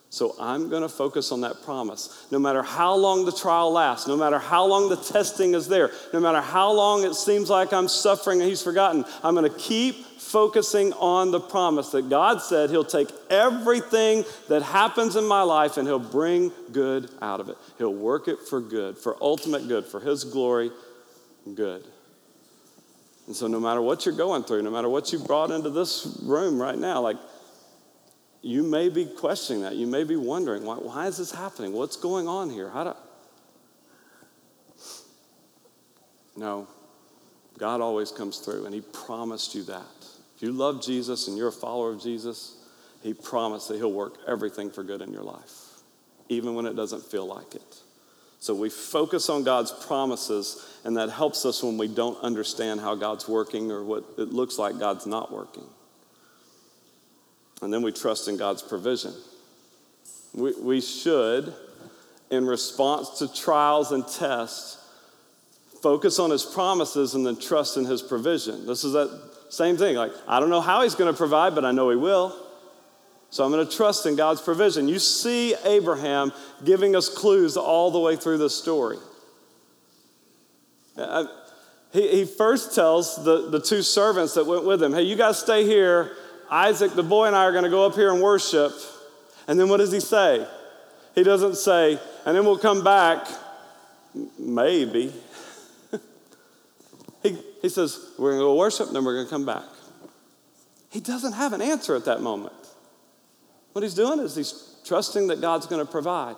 So 0.08 0.36
I'm 0.40 0.68
going 0.70 0.82
to 0.82 0.88
focus 0.88 1.32
on 1.32 1.40
that 1.40 1.62
promise. 1.62 2.26
No 2.30 2.38
matter 2.38 2.62
how 2.62 2.94
long 2.94 3.24
the 3.24 3.32
trial 3.32 3.72
lasts, 3.72 4.06
no 4.06 4.16
matter 4.16 4.38
how 4.38 4.64
long 4.64 4.88
the 4.88 4.96
testing 4.96 5.54
is 5.54 5.66
there, 5.66 5.90
no 6.12 6.20
matter 6.20 6.40
how 6.40 6.72
long 6.72 7.04
it 7.04 7.14
seems 7.14 7.50
like 7.50 7.72
I'm 7.72 7.88
suffering 7.88 8.40
and 8.40 8.48
he's 8.48 8.62
forgotten, 8.62 9.04
I'm 9.24 9.34
going 9.34 9.50
to 9.50 9.58
keep 9.58 10.06
focusing 10.18 10.92
on 10.94 11.32
the 11.32 11.40
promise 11.40 11.90
that 11.90 12.08
God 12.08 12.40
said 12.40 12.70
he'll 12.70 12.84
take 12.84 13.10
everything 13.30 14.24
that 14.48 14.62
happens 14.62 15.16
in 15.16 15.26
my 15.26 15.42
life 15.42 15.76
and 15.76 15.86
he'll 15.86 15.98
bring 15.98 16.52
good 16.72 17.10
out 17.20 17.40
of 17.40 17.48
it. 17.48 17.56
He'll 17.78 17.94
work 17.94 18.28
it 18.28 18.38
for 18.48 18.60
good, 18.60 18.96
for 18.96 19.16
ultimate 19.20 19.66
good, 19.66 19.84
for 19.84 20.00
his 20.00 20.24
glory 20.24 20.70
good. 21.54 21.84
And 23.26 23.34
so, 23.34 23.48
no 23.48 23.58
matter 23.58 23.82
what 23.82 24.06
you're 24.06 24.16
going 24.16 24.44
through, 24.44 24.62
no 24.62 24.70
matter 24.70 24.88
what 24.88 25.12
you 25.12 25.18
brought 25.18 25.50
into 25.50 25.70
this 25.70 26.18
room 26.22 26.62
right 26.62 26.78
now, 26.78 27.00
like 27.00 27.16
you 28.46 28.62
may 28.62 28.88
be 28.88 29.04
questioning 29.04 29.62
that. 29.62 29.74
You 29.74 29.88
may 29.88 30.04
be 30.04 30.14
wondering, 30.14 30.64
why, 30.64 30.76
why 30.76 31.08
is 31.08 31.16
this 31.16 31.32
happening? 31.32 31.72
What's 31.72 31.96
going 31.96 32.28
on 32.28 32.48
here? 32.48 32.70
How 32.70 32.84
do. 32.84 32.92
No, 36.36 36.68
God 37.58 37.80
always 37.80 38.12
comes 38.12 38.38
through, 38.38 38.66
and 38.66 38.72
He 38.72 38.82
promised 38.82 39.56
you 39.56 39.64
that. 39.64 39.82
If 40.36 40.42
you 40.42 40.52
love 40.52 40.80
Jesus 40.80 41.26
and 41.26 41.36
you're 41.36 41.48
a 41.48 41.52
follower 41.52 41.90
of 41.90 42.00
Jesus, 42.00 42.56
He 43.02 43.14
promised 43.14 43.66
that 43.68 43.78
He'll 43.78 43.92
work 43.92 44.14
everything 44.28 44.70
for 44.70 44.84
good 44.84 45.00
in 45.00 45.12
your 45.12 45.24
life, 45.24 45.80
even 46.28 46.54
when 46.54 46.66
it 46.66 46.76
doesn't 46.76 47.02
feel 47.02 47.26
like 47.26 47.56
it. 47.56 47.76
So 48.38 48.54
we 48.54 48.70
focus 48.70 49.28
on 49.28 49.42
God's 49.42 49.72
promises, 49.72 50.64
and 50.84 50.96
that 50.98 51.10
helps 51.10 51.44
us 51.44 51.64
when 51.64 51.78
we 51.78 51.88
don't 51.88 52.22
understand 52.22 52.78
how 52.78 52.94
God's 52.94 53.26
working 53.26 53.72
or 53.72 53.82
what 53.82 54.04
it 54.18 54.28
looks 54.28 54.56
like 54.56 54.78
God's 54.78 55.06
not 55.06 55.32
working. 55.32 55.64
And 57.62 57.72
then 57.72 57.82
we 57.82 57.92
trust 57.92 58.28
in 58.28 58.36
God's 58.36 58.62
provision. 58.62 59.12
We, 60.34 60.52
we 60.60 60.80
should, 60.80 61.54
in 62.30 62.46
response 62.46 63.18
to 63.18 63.32
trials 63.32 63.92
and 63.92 64.06
tests, 64.06 64.82
focus 65.82 66.18
on 66.18 66.30
His 66.30 66.44
promises 66.44 67.14
and 67.14 67.24
then 67.24 67.36
trust 67.38 67.76
in 67.76 67.84
His 67.84 68.02
provision. 68.02 68.66
This 68.66 68.84
is 68.84 68.92
that 68.92 69.30
same 69.48 69.76
thing. 69.76 69.96
Like, 69.96 70.12
I 70.28 70.40
don't 70.40 70.50
know 70.50 70.60
how 70.60 70.82
He's 70.82 70.94
going 70.94 71.12
to 71.12 71.16
provide, 71.16 71.54
but 71.54 71.64
I 71.64 71.72
know 71.72 71.88
He 71.90 71.96
will. 71.96 72.36
So 73.30 73.44
I'm 73.44 73.50
going 73.50 73.66
to 73.66 73.76
trust 73.76 74.06
in 74.06 74.16
God's 74.16 74.40
provision. 74.40 74.88
You 74.88 74.98
see 74.98 75.54
Abraham 75.64 76.32
giving 76.64 76.94
us 76.94 77.08
clues 77.08 77.56
all 77.56 77.90
the 77.90 77.98
way 77.98 78.16
through 78.16 78.38
this 78.38 78.54
story. 78.54 78.98
Uh, 80.96 81.26
he, 81.92 82.08
he 82.08 82.24
first 82.24 82.74
tells 82.74 83.22
the, 83.24 83.50
the 83.50 83.60
two 83.60 83.82
servants 83.82 84.34
that 84.34 84.46
went 84.46 84.64
with 84.64 84.82
him, 84.82 84.92
hey, 84.92 85.02
you 85.02 85.16
guys 85.16 85.38
stay 85.38 85.64
here. 85.64 86.16
Isaac, 86.50 86.94
the 86.94 87.02
boy, 87.02 87.26
and 87.26 87.36
I 87.36 87.44
are 87.44 87.52
going 87.52 87.64
to 87.64 87.70
go 87.70 87.86
up 87.86 87.94
here 87.94 88.12
and 88.12 88.22
worship. 88.22 88.72
And 89.48 89.58
then 89.58 89.68
what 89.68 89.78
does 89.78 89.92
he 89.92 90.00
say? 90.00 90.46
He 91.14 91.22
doesn't 91.22 91.56
say, 91.56 91.98
and 92.24 92.36
then 92.36 92.44
we'll 92.44 92.58
come 92.58 92.84
back. 92.84 93.26
Maybe. 94.38 95.12
he, 97.22 97.38
he 97.62 97.68
says, 97.68 98.10
we're 98.18 98.32
going 98.32 98.40
to 98.40 98.44
go 98.44 98.56
worship, 98.56 98.88
and 98.88 98.96
then 98.96 99.04
we're 99.04 99.14
going 99.14 99.26
to 99.26 99.30
come 99.30 99.46
back. 99.46 99.64
He 100.90 101.00
doesn't 101.00 101.32
have 101.32 101.52
an 101.52 101.62
answer 101.62 101.96
at 101.96 102.04
that 102.04 102.20
moment. 102.20 102.54
What 103.72 103.82
he's 103.82 103.94
doing 103.94 104.20
is 104.20 104.34
he's 104.34 104.76
trusting 104.84 105.26
that 105.28 105.40
God's 105.40 105.66
going 105.66 105.84
to 105.84 105.90
provide. 105.90 106.36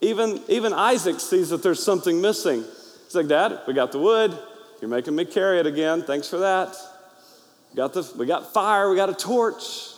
Even, 0.00 0.40
even 0.48 0.72
Isaac 0.72 1.20
sees 1.20 1.50
that 1.50 1.62
there's 1.62 1.82
something 1.82 2.20
missing. 2.20 2.64
He's 3.04 3.14
like, 3.14 3.28
Dad, 3.28 3.60
we 3.66 3.74
got 3.74 3.92
the 3.92 3.98
wood. 3.98 4.36
You're 4.80 4.90
making 4.90 5.14
me 5.16 5.24
carry 5.24 5.58
it 5.58 5.66
again. 5.66 6.02
Thanks 6.02 6.28
for 6.28 6.38
that. 6.38 6.76
Got, 7.76 7.92
the, 7.92 8.10
we 8.16 8.24
got 8.26 8.54
fire. 8.54 8.88
We 8.88 8.96
got 8.96 9.10
a 9.10 9.14
torch. 9.14 9.90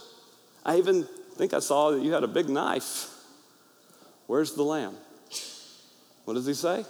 I 0.67 0.77
even 0.79 1.07
think 1.37 1.55
I 1.55 1.61
saw 1.61 1.93
that 1.93 2.03
you 2.03 2.13
had 2.13 2.25
a 2.25 2.29
big 2.29 2.49
knife. 2.49 3.15
Where's 4.27 4.55
the 4.55 4.65
lamb? 4.65 4.97
What 6.25 6.35
does 6.35 6.45
he 6.45 6.55
say? 6.55 6.85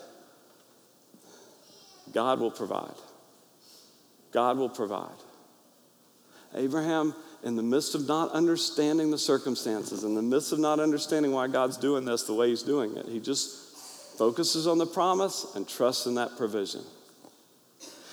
God 2.13 2.41
will 2.41 2.51
provide. 2.51 2.95
God 4.33 4.57
will 4.57 4.71
provide. 4.71 5.11
Abraham, 6.55 7.15
in 7.45 7.55
the 7.55 7.63
midst 7.63 7.95
of 7.95 8.09
not 8.09 8.33
understanding 8.33 9.11
the 9.11 9.19
circumstances, 9.19 10.05
in 10.05 10.15
the 10.15 10.23
midst 10.23 10.53
of 10.53 10.59
not 10.59 10.81
understanding 10.81 11.33
why 11.33 11.47
God's 11.49 11.77
doing 11.77 12.07
this 12.07 12.23
the 12.23 12.35
way 12.35 12.49
he's 12.49 12.63
doing 12.63 12.97
it, 12.97 13.07
he 13.07 13.21
just 13.21 14.17
focuses 14.17 14.67
on 14.67 14.79
the 14.79 14.87
promise 14.87 15.47
and 15.55 15.69
trusts 15.69 16.07
in 16.07 16.15
that 16.15 16.37
provision. 16.37 16.81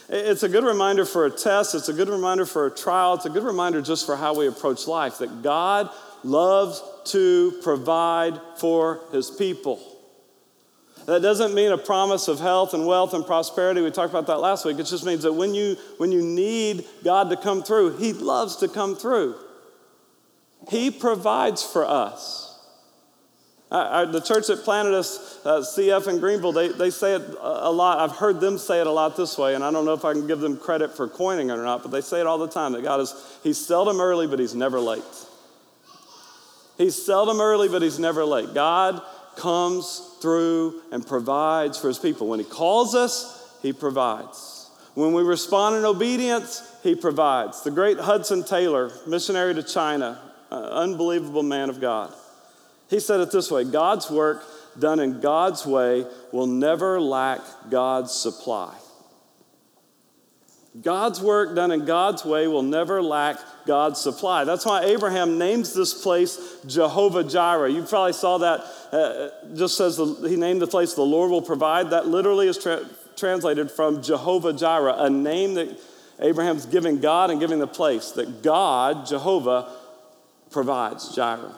It's 0.07 0.43
a 0.43 0.49
good 0.49 0.63
reminder 0.63 1.05
for 1.05 1.25
a 1.25 1.31
test, 1.31 1.73
it's 1.73 1.89
a 1.89 1.93
good 1.93 2.09
reminder 2.09 2.45
for 2.45 2.67
a 2.67 2.71
trial, 2.71 3.15
it's 3.15 3.25
a 3.25 3.29
good 3.29 3.43
reminder 3.43 3.81
just 3.81 4.05
for 4.05 4.15
how 4.15 4.35
we 4.35 4.47
approach 4.47 4.87
life 4.87 5.17
that 5.17 5.41
God 5.41 5.89
loves 6.23 6.81
to 7.05 7.59
provide 7.63 8.39
for 8.57 9.01
his 9.11 9.31
people. 9.31 9.79
That 11.05 11.21
doesn't 11.21 11.53
mean 11.53 11.71
a 11.71 11.77
promise 11.77 12.27
of 12.27 12.39
health 12.39 12.73
and 12.73 12.87
wealth 12.87 13.13
and 13.13 13.25
prosperity. 13.25 13.81
We 13.81 13.91
talked 13.91 14.11
about 14.11 14.27
that 14.27 14.39
last 14.39 14.65
week. 14.65 14.79
It 14.79 14.85
just 14.85 15.05
means 15.05 15.23
that 15.23 15.33
when 15.33 15.53
you, 15.53 15.75
when 15.97 16.11
you 16.11 16.23
need 16.23 16.85
God 17.03 17.29
to 17.29 17.37
come 17.37 17.61
through, 17.61 17.97
He 17.97 18.13
loves 18.13 18.55
to 18.57 18.67
come 18.67 18.95
through. 18.95 19.35
He 20.69 20.89
provides 20.89 21.63
for 21.63 21.85
us. 21.85 22.44
The 24.11 24.21
church 24.21 24.47
that 24.47 24.63
planted 24.63 24.93
us, 24.93 25.39
uh, 25.45 25.59
CF 25.59 26.07
in 26.07 26.19
Greenville, 26.19 26.51
they, 26.51 26.69
they 26.69 26.89
say 26.89 27.15
it 27.15 27.21
a 27.41 27.71
lot. 27.71 27.99
I've 27.99 28.15
heard 28.15 28.39
them 28.39 28.57
say 28.57 28.79
it 28.79 28.87
a 28.87 28.91
lot 28.91 29.17
this 29.17 29.37
way, 29.37 29.55
and 29.55 29.63
I 29.63 29.71
don't 29.71 29.85
know 29.85 29.93
if 29.93 30.05
I 30.05 30.13
can 30.13 30.27
give 30.27 30.39
them 30.39 30.57
credit 30.57 30.95
for 30.95 31.07
coining 31.07 31.49
it 31.49 31.53
or 31.53 31.63
not, 31.63 31.81
but 31.81 31.91
they 31.91 32.01
say 32.01 32.19
it 32.19 32.27
all 32.27 32.37
the 32.37 32.47
time 32.47 32.73
that 32.73 32.83
God 32.83 33.01
is, 33.01 33.13
He's 33.43 33.57
seldom 33.57 33.99
early, 33.99 34.27
but 34.27 34.39
He's 34.39 34.55
never 34.55 34.79
late. 34.79 35.03
He's 36.77 36.95
seldom 37.05 37.41
early, 37.41 37.67
but 37.67 37.81
He's 37.81 37.99
never 37.99 38.23
late. 38.23 38.53
God 38.53 39.01
comes 39.35 40.15
through 40.21 40.81
and 40.91 41.05
provides 41.05 41.77
for 41.77 41.87
his 41.87 41.99
people. 41.99 42.27
When 42.27 42.39
he 42.39 42.45
calls 42.45 42.95
us, 42.95 43.57
he 43.61 43.73
provides. 43.73 44.69
When 44.93 45.13
we 45.13 45.23
respond 45.23 45.75
in 45.75 45.85
obedience, 45.85 46.63
he 46.83 46.95
provides. 46.95 47.63
The 47.63 47.71
great 47.71 47.99
Hudson 47.99 48.43
Taylor, 48.43 48.91
missionary 49.05 49.53
to 49.55 49.63
China, 49.63 50.19
unbelievable 50.51 51.43
man 51.43 51.69
of 51.69 51.81
God, 51.81 52.13
he 52.89 52.99
said 52.99 53.19
it 53.19 53.31
this 53.31 53.49
way 53.51 53.63
God's 53.63 54.09
work 54.09 54.43
done 54.77 54.99
in 54.99 55.21
God's 55.21 55.65
way 55.65 56.05
will 56.31 56.47
never 56.47 56.99
lack 56.99 57.41
God's 57.69 58.11
supply. 58.11 58.73
God's 60.81 61.21
work 61.21 61.55
done 61.55 61.71
in 61.71 61.85
God's 61.85 62.25
way 62.25 62.47
will 62.47 62.61
never 62.61 63.01
lack 63.01 63.37
God's 63.65 64.01
supply. 64.01 64.43
That's 64.43 64.65
why 64.65 64.83
Abraham 64.83 65.37
names 65.37 65.73
this 65.73 65.93
place 65.93 66.57
Jehovah 66.65 67.23
Jireh. 67.23 67.71
You 67.71 67.83
probably 67.83 68.13
saw 68.13 68.37
that. 68.39 68.65
Uh, 68.91 69.29
just 69.55 69.77
says 69.77 69.97
the, 69.97 70.27
he 70.27 70.35
named 70.35 70.61
the 70.61 70.67
place 70.67 70.93
the 70.93 71.01
Lord 71.01 71.31
will 71.31 71.41
provide. 71.41 71.91
That 71.91 72.07
literally 72.07 72.47
is 72.47 72.57
tra- 72.57 72.85
translated 73.15 73.71
from 73.71 74.01
Jehovah 74.01 74.51
Jireh, 74.51 74.95
a 74.97 75.09
name 75.09 75.53
that 75.53 75.79
Abraham's 76.19 76.65
giving 76.65 76.99
God 76.99 77.31
and 77.31 77.39
giving 77.39 77.59
the 77.59 77.67
place 77.67 78.11
that 78.11 78.43
God, 78.43 79.05
Jehovah, 79.05 79.71
provides 80.51 81.15
Jireh. 81.15 81.55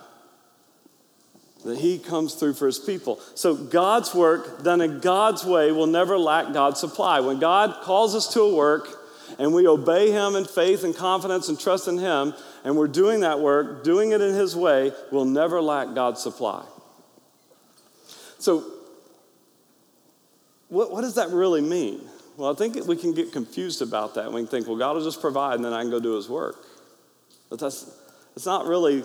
That 1.65 1.79
he 1.79 1.97
comes 1.97 2.35
through 2.35 2.53
for 2.53 2.67
his 2.67 2.79
people. 2.79 3.19
So 3.35 3.55
God's 3.55 4.13
work 4.13 4.63
done 4.63 4.79
in 4.79 4.99
God's 4.99 5.43
way 5.43 5.71
will 5.71 5.87
never 5.87 6.17
lack 6.17 6.53
God's 6.53 6.79
supply. 6.79 7.19
When 7.19 7.39
God 7.39 7.81
calls 7.83 8.15
us 8.15 8.31
to 8.33 8.41
a 8.41 8.55
work, 8.55 8.87
and 9.39 9.53
we 9.53 9.67
obey 9.67 10.11
Him 10.11 10.35
in 10.35 10.45
faith 10.45 10.83
and 10.83 10.95
confidence 10.95 11.49
and 11.49 11.59
trust 11.59 11.87
in 11.87 11.97
Him, 11.97 12.33
and 12.63 12.75
we're 12.75 12.87
doing 12.87 13.21
that 13.21 13.39
work, 13.39 13.83
doing 13.83 14.11
it 14.11 14.21
in 14.21 14.33
His 14.33 14.55
way, 14.55 14.91
we'll 15.11 15.25
never 15.25 15.61
lack 15.61 15.93
God's 15.93 16.21
supply. 16.21 16.65
So, 18.39 18.65
what, 20.69 20.91
what 20.91 21.01
does 21.01 21.15
that 21.15 21.29
really 21.29 21.61
mean? 21.61 22.01
Well, 22.35 22.51
I 22.51 22.55
think 22.55 22.75
we 22.85 22.95
can 22.95 23.13
get 23.13 23.31
confused 23.31 23.81
about 23.81 24.15
that. 24.15 24.31
We 24.31 24.41
can 24.41 24.47
think, 24.47 24.67
well, 24.67 24.77
God 24.77 24.95
will 24.95 25.03
just 25.03 25.21
provide 25.21 25.55
and 25.55 25.65
then 25.65 25.73
I 25.73 25.81
can 25.81 25.89
go 25.89 25.99
do 25.99 26.15
His 26.15 26.29
work. 26.29 26.63
But 27.49 27.59
that's, 27.59 27.89
it's 28.35 28.45
not 28.45 28.65
really 28.65 29.03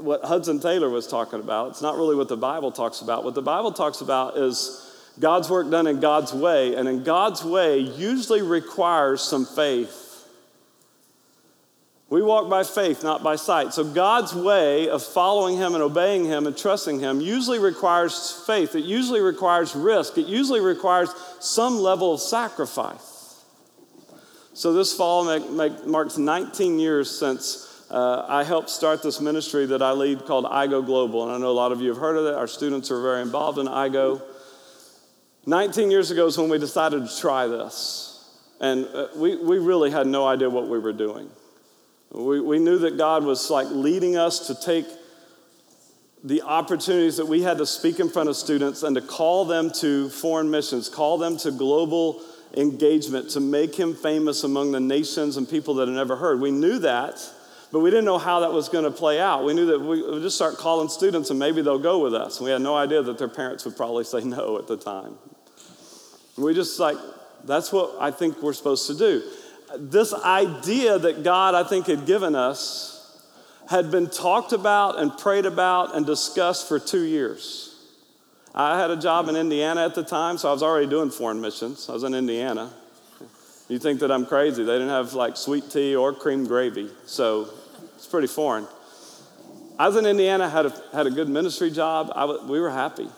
what 0.00 0.24
Hudson 0.24 0.60
Taylor 0.60 0.88
was 0.88 1.06
talking 1.06 1.40
about. 1.40 1.70
It's 1.70 1.82
not 1.82 1.96
really 1.96 2.16
what 2.16 2.28
the 2.28 2.36
Bible 2.36 2.72
talks 2.72 3.00
about. 3.00 3.24
What 3.24 3.34
the 3.34 3.42
Bible 3.42 3.72
talks 3.72 4.00
about 4.00 4.36
is 4.36 4.84
God's 5.18 5.50
work 5.50 5.70
done 5.70 5.86
in 5.86 6.00
God's 6.00 6.32
way, 6.32 6.74
and 6.74 6.88
in 6.88 7.02
God's 7.02 7.44
way 7.44 7.78
usually 7.78 8.42
requires 8.42 9.22
some 9.22 9.44
faith. 9.44 10.04
We 12.10 12.22
walk 12.22 12.48
by 12.48 12.64
faith, 12.64 13.02
not 13.02 13.22
by 13.22 13.36
sight. 13.36 13.74
So, 13.74 13.84
God's 13.84 14.34
way 14.34 14.88
of 14.88 15.02
following 15.02 15.58
Him 15.58 15.74
and 15.74 15.82
obeying 15.82 16.24
Him 16.24 16.46
and 16.46 16.56
trusting 16.56 17.00
Him 17.00 17.20
usually 17.20 17.58
requires 17.58 18.42
faith. 18.46 18.74
It 18.74 18.84
usually 18.84 19.20
requires 19.20 19.76
risk. 19.76 20.16
It 20.16 20.26
usually 20.26 20.60
requires 20.60 21.10
some 21.40 21.78
level 21.78 22.14
of 22.14 22.20
sacrifice. 22.20 23.44
So, 24.54 24.72
this 24.72 24.94
fall 24.94 25.24
make, 25.26 25.50
make, 25.50 25.86
marks 25.86 26.16
19 26.16 26.78
years 26.78 27.10
since 27.10 27.67
uh, 27.90 28.26
I 28.28 28.44
helped 28.44 28.68
start 28.68 29.02
this 29.02 29.20
ministry 29.20 29.64
that 29.66 29.80
I 29.80 29.92
lead 29.92 30.26
called 30.26 30.44
IGO 30.44 30.84
Global. 30.84 31.24
And 31.24 31.32
I 31.32 31.38
know 31.38 31.50
a 31.50 31.52
lot 31.52 31.72
of 31.72 31.80
you 31.80 31.88
have 31.88 31.98
heard 31.98 32.16
of 32.16 32.26
it. 32.26 32.34
Our 32.34 32.46
students 32.46 32.90
are 32.90 33.00
very 33.00 33.22
involved 33.22 33.58
in 33.58 33.66
IGO. 33.66 34.20
19 35.46 35.90
years 35.90 36.10
ago 36.10 36.26
is 36.26 36.36
when 36.36 36.50
we 36.50 36.58
decided 36.58 37.08
to 37.08 37.20
try 37.20 37.46
this. 37.46 38.04
And 38.60 38.86
uh, 38.86 39.08
we, 39.16 39.36
we 39.36 39.58
really 39.58 39.90
had 39.90 40.06
no 40.06 40.26
idea 40.26 40.50
what 40.50 40.68
we 40.68 40.78
were 40.78 40.92
doing. 40.92 41.30
We, 42.10 42.40
we 42.40 42.58
knew 42.58 42.78
that 42.78 42.98
God 42.98 43.24
was 43.24 43.48
like 43.50 43.68
leading 43.70 44.16
us 44.16 44.48
to 44.48 44.54
take 44.54 44.86
the 46.24 46.42
opportunities 46.42 47.16
that 47.16 47.26
we 47.26 47.42
had 47.42 47.58
to 47.58 47.66
speak 47.66 48.00
in 48.00 48.10
front 48.10 48.28
of 48.28 48.36
students 48.36 48.82
and 48.82 48.96
to 48.96 49.00
call 49.00 49.44
them 49.44 49.70
to 49.70 50.10
foreign 50.10 50.50
missions, 50.50 50.88
call 50.88 51.16
them 51.16 51.36
to 51.38 51.50
global 51.50 52.20
engagement, 52.56 53.30
to 53.30 53.40
make 53.40 53.74
him 53.74 53.94
famous 53.94 54.42
among 54.42 54.72
the 54.72 54.80
nations 54.80 55.36
and 55.36 55.48
people 55.48 55.74
that 55.74 55.88
had 55.88 55.94
never 55.94 56.16
heard. 56.16 56.40
We 56.40 56.50
knew 56.50 56.78
that, 56.80 57.20
but 57.70 57.80
we 57.80 57.90
didn't 57.90 58.06
know 58.06 58.18
how 58.18 58.40
that 58.40 58.52
was 58.52 58.68
going 58.68 58.84
to 58.84 58.90
play 58.90 59.20
out. 59.20 59.44
We 59.44 59.52
knew 59.54 59.66
that 59.66 59.78
we 59.78 60.02
would 60.02 60.22
just 60.22 60.36
start 60.36 60.56
calling 60.56 60.88
students 60.88 61.30
and 61.30 61.38
maybe 61.38 61.60
they'll 61.60 61.78
go 61.78 61.98
with 62.02 62.14
us. 62.14 62.40
We 62.40 62.50
had 62.50 62.62
no 62.62 62.74
idea 62.74 63.02
that 63.02 63.18
their 63.18 63.28
parents 63.28 63.64
would 63.64 63.76
probably 63.76 64.04
say 64.04 64.22
no 64.22 64.58
at 64.58 64.66
the 64.66 64.76
time. 64.76 65.16
We 66.36 66.54
just 66.54 66.78
like, 66.80 66.96
that's 67.44 67.72
what 67.72 67.96
I 68.00 68.10
think 68.10 68.42
we're 68.42 68.52
supposed 68.52 68.86
to 68.86 68.96
do. 68.96 69.22
This 69.76 70.14
idea 70.14 70.98
that 70.98 71.22
God, 71.22 71.54
I 71.54 71.62
think, 71.62 71.86
had 71.86 72.06
given 72.06 72.34
us 72.34 72.94
had 73.68 73.90
been 73.90 74.08
talked 74.08 74.52
about 74.52 74.98
and 74.98 75.16
prayed 75.18 75.44
about 75.44 75.94
and 75.94 76.06
discussed 76.06 76.68
for 76.68 76.78
two 76.78 77.02
years. 77.02 77.74
I 78.54 78.78
had 78.80 78.90
a 78.90 78.96
job 78.96 79.28
in 79.28 79.36
Indiana 79.36 79.84
at 79.84 79.94
the 79.94 80.02
time, 80.02 80.38
so 80.38 80.48
I 80.48 80.52
was 80.52 80.62
already 80.62 80.86
doing 80.86 81.10
foreign 81.10 81.40
missions. 81.40 81.88
I 81.90 81.92
was 81.92 82.02
in 82.02 82.14
Indiana. 82.14 82.72
You 83.68 83.78
think 83.78 84.00
that 84.00 84.10
I'm 84.10 84.24
crazy. 84.24 84.64
They 84.64 84.72
didn't 84.72 84.88
have 84.88 85.12
like 85.12 85.36
sweet 85.36 85.70
tea 85.70 85.94
or 85.94 86.14
cream 86.14 86.46
gravy, 86.46 86.88
so 87.04 87.50
it's 87.98 88.06
pretty 88.06 88.28
foreign. 88.28 88.68
I 89.76 89.88
was 89.88 89.96
in 89.96 90.06
Indiana, 90.06 90.48
had 90.48 90.66
a, 90.66 90.82
had 90.92 91.08
a 91.08 91.10
good 91.10 91.28
ministry 91.28 91.68
job. 91.68 92.12
we 92.48 92.60
were 92.60 92.70
happy. 92.70 93.08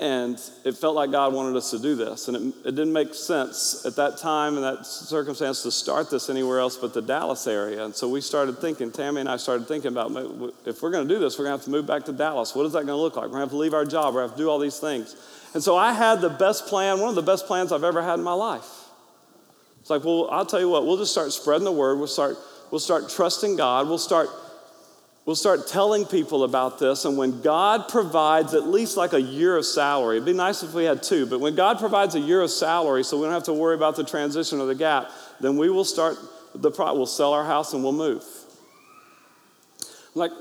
And 0.00 0.36
it 0.64 0.76
felt 0.76 0.96
like 0.96 1.12
God 1.12 1.32
wanted 1.32 1.56
us 1.56 1.70
to 1.70 1.78
do 1.78 1.94
this. 1.94 2.26
And 2.26 2.36
it, 2.36 2.54
it 2.66 2.70
didn't 2.74 2.92
make 2.92 3.14
sense 3.14 3.86
at 3.86 3.94
that 3.94 4.18
time 4.18 4.56
and 4.56 4.64
that 4.64 4.84
circumstance 4.84 5.62
to 5.62 5.70
start 5.70 6.10
this 6.10 6.28
anywhere 6.28 6.58
else 6.58 6.76
but 6.76 6.94
the 6.94 7.02
Dallas 7.02 7.46
area. 7.46 7.84
And 7.84 7.94
so 7.94 8.08
we 8.08 8.20
started 8.20 8.58
thinking, 8.58 8.90
Tammy 8.90 9.20
and 9.20 9.28
I 9.28 9.36
started 9.36 9.68
thinking 9.68 9.92
about 9.92 10.10
if 10.66 10.82
we're 10.82 10.90
going 10.90 11.06
to 11.06 11.14
do 11.14 11.20
this, 11.20 11.38
we're 11.38 11.44
going 11.44 11.54
to 11.54 11.58
have 11.58 11.64
to 11.66 11.70
move 11.70 11.86
back 11.86 12.04
to 12.06 12.12
Dallas. 12.12 12.56
What 12.56 12.66
is 12.66 12.72
that 12.72 12.86
going 12.86 12.88
to 12.88 12.96
look 12.96 13.14
like? 13.14 13.26
We're 13.26 13.38
going 13.38 13.42
to 13.42 13.46
have 13.46 13.50
to 13.50 13.56
leave 13.56 13.74
our 13.74 13.84
job. 13.84 14.14
We're 14.14 14.22
going 14.22 14.30
to 14.30 14.32
have 14.32 14.36
to 14.38 14.42
do 14.42 14.50
all 14.50 14.58
these 14.58 14.80
things. 14.80 15.14
And 15.54 15.62
so 15.62 15.76
I 15.76 15.92
had 15.92 16.20
the 16.20 16.30
best 16.30 16.66
plan, 16.66 16.98
one 16.98 17.10
of 17.10 17.14
the 17.14 17.22
best 17.22 17.46
plans 17.46 17.70
I've 17.70 17.84
ever 17.84 18.02
had 18.02 18.18
in 18.18 18.24
my 18.24 18.32
life. 18.32 18.82
It's 19.80 19.90
like, 19.90 20.04
well, 20.04 20.28
I'll 20.30 20.46
tell 20.46 20.60
you 20.60 20.68
what, 20.68 20.86
we'll 20.86 20.96
just 20.96 21.10
start 21.10 21.32
spreading 21.32 21.64
the 21.64 21.72
word. 21.72 21.98
We'll 21.98 22.06
start, 22.06 22.36
we'll 22.72 22.80
start 22.80 23.08
trusting 23.08 23.54
God. 23.54 23.86
We'll 23.86 23.98
start 23.98 24.28
We'll 25.24 25.36
start 25.36 25.68
telling 25.68 26.04
people 26.04 26.42
about 26.42 26.80
this, 26.80 27.04
and 27.04 27.16
when 27.16 27.42
God 27.42 27.88
provides 27.88 28.54
at 28.54 28.66
least 28.66 28.96
like 28.96 29.12
a 29.12 29.22
year 29.22 29.56
of 29.56 29.64
salary, 29.64 30.16
it'd 30.16 30.26
be 30.26 30.32
nice 30.32 30.64
if 30.64 30.74
we 30.74 30.82
had 30.82 31.00
two, 31.00 31.26
but 31.26 31.38
when 31.38 31.54
God 31.54 31.78
provides 31.78 32.16
a 32.16 32.20
year 32.20 32.40
of 32.40 32.50
salary 32.50 33.04
so 33.04 33.16
we 33.16 33.22
don't 33.22 33.32
have 33.32 33.44
to 33.44 33.52
worry 33.52 33.76
about 33.76 33.94
the 33.94 34.02
transition 34.02 34.58
or 34.58 34.66
the 34.66 34.74
gap, 34.74 35.12
then 35.38 35.56
we 35.56 35.70
will 35.70 35.84
start 35.84 36.16
the 36.56 36.72
pro- 36.72 36.92
we'll 36.94 37.06
sell 37.06 37.32
our 37.34 37.44
house 37.44 37.72
and 37.72 37.84
we'll 37.84 37.92
move. 37.92 38.24
Like, 40.16 40.32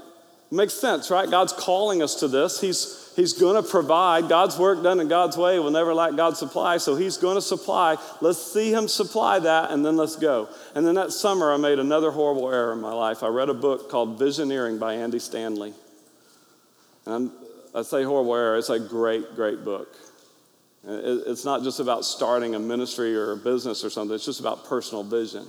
makes 0.50 0.74
sense, 0.74 1.12
right? 1.12 1.30
God's 1.30 1.54
calling 1.54 2.02
us 2.02 2.16
to 2.16 2.28
this. 2.28 2.60
He's 2.60 3.01
He's 3.16 3.34
going 3.34 3.62
to 3.62 3.70
provide. 3.70 4.30
God's 4.30 4.58
work 4.58 4.82
done 4.84 5.00
in 5.00 5.10
God's 5.10 5.36
way 5.36 5.60
will 5.60 5.72
never 5.72 5.94
lack 5.94 6.16
God's 6.16 6.40
supply. 6.40 6.78
So 6.78 6.96
He's 6.96 7.18
going 7.18 7.36
to 7.36 7.42
supply. 7.42 7.98
Let's 8.22 8.42
see 8.42 8.72
Him 8.72 8.88
supply 8.88 9.40
that 9.40 9.72
and 9.72 9.86
then 9.86 9.98
let's 9.98 10.16
go. 10.16 10.48
And 10.76 10.86
then 10.86 10.96
that 10.96 11.12
summer, 11.12 11.52
I 11.52 11.58
made 11.58 11.80
another 11.80 12.12
horrible 12.12 12.50
error 12.50 12.72
in 12.72 12.80
my 12.80 12.94
life. 12.94 13.22
I 13.22 13.28
read 13.28 13.50
a 13.50 13.54
book 13.54 13.90
called 13.90 14.18
Visioneering 14.20 14.80
by 14.80 14.94
Andy 14.96 15.20
Stanley. 15.20 15.74
And 17.06 17.16
I'm, 17.16 17.32
I 17.76 17.82
say 17.82 18.04
horrible 18.04 18.36
error, 18.36 18.58
it's 18.58 18.70
a 18.70 18.80
great, 18.80 19.36
great 19.36 19.66
book. 19.66 19.94
It's 20.84 21.46
not 21.46 21.64
just 21.64 21.80
about 21.80 22.06
starting 22.06 22.56
a 22.56 22.60
ministry 22.60 23.16
or 23.16 23.34
a 23.34 23.38
business 23.38 23.84
or 23.84 23.90
something, 23.90 24.16
it's 24.16 24.26
just 24.26 24.40
about 24.40 24.66
personal 24.66 25.04
vision. 25.04 25.46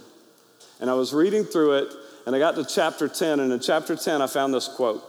And 0.81 0.90
I 0.90 0.94
was 0.94 1.14
reading 1.14 1.44
through 1.44 1.79
it, 1.79 1.94
and 2.27 2.35
I 2.35 2.38
got 2.38 2.57
to 2.57 2.64
chapter 2.64 3.09
10, 3.09 3.40
and 3.40 3.53
in 3.53 3.61
chapter 3.61 3.96
10, 3.96 4.20
I 4.20 4.27
found 4.27 4.53
this 4.53 4.68
quote 4.68 5.03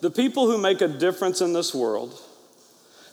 The 0.00 0.10
people 0.10 0.46
who 0.50 0.58
make 0.58 0.80
a 0.80 0.88
difference 0.88 1.40
in 1.40 1.52
this 1.52 1.74
world 1.74 2.18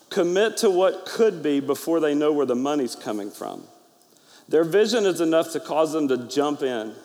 commit 0.09 0.57
to 0.57 0.69
what 0.69 1.05
could 1.05 1.43
be 1.43 1.59
before 1.59 1.99
they 1.99 2.15
know 2.15 2.31
where 2.31 2.45
the 2.45 2.55
money's 2.55 2.95
coming 2.95 3.29
from. 3.29 3.63
Their 4.47 4.63
vision 4.63 5.05
is 5.05 5.19
enough 5.19 5.51
to 5.51 5.59
cause 5.59 5.91
them 5.91 6.07
to 6.07 6.27
jump 6.29 6.61
in. 6.61 6.95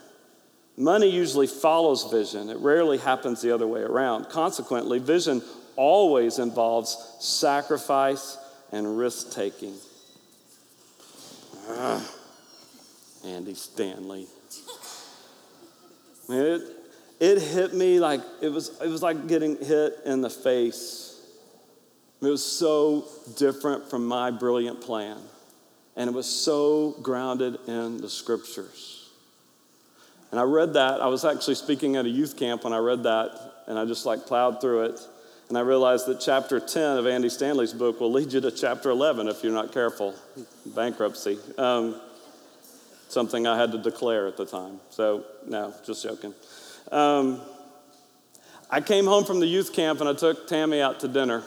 Money 0.77 1.11
usually 1.11 1.49
follows 1.49 2.11
vision, 2.11 2.49
it 2.49 2.59
rarely 2.59 2.99
happens 2.99 3.43
the 3.43 3.53
other 3.53 3.67
way 3.67 3.81
around. 3.81 4.29
Consequently, 4.31 4.99
vision 4.99 5.43
always 5.77 6.39
involves 6.39 7.17
sacrifice 7.21 8.39
and 8.71 8.97
risk 8.97 9.33
taking. 9.33 9.75
Ah, 11.69 12.09
Andy 13.25 13.55
Stanley. 13.55 14.27
It, 16.29 16.63
it 17.23 17.41
hit 17.41 17.73
me 17.73 18.01
like 18.01 18.21
it 18.41 18.49
was, 18.49 18.81
it 18.83 18.89
was 18.89 19.01
like 19.01 19.29
getting 19.29 19.57
hit 19.57 20.01
in 20.05 20.23
the 20.23 20.29
face. 20.29 21.21
It 22.21 22.27
was 22.27 22.45
so 22.45 23.05
different 23.37 23.89
from 23.89 24.07
my 24.07 24.33
brilliant 24.33 24.81
plan. 24.81 25.19
And 25.95 26.11
it 26.11 26.13
was 26.13 26.27
so 26.27 26.97
grounded 27.01 27.59
in 27.69 27.99
the 27.99 28.09
scriptures. 28.09 29.09
And 30.33 30.41
I 30.41 30.43
read 30.43 30.75
that. 30.75 31.01
I 31.01 31.07
was 31.07 31.25
actually 31.25 31.55
speaking 31.55 31.95
at 31.95 32.07
a 32.07 32.09
youth 32.09 32.37
camp 32.37 32.65
when 32.65 32.73
I 32.73 32.79
read 32.79 33.05
that, 33.05 33.63
and 33.69 33.79
I 33.79 33.85
just 33.85 34.05
like 34.05 34.27
plowed 34.27 34.61
through 34.61 34.87
it. 34.87 35.01
And 35.49 35.57
I 35.57 35.61
realized 35.61 36.07
that 36.07 36.21
chapter 36.21 36.59
10 36.59 36.99
of 36.99 37.07
Andy 37.07 37.29
Stanley's 37.29 37.73
book 37.73 38.01
will 38.01 38.11
lead 38.11 38.33
you 38.33 38.41
to 38.41 38.51
chapter 38.51 38.91
11 38.91 39.29
if 39.29 39.45
you're 39.45 39.53
not 39.53 39.71
careful. 39.71 40.17
Bankruptcy. 40.67 41.39
Um, 41.57 42.01
something 43.09 43.47
I 43.47 43.57
had 43.57 43.71
to 43.73 43.79
declare 43.79 44.27
at 44.27 44.37
the 44.37 44.47
time. 44.47 44.81
So, 44.91 45.25
no, 45.47 45.73
just 45.87 46.03
joking. 46.03 46.35
Um, 46.91 47.41
I 48.71 48.81
came 48.81 49.05
home 49.05 49.25
from 49.25 49.41
the 49.41 49.47
youth 49.47 49.73
camp 49.73 50.01
and 50.01 50.09
I 50.09 50.15
took 50.15 50.47
Tammy 50.49 50.81
out 50.81 51.01
to 51.01 51.09
dinner. 51.09 51.43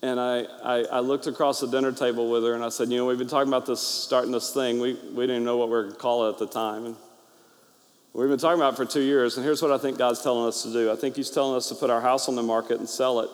And 0.00 0.20
I, 0.20 0.44
I, 0.62 0.84
I, 0.84 1.00
looked 1.00 1.26
across 1.26 1.58
the 1.58 1.66
dinner 1.66 1.90
table 1.90 2.30
with 2.30 2.44
her 2.44 2.54
and 2.54 2.62
I 2.64 2.68
said, 2.68 2.88
You 2.88 2.98
know, 2.98 3.06
we've 3.06 3.18
been 3.18 3.26
talking 3.26 3.48
about 3.48 3.66
this, 3.66 3.80
starting 3.80 4.30
this 4.30 4.54
thing. 4.54 4.80
We, 4.80 4.94
we 4.94 5.24
didn't 5.24 5.30
even 5.30 5.44
know 5.44 5.56
what 5.56 5.68
we 5.68 5.72
were 5.72 5.82
going 5.82 5.94
to 5.94 5.98
call 5.98 6.28
it 6.28 6.34
at 6.34 6.38
the 6.38 6.46
time. 6.46 6.86
And 6.86 6.96
We've 8.18 8.28
been 8.28 8.38
talking 8.38 8.58
about 8.58 8.72
it 8.72 8.76
for 8.76 8.84
two 8.84 9.02
years, 9.02 9.36
and 9.36 9.44
here's 9.44 9.62
what 9.62 9.70
I 9.70 9.78
think 9.78 9.96
God's 9.96 10.22
telling 10.22 10.48
us 10.48 10.64
to 10.64 10.72
do. 10.72 10.90
I 10.90 10.96
think 10.96 11.14
He's 11.14 11.30
telling 11.30 11.56
us 11.56 11.68
to 11.68 11.76
put 11.76 11.88
our 11.88 12.00
house 12.00 12.28
on 12.28 12.34
the 12.34 12.42
market 12.42 12.80
and 12.80 12.88
sell 12.88 13.20
it. 13.20 13.30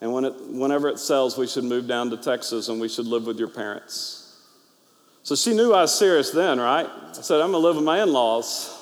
And 0.00 0.12
when 0.12 0.24
it, 0.24 0.34
whenever 0.48 0.88
it 0.88 1.00
sells, 1.00 1.36
we 1.36 1.48
should 1.48 1.64
move 1.64 1.88
down 1.88 2.10
to 2.10 2.16
Texas 2.16 2.68
and 2.68 2.80
we 2.80 2.88
should 2.88 3.06
live 3.06 3.26
with 3.26 3.38
your 3.38 3.48
parents. 3.48 4.38
So 5.24 5.34
she 5.34 5.54
knew 5.54 5.72
I 5.72 5.82
was 5.82 5.98
serious 5.98 6.30
then, 6.30 6.60
right? 6.60 6.86
I 6.86 7.12
said, 7.14 7.40
I'm 7.40 7.50
going 7.50 7.62
to 7.62 7.66
live 7.66 7.76
with 7.76 7.84
my 7.84 8.02
in 8.02 8.12
laws. 8.12 8.75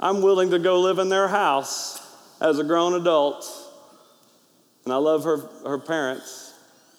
I'm 0.00 0.22
willing 0.22 0.50
to 0.50 0.58
go 0.58 0.80
live 0.80 0.98
in 0.98 1.08
their 1.08 1.28
house 1.28 2.00
as 2.40 2.58
a 2.58 2.64
grown 2.64 2.94
adult. 2.94 3.46
And 4.84 4.92
I 4.92 4.96
love 4.96 5.24
her, 5.24 5.38
her 5.66 5.78
parents. 5.78 6.54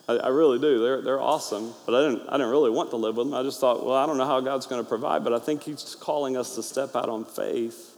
I, 0.07 0.17
I, 0.17 0.27
really 0.29 0.59
do. 0.59 0.79
They're, 0.79 1.01
they're 1.01 1.21
awesome. 1.21 1.73
But 1.85 1.95
I 1.95 2.09
didn't, 2.09 2.27
I 2.27 2.33
didn't 2.33 2.49
really 2.49 2.71
want 2.71 2.89
to 2.91 2.97
live 2.97 3.15
with 3.15 3.27
them. 3.27 3.33
I 3.33 3.43
just 3.43 3.59
thought, 3.59 3.85
well, 3.85 3.95
I 3.95 4.05
don't 4.05 4.17
know 4.17 4.25
how 4.25 4.41
God's 4.41 4.65
going 4.65 4.83
to 4.83 4.87
provide, 4.87 5.23
but 5.23 5.33
I 5.33 5.39
think 5.39 5.63
He's 5.63 5.95
calling 5.99 6.35
us 6.35 6.55
to 6.55 6.63
step 6.63 6.95
out 6.95 7.09
on 7.09 7.25
faith. 7.25 7.95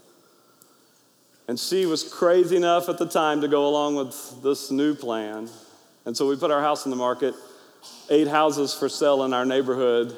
And 1.47 1.59
she 1.59 1.85
was 1.85 2.03
crazy 2.03 2.55
enough 2.55 2.87
at 2.87 2.97
the 2.97 3.07
time 3.07 3.41
to 3.41 3.47
go 3.47 3.67
along 3.67 3.95
with 3.95 4.43
this 4.43 4.71
new 4.71 4.93
plan. 4.93 5.49
And 6.05 6.15
so 6.15 6.27
we 6.27 6.35
put 6.35 6.51
our 6.51 6.61
house 6.61 6.85
in 6.85 6.91
the 6.91 6.97
market. 6.97 7.33
Eight 8.09 8.27
houses 8.27 8.73
for 8.73 8.87
sale 8.87 9.23
in 9.23 9.33
our 9.33 9.45
neighborhood 9.45 10.15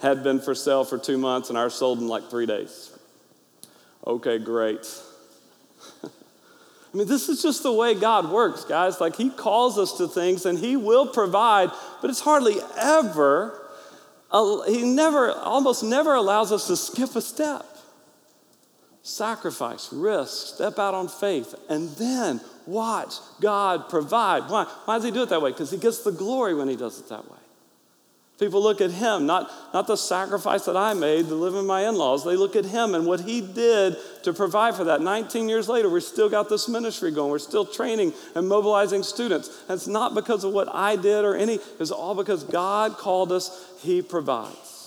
had 0.00 0.22
been 0.22 0.40
for 0.40 0.54
sale 0.54 0.84
for 0.84 0.98
two 0.98 1.18
months, 1.18 1.48
and 1.48 1.58
ours 1.58 1.74
sold 1.74 1.98
in 1.98 2.06
like 2.06 2.30
three 2.30 2.46
days. 2.46 2.96
Okay, 4.08 4.38
great. 4.38 4.88
I 6.02 6.96
mean, 6.96 7.06
this 7.06 7.28
is 7.28 7.42
just 7.42 7.62
the 7.62 7.72
way 7.72 7.94
God 7.94 8.30
works, 8.30 8.64
guys. 8.64 9.00
Like, 9.00 9.16
He 9.16 9.28
calls 9.28 9.78
us 9.78 9.98
to 9.98 10.08
things 10.08 10.46
and 10.46 10.58
He 10.58 10.76
will 10.76 11.06
provide, 11.06 11.70
but 12.00 12.08
it's 12.08 12.20
hardly 12.20 12.56
ever, 12.78 13.68
uh, 14.30 14.62
He 14.62 14.82
never, 14.82 15.32
almost 15.32 15.84
never 15.84 16.14
allows 16.14 16.50
us 16.50 16.66
to 16.68 16.76
skip 16.76 17.14
a 17.16 17.20
step. 17.20 17.66
Sacrifice, 19.02 19.92
risk, 19.92 20.54
step 20.54 20.78
out 20.78 20.94
on 20.94 21.08
faith, 21.08 21.54
and 21.68 21.90
then 21.90 22.40
watch 22.66 23.14
God 23.40 23.90
provide. 23.90 24.48
Why? 24.48 24.64
Why 24.86 24.96
does 24.96 25.04
He 25.04 25.10
do 25.10 25.22
it 25.22 25.28
that 25.28 25.42
way? 25.42 25.50
Because 25.50 25.70
He 25.70 25.78
gets 25.78 26.02
the 26.02 26.12
glory 26.12 26.54
when 26.54 26.68
He 26.68 26.76
does 26.76 26.98
it 26.98 27.10
that 27.10 27.30
way. 27.30 27.38
People 28.38 28.62
look 28.62 28.80
at 28.80 28.92
him, 28.92 29.26
not, 29.26 29.50
not 29.74 29.88
the 29.88 29.96
sacrifice 29.96 30.64
that 30.66 30.76
I 30.76 30.94
made 30.94 31.26
to 31.26 31.34
live 31.34 31.56
in 31.56 31.66
my 31.66 31.88
in 31.88 31.96
laws. 31.96 32.24
They 32.24 32.36
look 32.36 32.54
at 32.54 32.64
him 32.64 32.94
and 32.94 33.04
what 33.04 33.20
he 33.20 33.40
did 33.40 33.96
to 34.22 34.32
provide 34.32 34.76
for 34.76 34.84
that. 34.84 35.00
19 35.00 35.48
years 35.48 35.68
later, 35.68 35.88
we 35.88 36.00
still 36.00 36.28
got 36.28 36.48
this 36.48 36.68
ministry 36.68 37.10
going. 37.10 37.32
We're 37.32 37.40
still 37.40 37.66
training 37.66 38.12
and 38.36 38.48
mobilizing 38.48 39.02
students. 39.02 39.48
And 39.68 39.76
it's 39.76 39.88
not 39.88 40.14
because 40.14 40.44
of 40.44 40.52
what 40.52 40.72
I 40.72 40.94
did 40.94 41.24
or 41.24 41.34
any, 41.34 41.58
it's 41.80 41.90
all 41.90 42.14
because 42.14 42.44
God 42.44 42.96
called 42.96 43.32
us, 43.32 43.74
he 43.80 44.02
provides. 44.02 44.77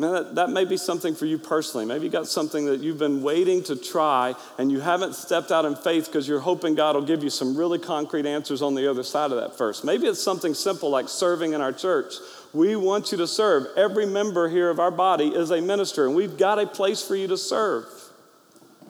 Now, 0.00 0.12
that, 0.12 0.34
that 0.36 0.48
may 0.48 0.64
be 0.64 0.78
something 0.78 1.14
for 1.14 1.26
you 1.26 1.36
personally. 1.36 1.84
Maybe 1.84 2.06
you 2.06 2.10
got 2.10 2.26
something 2.26 2.64
that 2.64 2.80
you've 2.80 2.96
been 2.96 3.22
waiting 3.22 3.62
to 3.64 3.76
try 3.76 4.34
and 4.56 4.72
you 4.72 4.80
haven't 4.80 5.14
stepped 5.14 5.52
out 5.52 5.66
in 5.66 5.76
faith 5.76 6.06
because 6.06 6.26
you're 6.26 6.40
hoping 6.40 6.74
God 6.74 6.94
will 6.94 7.04
give 7.04 7.22
you 7.22 7.28
some 7.28 7.54
really 7.54 7.78
concrete 7.78 8.24
answers 8.24 8.62
on 8.62 8.74
the 8.74 8.90
other 8.90 9.02
side 9.02 9.30
of 9.30 9.36
that 9.36 9.58
first. 9.58 9.84
Maybe 9.84 10.06
it's 10.06 10.22
something 10.22 10.54
simple 10.54 10.88
like 10.88 11.10
serving 11.10 11.52
in 11.52 11.60
our 11.60 11.74
church. 11.74 12.14
We 12.54 12.76
want 12.76 13.12
you 13.12 13.18
to 13.18 13.26
serve. 13.26 13.66
Every 13.76 14.06
member 14.06 14.48
here 14.48 14.70
of 14.70 14.80
our 14.80 14.90
body 14.90 15.28
is 15.28 15.50
a 15.50 15.60
minister, 15.60 16.06
and 16.06 16.16
we've 16.16 16.38
got 16.38 16.58
a 16.58 16.66
place 16.66 17.06
for 17.06 17.14
you 17.14 17.26
to 17.26 17.36
serve. 17.36 17.84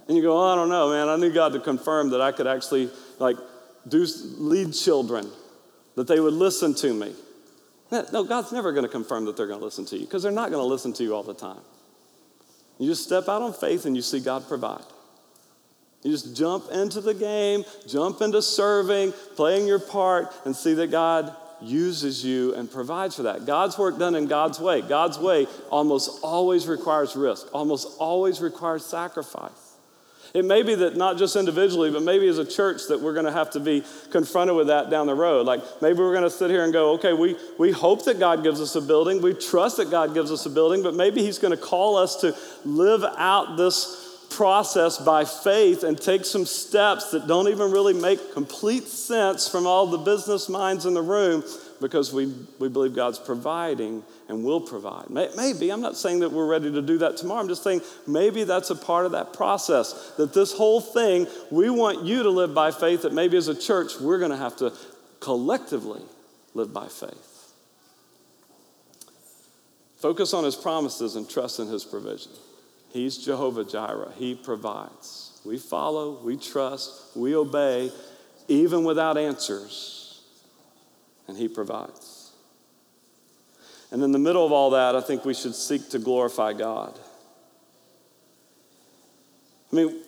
And 0.06 0.16
you 0.16 0.22
go, 0.22 0.38
oh, 0.38 0.52
I 0.52 0.54
don't 0.54 0.68
know, 0.68 0.90
man. 0.90 1.08
I 1.08 1.16
need 1.16 1.34
God 1.34 1.54
to 1.54 1.58
confirm 1.60 2.10
that 2.10 2.20
I 2.20 2.30
could 2.30 2.46
actually 2.46 2.88
like 3.18 3.36
do 3.88 4.06
lead 4.38 4.74
children, 4.74 5.28
that 5.96 6.06
they 6.06 6.20
would 6.20 6.34
listen 6.34 6.72
to 6.74 6.94
me. 6.94 7.14
No, 7.90 8.24
God's 8.24 8.52
never 8.52 8.72
going 8.72 8.84
to 8.84 8.90
confirm 8.90 9.24
that 9.24 9.36
they're 9.36 9.46
going 9.46 9.58
to 9.58 9.64
listen 9.64 9.84
to 9.86 9.96
you 9.96 10.04
because 10.04 10.22
they're 10.22 10.30
not 10.30 10.50
going 10.50 10.62
to 10.62 10.66
listen 10.66 10.92
to 10.94 11.02
you 11.02 11.14
all 11.14 11.24
the 11.24 11.34
time. 11.34 11.60
You 12.78 12.86
just 12.86 13.04
step 13.04 13.28
out 13.28 13.42
on 13.42 13.52
faith 13.52 13.84
and 13.84 13.96
you 13.96 14.02
see 14.02 14.20
God 14.20 14.46
provide. 14.48 14.84
You 16.02 16.12
just 16.12 16.34
jump 16.34 16.70
into 16.70 17.00
the 17.00 17.12
game, 17.12 17.64
jump 17.86 18.22
into 18.22 18.40
serving, 18.40 19.12
playing 19.36 19.66
your 19.66 19.78
part, 19.78 20.32
and 20.46 20.56
see 20.56 20.72
that 20.74 20.90
God 20.90 21.34
uses 21.60 22.24
you 22.24 22.54
and 22.54 22.70
provides 22.70 23.16
for 23.16 23.24
that. 23.24 23.44
God's 23.44 23.76
work 23.76 23.98
done 23.98 24.14
in 24.14 24.26
God's 24.26 24.58
way. 24.58 24.80
God's 24.80 25.18
way 25.18 25.46
almost 25.68 26.20
always 26.22 26.66
requires 26.66 27.16
risk, 27.16 27.48
almost 27.52 27.98
always 27.98 28.40
requires 28.40 28.84
sacrifice. 28.84 29.69
It 30.32 30.44
may 30.44 30.62
be 30.62 30.74
that 30.76 30.96
not 30.96 31.18
just 31.18 31.36
individually, 31.36 31.90
but 31.90 32.02
maybe 32.02 32.28
as 32.28 32.38
a 32.38 32.44
church 32.44 32.82
that 32.88 33.00
we're 33.00 33.14
going 33.14 33.26
to 33.26 33.32
have 33.32 33.50
to 33.50 33.60
be 33.60 33.84
confronted 34.10 34.56
with 34.56 34.68
that 34.68 34.90
down 34.90 35.06
the 35.06 35.14
road. 35.14 35.46
Like 35.46 35.60
maybe 35.82 35.98
we're 35.98 36.12
going 36.12 36.24
to 36.24 36.30
sit 36.30 36.50
here 36.50 36.64
and 36.64 36.72
go, 36.72 36.92
okay, 36.92 37.12
we, 37.12 37.36
we 37.58 37.72
hope 37.72 38.04
that 38.04 38.18
God 38.18 38.42
gives 38.42 38.60
us 38.60 38.76
a 38.76 38.80
building. 38.80 39.20
We 39.20 39.34
trust 39.34 39.78
that 39.78 39.90
God 39.90 40.14
gives 40.14 40.30
us 40.30 40.46
a 40.46 40.50
building, 40.50 40.82
but 40.82 40.94
maybe 40.94 41.22
He's 41.22 41.38
going 41.38 41.56
to 41.56 41.62
call 41.62 41.96
us 41.96 42.16
to 42.20 42.36
live 42.64 43.04
out 43.16 43.56
this 43.56 44.06
process 44.30 44.96
by 44.98 45.24
faith 45.24 45.82
and 45.82 46.00
take 46.00 46.24
some 46.24 46.46
steps 46.46 47.10
that 47.10 47.26
don't 47.26 47.48
even 47.48 47.70
really 47.72 47.92
make 47.92 48.32
complete 48.32 48.86
sense 48.86 49.48
from 49.48 49.66
all 49.66 49.86
the 49.86 49.98
business 49.98 50.48
minds 50.48 50.86
in 50.86 50.94
the 50.94 51.02
room 51.02 51.42
because 51.80 52.12
we, 52.12 52.32
we 52.58 52.68
believe 52.68 52.94
God's 52.94 53.18
providing 53.18 54.04
and 54.30 54.44
will 54.44 54.60
provide. 54.60 55.10
Maybe, 55.10 55.70
I'm 55.70 55.80
not 55.82 55.96
saying 55.96 56.20
that 56.20 56.32
we're 56.32 56.46
ready 56.46 56.72
to 56.72 56.80
do 56.80 56.98
that 56.98 57.18
tomorrow. 57.18 57.40
I'm 57.40 57.48
just 57.48 57.62
saying 57.62 57.82
maybe 58.06 58.44
that's 58.44 58.70
a 58.70 58.76
part 58.76 59.04
of 59.04 59.12
that 59.12 59.32
process. 59.32 60.12
That 60.16 60.32
this 60.32 60.52
whole 60.52 60.80
thing, 60.80 61.26
we 61.50 61.68
want 61.68 62.04
you 62.04 62.22
to 62.22 62.30
live 62.30 62.54
by 62.54 62.70
faith, 62.70 63.02
that 63.02 63.12
maybe 63.12 63.36
as 63.36 63.48
a 63.48 63.54
church, 63.54 64.00
we're 64.00 64.18
going 64.18 64.30
to 64.30 64.36
have 64.36 64.56
to 64.56 64.72
collectively 65.20 66.02
live 66.54 66.72
by 66.72 66.86
faith. 66.86 67.52
Focus 69.98 70.32
on 70.32 70.44
his 70.44 70.56
promises 70.56 71.16
and 71.16 71.28
trust 71.28 71.58
in 71.58 71.66
his 71.66 71.84
provision. 71.84 72.32
He's 72.90 73.18
Jehovah 73.18 73.64
Jireh, 73.64 74.12
he 74.16 74.34
provides. 74.34 75.40
We 75.44 75.58
follow, 75.58 76.22
we 76.22 76.36
trust, 76.36 77.16
we 77.16 77.34
obey, 77.34 77.92
even 78.48 78.84
without 78.84 79.16
answers 79.18 80.00
and 81.30 81.38
He 81.38 81.48
provides. 81.48 82.19
And 83.90 84.02
in 84.02 84.12
the 84.12 84.18
middle 84.18 84.46
of 84.46 84.52
all 84.52 84.70
that, 84.70 84.94
I 84.94 85.00
think 85.00 85.24
we 85.24 85.34
should 85.34 85.54
seek 85.54 85.90
to 85.90 85.98
glorify 85.98 86.52
God. 86.52 86.98
I 89.72 89.76
mean, 89.76 90.00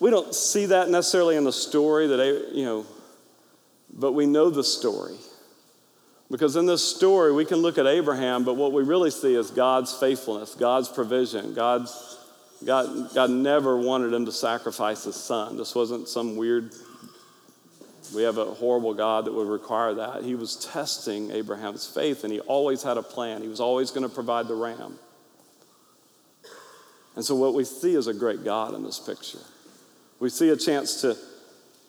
we 0.00 0.10
don't 0.10 0.34
see 0.34 0.66
that 0.66 0.90
necessarily 0.90 1.36
in 1.36 1.44
the 1.44 1.52
story 1.52 2.06
that, 2.06 2.50
you 2.52 2.64
know, 2.64 2.86
but 3.92 4.12
we 4.12 4.26
know 4.26 4.50
the 4.50 4.64
story. 4.64 5.14
Because 6.30 6.56
in 6.56 6.66
this 6.66 6.82
story, 6.82 7.32
we 7.32 7.44
can 7.44 7.58
look 7.58 7.78
at 7.78 7.86
Abraham, 7.86 8.44
but 8.44 8.54
what 8.54 8.72
we 8.72 8.82
really 8.82 9.10
see 9.10 9.34
is 9.34 9.50
God's 9.50 9.94
faithfulness, 9.94 10.54
God's 10.54 10.88
provision. 10.88 11.54
God's, 11.54 12.18
God, 12.64 13.14
God 13.14 13.30
never 13.30 13.76
wanted 13.76 14.12
him 14.12 14.24
to 14.26 14.32
sacrifice 14.32 15.04
his 15.04 15.16
son. 15.16 15.56
This 15.56 15.74
wasn't 15.74 16.08
some 16.08 16.36
weird 16.36 16.72
We 18.12 18.22
have 18.24 18.38
a 18.38 18.44
horrible 18.44 18.94
God 18.94 19.24
that 19.24 19.32
would 19.32 19.48
require 19.48 19.94
that. 19.94 20.24
He 20.24 20.34
was 20.34 20.56
testing 20.56 21.30
Abraham's 21.30 21.86
faith, 21.86 22.24
and 22.24 22.32
he 22.32 22.40
always 22.40 22.82
had 22.82 22.96
a 22.96 23.02
plan. 23.02 23.42
He 23.42 23.48
was 23.48 23.60
always 23.60 23.90
going 23.90 24.06
to 24.06 24.14
provide 24.14 24.48
the 24.48 24.54
ram. 24.54 24.98
And 27.16 27.24
so, 27.24 27.34
what 27.34 27.54
we 27.54 27.64
see 27.64 27.94
is 27.94 28.06
a 28.06 28.14
great 28.14 28.44
God 28.44 28.74
in 28.74 28.82
this 28.82 28.98
picture. 28.98 29.38
We 30.20 30.28
see 30.30 30.50
a 30.50 30.56
chance 30.56 31.00
to, 31.02 31.16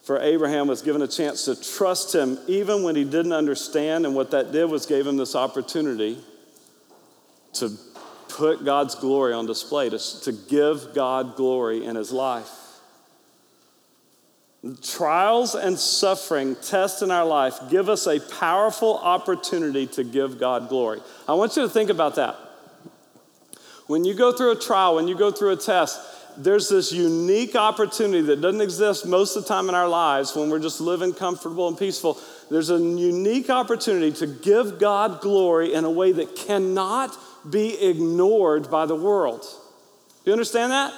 for 0.03 0.19
Abraham 0.19 0.67
was 0.67 0.81
given 0.81 1.01
a 1.01 1.07
chance 1.07 1.45
to 1.45 1.55
trust 1.55 2.13
him 2.13 2.37
even 2.47 2.83
when 2.83 2.95
he 2.95 3.03
didn't 3.03 3.33
understand. 3.33 4.05
And 4.05 4.15
what 4.15 4.31
that 4.31 4.51
did 4.51 4.65
was 4.65 4.85
gave 4.85 5.05
him 5.05 5.17
this 5.17 5.35
opportunity 5.35 6.19
to 7.53 7.71
put 8.29 8.65
God's 8.65 8.95
glory 8.95 9.33
on 9.33 9.45
display, 9.45 9.89
to, 9.89 10.21
to 10.21 10.31
give 10.31 10.93
God 10.93 11.35
glory 11.35 11.85
in 11.85 11.95
his 11.95 12.11
life. 12.11 12.49
Trials 14.81 15.53
and 15.53 15.77
suffering, 15.77 16.55
tests 16.55 17.03
in 17.03 17.11
our 17.11 17.25
life, 17.25 17.59
give 17.69 17.87
us 17.87 18.07
a 18.07 18.19
powerful 18.19 18.97
opportunity 18.97 19.85
to 19.87 20.03
give 20.03 20.39
God 20.39 20.69
glory. 20.69 21.01
I 21.27 21.35
want 21.35 21.55
you 21.55 21.61
to 21.61 21.69
think 21.69 21.91
about 21.91 22.15
that. 22.15 22.35
When 23.85 24.03
you 24.05 24.15
go 24.15 24.31
through 24.31 24.53
a 24.53 24.59
trial, 24.59 24.95
when 24.95 25.07
you 25.07 25.15
go 25.15 25.29
through 25.29 25.51
a 25.51 25.55
test, 25.55 25.99
there's 26.37 26.67
this 26.67 26.91
unique 26.91 27.55
opportunity 27.55 28.21
that 28.23 28.41
doesn't 28.41 28.61
exist 28.61 29.05
most 29.05 29.35
of 29.35 29.43
the 29.43 29.49
time 29.49 29.69
in 29.69 29.75
our 29.75 29.87
lives 29.87 30.35
when 30.35 30.49
we're 30.49 30.59
just 30.59 30.81
living 30.81 31.13
comfortable 31.13 31.67
and 31.67 31.77
peaceful. 31.77 32.19
There's 32.49 32.71
a 32.71 32.79
unique 32.79 33.51
opportunity 33.51 34.11
to 34.13 34.27
give 34.27 34.79
God 34.79 35.21
glory 35.21 35.73
in 35.73 35.85
a 35.85 35.91
way 35.91 36.11
that 36.11 36.35
cannot 36.35 37.15
be 37.49 37.79
ignored 37.79 38.71
by 38.71 38.87
the 38.87 38.95
world. 38.95 39.41
Do 39.41 40.31
you 40.31 40.33
understand 40.33 40.71
that? 40.71 40.93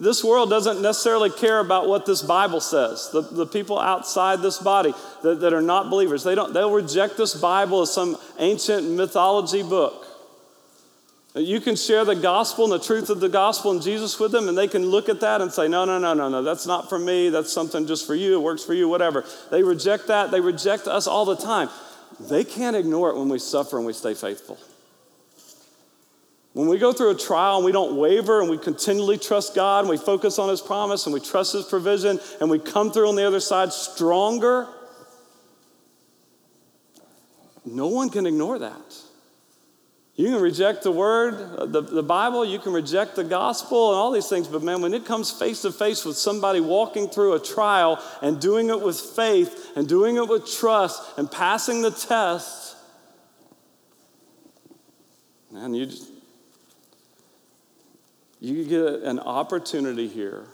This 0.00 0.24
world 0.24 0.50
doesn't 0.50 0.82
necessarily 0.82 1.30
care 1.30 1.60
about 1.60 1.88
what 1.88 2.04
this 2.04 2.20
Bible 2.20 2.60
says. 2.60 3.10
The, 3.12 3.20
the 3.20 3.46
people 3.46 3.78
outside 3.78 4.42
this 4.42 4.58
body 4.58 4.92
that, 5.22 5.40
that 5.40 5.52
are 5.52 5.62
not 5.62 5.88
believers, 5.88 6.24
they 6.24 6.34
don't, 6.34 6.52
they'll 6.52 6.72
reject 6.72 7.16
this 7.16 7.34
Bible 7.34 7.82
as 7.82 7.92
some 7.92 8.16
ancient 8.38 8.90
mythology 8.90 9.62
book. 9.62 10.04
You 11.36 11.60
can 11.60 11.74
share 11.74 12.04
the 12.04 12.14
gospel 12.14 12.64
and 12.64 12.72
the 12.72 12.84
truth 12.84 13.10
of 13.10 13.18
the 13.18 13.28
gospel 13.28 13.72
and 13.72 13.82
Jesus 13.82 14.20
with 14.20 14.30
them, 14.30 14.48
and 14.48 14.56
they 14.56 14.68
can 14.68 14.86
look 14.86 15.08
at 15.08 15.20
that 15.20 15.40
and 15.40 15.50
say, 15.52 15.66
No, 15.66 15.84
no, 15.84 15.98
no, 15.98 16.14
no, 16.14 16.28
no, 16.28 16.42
that's 16.42 16.64
not 16.64 16.88
for 16.88 16.98
me. 16.98 17.28
That's 17.28 17.52
something 17.52 17.88
just 17.88 18.06
for 18.06 18.14
you. 18.14 18.34
It 18.34 18.42
works 18.42 18.62
for 18.62 18.72
you, 18.72 18.88
whatever. 18.88 19.24
They 19.50 19.64
reject 19.64 20.06
that. 20.08 20.30
They 20.30 20.40
reject 20.40 20.86
us 20.86 21.08
all 21.08 21.24
the 21.24 21.36
time. 21.36 21.70
They 22.20 22.44
can't 22.44 22.76
ignore 22.76 23.10
it 23.10 23.16
when 23.16 23.28
we 23.28 23.40
suffer 23.40 23.78
and 23.78 23.86
we 23.86 23.92
stay 23.92 24.14
faithful. 24.14 24.58
When 26.54 26.68
we 26.68 26.78
go 26.78 26.92
through 26.92 27.10
a 27.10 27.16
trial 27.16 27.56
and 27.56 27.64
we 27.64 27.72
don't 27.72 27.96
waver 27.96 28.40
and 28.40 28.48
we 28.48 28.58
continually 28.58 29.18
trust 29.18 29.56
God 29.56 29.80
and 29.80 29.88
we 29.88 29.96
focus 29.96 30.38
on 30.38 30.48
His 30.48 30.60
promise 30.60 31.04
and 31.04 31.12
we 31.12 31.18
trust 31.18 31.52
His 31.52 31.64
provision 31.64 32.20
and 32.40 32.48
we 32.48 32.60
come 32.60 32.92
through 32.92 33.08
on 33.08 33.16
the 33.16 33.26
other 33.26 33.40
side 33.40 33.72
stronger, 33.72 34.68
no 37.64 37.88
one 37.88 38.08
can 38.08 38.24
ignore 38.24 38.60
that. 38.60 38.96
You 40.14 40.30
can 40.30 40.40
reject 40.40 40.84
the 40.84 40.92
word, 40.92 41.72
the, 41.72 41.80
the 41.80 42.02
Bible, 42.04 42.44
you 42.44 42.60
can 42.60 42.72
reject 42.72 43.16
the 43.16 43.24
gospel 43.24 43.90
and 43.90 43.98
all 43.98 44.12
these 44.12 44.28
things, 44.28 44.46
but 44.46 44.62
man, 44.62 44.80
when 44.80 44.94
it 44.94 45.04
comes 45.04 45.32
face 45.32 45.62
to 45.62 45.72
face 45.72 46.04
with 46.04 46.16
somebody 46.16 46.60
walking 46.60 47.08
through 47.08 47.32
a 47.32 47.40
trial 47.40 48.00
and 48.22 48.40
doing 48.40 48.68
it 48.70 48.80
with 48.80 49.00
faith 49.00 49.72
and 49.74 49.88
doing 49.88 50.14
it 50.14 50.28
with 50.28 50.48
trust 50.48 51.02
and 51.18 51.28
passing 51.28 51.82
the 51.82 51.90
test, 51.90 52.76
man, 55.50 55.74
you 55.74 55.86
just, 55.86 56.13
you 58.44 58.64
get 58.64 59.02
an 59.02 59.18
opportunity 59.20 60.06
here 60.06 60.46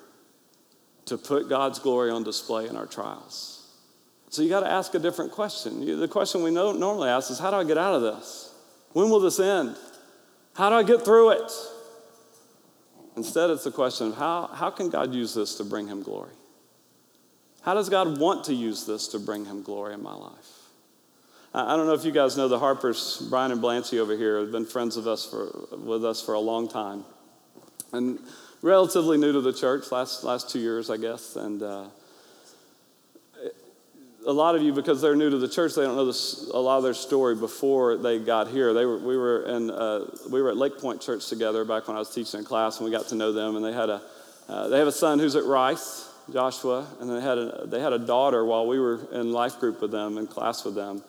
to 1.07 1.19
put 1.19 1.49
God's 1.49 1.81
glory 1.81 2.11
on 2.11 2.23
display 2.23 2.69
in 2.69 2.77
our 2.77 2.87
trials. 2.87 3.69
So 4.29 4.43
you 4.43 4.49
got 4.49 4.61
to 4.61 4.71
ask 4.71 4.95
a 4.95 5.01
different 5.01 5.33
question. 5.33 5.99
The 5.99 6.07
question 6.07 6.45
we 6.45 6.53
normally 6.53 7.09
ask 7.09 7.33
is, 7.33 7.41
how 7.41 7.51
do 7.51 7.57
I 7.57 7.65
get 7.65 7.79
out 7.79 7.95
of 7.95 8.03
this? 8.03 8.55
When 8.93 9.11
will 9.11 9.19
this 9.19 9.41
end? 9.41 9.77
How 10.55 10.71
do 10.71 10.77
I 10.77 10.85
get 10.85 11.05
through 11.05 11.31
it? 11.31 11.53
Instead, 13.17 13.51
it's 13.51 13.65
the 13.65 13.73
question 13.73 14.09
of 14.09 14.17
how, 14.17 14.47
how 14.55 14.71
can 14.71 14.89
God 14.89 15.13
use 15.13 15.35
this 15.35 15.57
to 15.57 15.65
bring 15.65 15.89
him 15.89 16.03
glory? 16.03 16.31
How 17.63 17.75
does 17.75 17.89
God 17.89 18.21
want 18.21 18.45
to 18.45 18.55
use 18.55 18.87
this 18.87 19.09
to 19.09 19.19
bring 19.19 19.45
him 19.47 19.63
glory 19.63 19.95
in 19.95 20.03
my 20.03 20.15
life? 20.15 20.59
I 21.53 21.77
don't 21.77 21.89
know 21.89 21.95
if 21.95 22.05
you 22.05 22.13
guys 22.13 22.37
know 22.37 22.47
the 22.47 22.61
Harpers, 22.61 23.27
Brian 23.29 23.51
and 23.51 23.61
Blancy 23.61 23.99
over 23.99 24.17
here 24.17 24.39
have 24.39 24.53
been 24.53 24.65
friends 24.65 24.97
of 24.97 25.09
us 25.09 25.27
for, 25.27 25.77
with 25.77 26.05
us 26.05 26.23
for 26.23 26.35
a 26.35 26.41
long 26.41 26.69
time. 26.69 27.05
And 27.93 28.19
relatively 28.63 29.19
new 29.19 29.33
to 29.33 29.41
the 29.41 29.53
church, 29.53 29.91
last, 29.91 30.25
last 30.25 30.51
two 30.51 30.59
years, 30.59 30.91
I 30.91 30.97
guess. 30.97 31.37
And 31.37 31.63
uh, 31.63 31.85
a 34.27 34.33
lot 34.33 34.55
of 34.55 34.63
you, 34.63 34.73
because 34.73 35.01
they're 35.01 35.17
new 35.17 35.31
to 35.31 35.39
the 35.39 35.49
church, 35.49 35.75
they 35.75 35.83
don't 35.83 35.97
know 35.97 36.07
this, 36.07 36.51
a 36.53 36.59
lot 36.59 36.77
of 36.77 36.83
their 36.83 36.95
story 36.95 37.35
before 37.35 37.97
they 37.97 38.19
got 38.19 38.49
here. 38.49 38.75
They 38.75 38.85
were, 38.85 38.99
we, 38.99 39.17
were 39.17 39.43
in, 39.45 39.71
uh, 39.71 40.07
we 40.31 40.43
were 40.43 40.51
at 40.51 40.57
Lakepointe 40.57 41.01
Church 41.01 41.29
together 41.29 41.65
back 41.65 41.89
when 41.89 41.97
I 41.97 42.01
was 42.01 42.15
teaching 42.15 42.41
in 42.41 42.47
class, 42.47 42.79
and 42.79 42.85
we 42.85 42.91
got 42.91 43.09
to 43.09 43.15
know 43.15 43.33
them. 43.33 43.57
And 43.57 43.65
they, 43.65 43.73
had 43.73 43.89
a, 43.89 44.03
uh, 44.49 44.69
they 44.69 44.79
have 44.79 44.89
a 44.89 44.93
son 44.93 45.19
who's 45.19 45.37
at 45.37 45.45
Rice, 45.45 46.09
Joshua, 46.33 46.87
and 47.01 47.11
they 47.11 47.21
had, 47.21 47.39
a, 47.39 47.65
they 47.67 47.81
had 47.81 47.93
a 47.93 47.99
daughter 47.99 48.45
while 48.45 48.67
we 48.67 48.79
were 48.79 49.01
in 49.13 49.33
life 49.33 49.59
group 49.59 49.81
with 49.81 49.91
them, 49.91 50.19
in 50.19 50.27
class 50.27 50.65
with 50.65 50.75
them. 50.75 51.03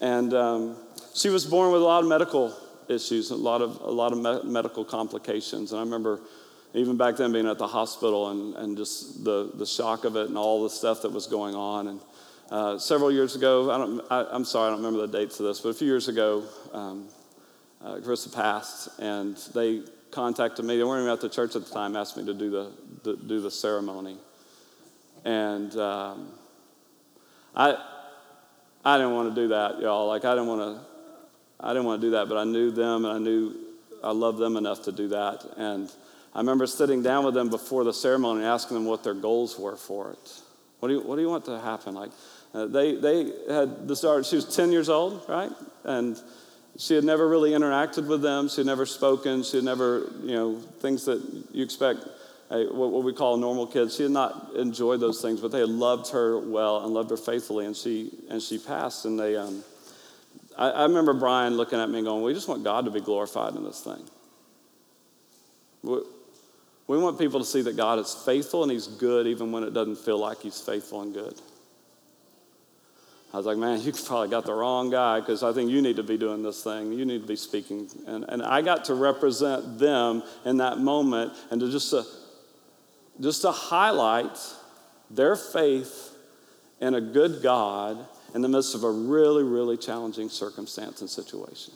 And 0.00 0.32
um, 0.32 0.76
she 1.14 1.28
was 1.28 1.44
born 1.44 1.72
with 1.72 1.82
a 1.82 1.84
lot 1.84 2.02
of 2.02 2.08
medical 2.08 2.56
issues, 2.90 3.30
a 3.30 3.36
lot 3.36 3.62
of, 3.62 3.80
a 3.80 3.90
lot 3.90 4.12
of 4.12 4.18
me- 4.18 4.50
medical 4.50 4.84
complications. 4.84 5.72
And 5.72 5.80
I 5.80 5.84
remember 5.84 6.20
even 6.74 6.96
back 6.96 7.16
then 7.16 7.32
being 7.32 7.48
at 7.48 7.58
the 7.58 7.66
hospital 7.66 8.30
and, 8.30 8.54
and 8.56 8.76
just 8.76 9.24
the, 9.24 9.50
the 9.54 9.66
shock 9.66 10.04
of 10.04 10.16
it 10.16 10.28
and 10.28 10.38
all 10.38 10.62
the 10.62 10.70
stuff 10.70 11.02
that 11.02 11.12
was 11.12 11.26
going 11.26 11.54
on. 11.54 11.88
And 11.88 12.00
uh, 12.50 12.78
several 12.78 13.10
years 13.10 13.36
ago, 13.36 13.70
I 13.70 13.78
don't, 13.78 14.00
I, 14.10 14.34
am 14.34 14.44
sorry, 14.44 14.68
I 14.68 14.70
don't 14.70 14.84
remember 14.84 15.06
the 15.06 15.18
dates 15.18 15.40
of 15.40 15.46
this, 15.46 15.60
but 15.60 15.70
a 15.70 15.74
few 15.74 15.86
years 15.86 16.08
ago, 16.08 16.44
um, 16.72 17.08
uh, 17.82 17.96
Carissa 17.96 18.34
passed, 18.34 18.88
and 19.00 19.36
they 19.54 19.82
contacted 20.10 20.64
me. 20.64 20.76
They 20.76 20.84
weren't 20.84 21.02
even 21.02 21.12
at 21.12 21.20
the 21.20 21.28
church 21.28 21.56
at 21.56 21.64
the 21.64 21.72
time, 21.72 21.96
asked 21.96 22.16
me 22.16 22.26
to 22.26 22.34
do 22.34 22.50
the, 22.50 22.72
the 23.04 23.16
do 23.16 23.40
the 23.40 23.50
ceremony. 23.50 24.16
And 25.24 25.74
um, 25.76 26.28
I, 27.54 27.76
I 28.84 28.98
didn't 28.98 29.14
want 29.14 29.34
to 29.34 29.40
do 29.40 29.48
that, 29.48 29.80
y'all. 29.80 30.06
Like, 30.06 30.24
I 30.24 30.34
didn't 30.34 30.48
want 30.48 30.60
to, 30.60 30.89
I 31.62 31.68
didn't 31.68 31.84
want 31.84 32.00
to 32.00 32.06
do 32.06 32.10
that, 32.12 32.28
but 32.28 32.38
I 32.38 32.44
knew 32.44 32.70
them, 32.70 33.04
and 33.04 33.14
I 33.14 33.18
knew 33.18 33.54
I 34.02 34.12
loved 34.12 34.38
them 34.38 34.56
enough 34.56 34.82
to 34.84 34.92
do 34.92 35.08
that. 35.08 35.44
And 35.56 35.90
I 36.34 36.38
remember 36.38 36.66
sitting 36.66 37.02
down 37.02 37.24
with 37.24 37.34
them 37.34 37.50
before 37.50 37.84
the 37.84 37.92
ceremony 37.92 38.40
and 38.40 38.48
asking 38.48 38.76
them 38.76 38.86
what 38.86 39.04
their 39.04 39.14
goals 39.14 39.58
were 39.58 39.76
for 39.76 40.12
it. 40.12 40.40
What 40.78 40.88
do 40.88 40.94
you, 40.94 41.00
what 41.02 41.16
do 41.16 41.22
you 41.22 41.28
want 41.28 41.44
to 41.46 41.60
happen? 41.60 41.94
Like, 41.94 42.10
uh, 42.54 42.66
they, 42.66 42.96
they 42.96 43.32
had 43.48 43.86
the 43.86 43.94
start, 43.94 44.26
she 44.26 44.36
was 44.36 44.56
10 44.56 44.72
years 44.72 44.88
old, 44.88 45.22
right? 45.28 45.50
And 45.84 46.20
she 46.78 46.94
had 46.94 47.04
never 47.04 47.28
really 47.28 47.50
interacted 47.50 48.06
with 48.06 48.22
them. 48.22 48.48
She 48.48 48.56
had 48.56 48.66
never 48.66 48.86
spoken. 48.86 49.42
She 49.42 49.58
had 49.58 49.64
never, 49.64 50.10
you 50.22 50.34
know, 50.34 50.58
things 50.80 51.04
that 51.04 51.20
you 51.52 51.62
expect 51.62 52.04
what, 52.48 52.90
what 52.90 53.04
we 53.04 53.12
call 53.12 53.36
normal 53.36 53.66
kids. 53.66 53.96
She 53.96 54.04
had 54.04 54.12
not 54.12 54.52
enjoyed 54.56 55.00
those 55.00 55.20
things, 55.20 55.40
but 55.40 55.52
they 55.52 55.60
had 55.60 55.68
loved 55.68 56.10
her 56.12 56.38
well 56.38 56.84
and 56.84 56.92
loved 56.92 57.10
her 57.10 57.16
faithfully. 57.16 57.66
And 57.66 57.76
she, 57.76 58.10
and 58.28 58.42
she 58.42 58.58
passed. 58.58 59.04
And 59.04 59.18
they, 59.18 59.36
um, 59.36 59.62
I, 60.60 60.70
I 60.70 60.82
remember 60.82 61.14
Brian 61.14 61.56
looking 61.56 61.80
at 61.80 61.88
me 61.88 61.98
and 61.98 62.06
going, 62.06 62.22
We 62.22 62.34
just 62.34 62.46
want 62.46 62.62
God 62.62 62.84
to 62.84 62.90
be 62.90 63.00
glorified 63.00 63.56
in 63.56 63.64
this 63.64 63.80
thing. 63.80 64.04
We, 65.82 66.02
we 66.86 66.98
want 66.98 67.18
people 67.18 67.40
to 67.40 67.46
see 67.46 67.62
that 67.62 67.76
God 67.76 67.98
is 67.98 68.14
faithful 68.26 68.62
and 68.62 68.70
He's 68.70 68.86
good 68.86 69.26
even 69.26 69.50
when 69.50 69.64
it 69.64 69.72
doesn't 69.72 69.98
feel 69.98 70.18
like 70.18 70.42
He's 70.42 70.60
faithful 70.60 71.00
and 71.00 71.14
good. 71.14 71.40
I 73.32 73.36
was 73.36 73.46
like, 73.46 73.58
man, 73.58 73.80
you 73.80 73.92
probably 73.92 74.28
got 74.28 74.44
the 74.44 74.52
wrong 74.52 74.90
guy 74.90 75.20
because 75.20 75.44
I 75.44 75.52
think 75.52 75.70
you 75.70 75.80
need 75.80 75.96
to 75.96 76.02
be 76.02 76.18
doing 76.18 76.42
this 76.42 76.64
thing. 76.64 76.92
You 76.92 77.04
need 77.04 77.22
to 77.22 77.28
be 77.28 77.36
speaking. 77.36 77.88
And, 78.06 78.24
and 78.28 78.42
I 78.42 78.60
got 78.60 78.86
to 78.86 78.94
represent 78.94 79.78
them 79.78 80.24
in 80.44 80.56
that 80.56 80.78
moment 80.78 81.32
and 81.52 81.60
to 81.60 81.70
just 81.70 81.90
to, 81.90 82.04
just 83.20 83.42
to 83.42 83.52
highlight 83.52 84.36
their 85.10 85.36
faith 85.36 86.12
in 86.80 86.94
a 86.94 87.00
good 87.00 87.40
God 87.40 88.04
in 88.34 88.42
the 88.42 88.48
midst 88.48 88.74
of 88.74 88.84
a 88.84 88.90
really, 88.90 89.42
really 89.42 89.76
challenging 89.76 90.28
circumstance 90.28 91.00
and 91.00 91.10
situation. 91.10 91.74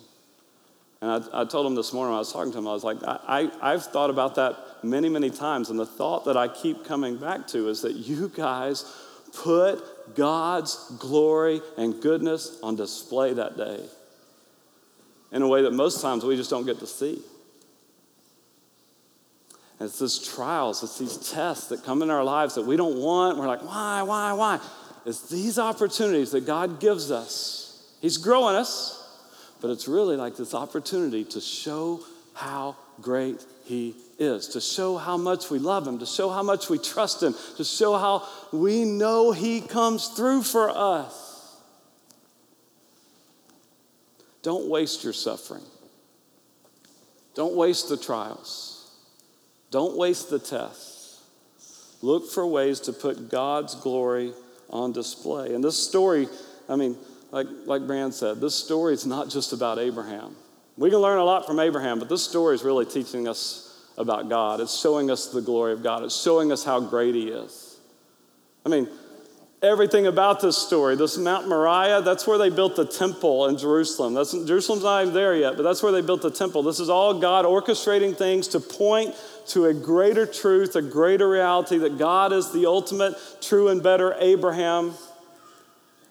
And 1.00 1.10
I, 1.10 1.42
I 1.42 1.44
told 1.44 1.66
him 1.66 1.74
this 1.74 1.92
morning, 1.92 2.14
I 2.14 2.18
was 2.18 2.32
talking 2.32 2.52
to 2.52 2.58
him, 2.58 2.66
I 2.66 2.72
was 2.72 2.84
like, 2.84 3.02
I, 3.02 3.50
I, 3.60 3.72
I've 3.72 3.84
thought 3.84 4.10
about 4.10 4.36
that 4.36 4.56
many, 4.82 5.08
many 5.08 5.30
times. 5.30 5.70
And 5.70 5.78
the 5.78 5.86
thought 5.86 6.24
that 6.24 6.36
I 6.36 6.48
keep 6.48 6.84
coming 6.84 7.18
back 7.18 7.46
to 7.48 7.68
is 7.68 7.82
that 7.82 7.92
you 7.92 8.30
guys 8.34 8.90
put 9.34 10.14
God's 10.14 10.96
glory 10.98 11.60
and 11.76 12.00
goodness 12.00 12.58
on 12.62 12.76
display 12.76 13.34
that 13.34 13.56
day 13.56 13.84
in 15.32 15.42
a 15.42 15.48
way 15.48 15.62
that 15.62 15.72
most 15.72 16.00
times 16.00 16.24
we 16.24 16.36
just 16.36 16.48
don't 16.48 16.64
get 16.64 16.78
to 16.78 16.86
see. 16.86 17.20
And 19.80 19.88
it's 19.88 19.98
these 19.98 20.18
trials, 20.20 20.82
it's 20.84 20.98
these 20.98 21.30
tests 21.32 21.68
that 21.68 21.84
come 21.84 22.00
in 22.00 22.08
our 22.08 22.22
lives 22.22 22.54
that 22.54 22.64
we 22.64 22.76
don't 22.76 22.96
want. 22.96 23.36
We're 23.36 23.48
like, 23.48 23.62
why, 23.62 24.02
why, 24.02 24.32
why? 24.32 24.60
It's 25.06 25.28
these 25.28 25.58
opportunities 25.58 26.30
that 26.32 26.46
God 26.46 26.80
gives 26.80 27.10
us. 27.10 27.94
He's 28.00 28.16
growing 28.16 28.56
us, 28.56 29.00
but 29.60 29.70
it's 29.70 29.86
really 29.86 30.16
like 30.16 30.36
this 30.36 30.54
opportunity 30.54 31.24
to 31.24 31.40
show 31.40 32.00
how 32.34 32.76
great 33.00 33.44
he 33.64 33.94
is, 34.18 34.48
to 34.48 34.60
show 34.60 34.96
how 34.96 35.16
much 35.16 35.50
we 35.50 35.58
love 35.58 35.86
him, 35.86 35.98
to 35.98 36.06
show 36.06 36.30
how 36.30 36.42
much 36.42 36.68
we 36.68 36.78
trust 36.78 37.22
him, 37.22 37.34
to 37.56 37.64
show 37.64 37.96
how 37.96 38.26
we 38.52 38.84
know 38.84 39.32
he 39.32 39.60
comes 39.60 40.08
through 40.08 40.42
for 40.42 40.70
us. 40.70 41.56
Don't 44.42 44.68
waste 44.68 45.04
your 45.04 45.14
suffering. 45.14 45.62
Don't 47.34 47.54
waste 47.54 47.88
the 47.88 47.96
trials. 47.96 48.92
Don't 49.70 49.96
waste 49.96 50.30
the 50.30 50.38
tests. 50.38 51.22
Look 52.02 52.30
for 52.30 52.46
ways 52.46 52.80
to 52.80 52.92
put 52.92 53.30
God's 53.30 53.74
glory 53.74 54.34
on 54.74 54.92
display. 54.92 55.54
And 55.54 55.62
this 55.62 55.78
story, 55.78 56.28
I 56.68 56.76
mean, 56.76 56.96
like, 57.30 57.46
like 57.64 57.86
Brand 57.86 58.12
said, 58.12 58.40
this 58.40 58.54
story 58.54 58.92
is 58.92 59.06
not 59.06 59.30
just 59.30 59.52
about 59.52 59.78
Abraham. 59.78 60.36
We 60.76 60.90
can 60.90 60.98
learn 60.98 61.18
a 61.18 61.24
lot 61.24 61.46
from 61.46 61.60
Abraham, 61.60 62.00
but 62.00 62.08
this 62.08 62.24
story 62.24 62.54
is 62.56 62.64
really 62.64 62.84
teaching 62.84 63.28
us 63.28 63.86
about 63.96 64.28
God. 64.28 64.60
It's 64.60 64.78
showing 64.78 65.10
us 65.10 65.28
the 65.28 65.40
glory 65.40 65.72
of 65.72 65.82
God, 65.82 66.02
it's 66.02 66.20
showing 66.20 66.52
us 66.52 66.64
how 66.64 66.80
great 66.80 67.14
He 67.14 67.28
is. 67.28 67.78
I 68.66 68.68
mean, 68.68 68.88
everything 69.62 70.06
about 70.06 70.40
this 70.40 70.58
story. 70.58 70.96
This 70.96 71.16
Mount 71.16 71.48
Moriah, 71.48 72.02
that's 72.02 72.26
where 72.26 72.38
they 72.38 72.50
built 72.50 72.76
the 72.76 72.84
temple 72.86 73.46
in 73.46 73.56
Jerusalem. 73.56 74.14
That's, 74.14 74.32
Jerusalem's 74.32 74.84
not 74.84 75.02
even 75.02 75.14
there 75.14 75.34
yet, 75.36 75.56
but 75.56 75.62
that's 75.62 75.82
where 75.82 75.92
they 75.92 76.02
built 76.02 76.22
the 76.22 76.30
temple. 76.30 76.62
This 76.62 76.80
is 76.80 76.88
all 76.88 77.20
God 77.20 77.44
orchestrating 77.44 78.16
things 78.16 78.48
to 78.48 78.60
point 78.60 79.14
to 79.48 79.66
a 79.66 79.74
greater 79.74 80.26
truth, 80.26 80.76
a 80.76 80.82
greater 80.82 81.28
reality 81.28 81.78
that 81.78 81.98
God 81.98 82.32
is 82.32 82.52
the 82.52 82.66
ultimate, 82.66 83.14
true, 83.40 83.68
and 83.68 83.82
better 83.82 84.14
Abraham. 84.18 84.92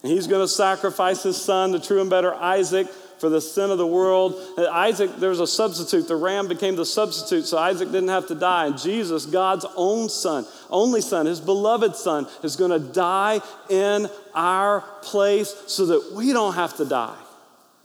And 0.04 0.12
he's 0.12 0.28
going 0.28 0.44
to 0.44 0.48
sacrifice 0.48 1.24
his 1.24 1.42
son, 1.42 1.72
the 1.72 1.80
true 1.80 2.02
and 2.02 2.10
better 2.10 2.34
Isaac, 2.34 2.88
for 3.20 3.30
the 3.30 3.40
sin 3.40 3.72
of 3.72 3.78
the 3.78 3.88
world. 3.88 4.36
And 4.58 4.68
Isaac, 4.68 5.12
there's 5.18 5.40
a 5.40 5.48
substitute. 5.48 6.10
The 6.10 6.16
ram 6.18 6.50
became 6.50 6.76
the 6.76 6.86
substitute, 6.86 7.46
so 7.46 7.58
Isaac 7.58 7.90
didn't 7.90 8.10
have 8.10 8.28
to 8.28 8.36
die. 8.36 8.66
And 8.66 8.78
Jesus, 8.78 9.26
God's 9.26 9.66
own 9.78 10.10
son, 10.10 10.46
only 10.70 11.00
son, 11.00 11.26
his 11.26 11.40
beloved 11.40 11.96
son, 11.96 12.28
is 12.44 12.58
going 12.58 12.72
to 12.72 12.80
die 12.80 13.40
in 13.70 14.10
our 14.36 14.82
place 15.02 15.56
so 15.68 15.86
that 15.86 16.12
we 16.14 16.34
don't 16.34 16.56
have 16.56 16.76
to 16.78 16.86
die. 16.86 17.18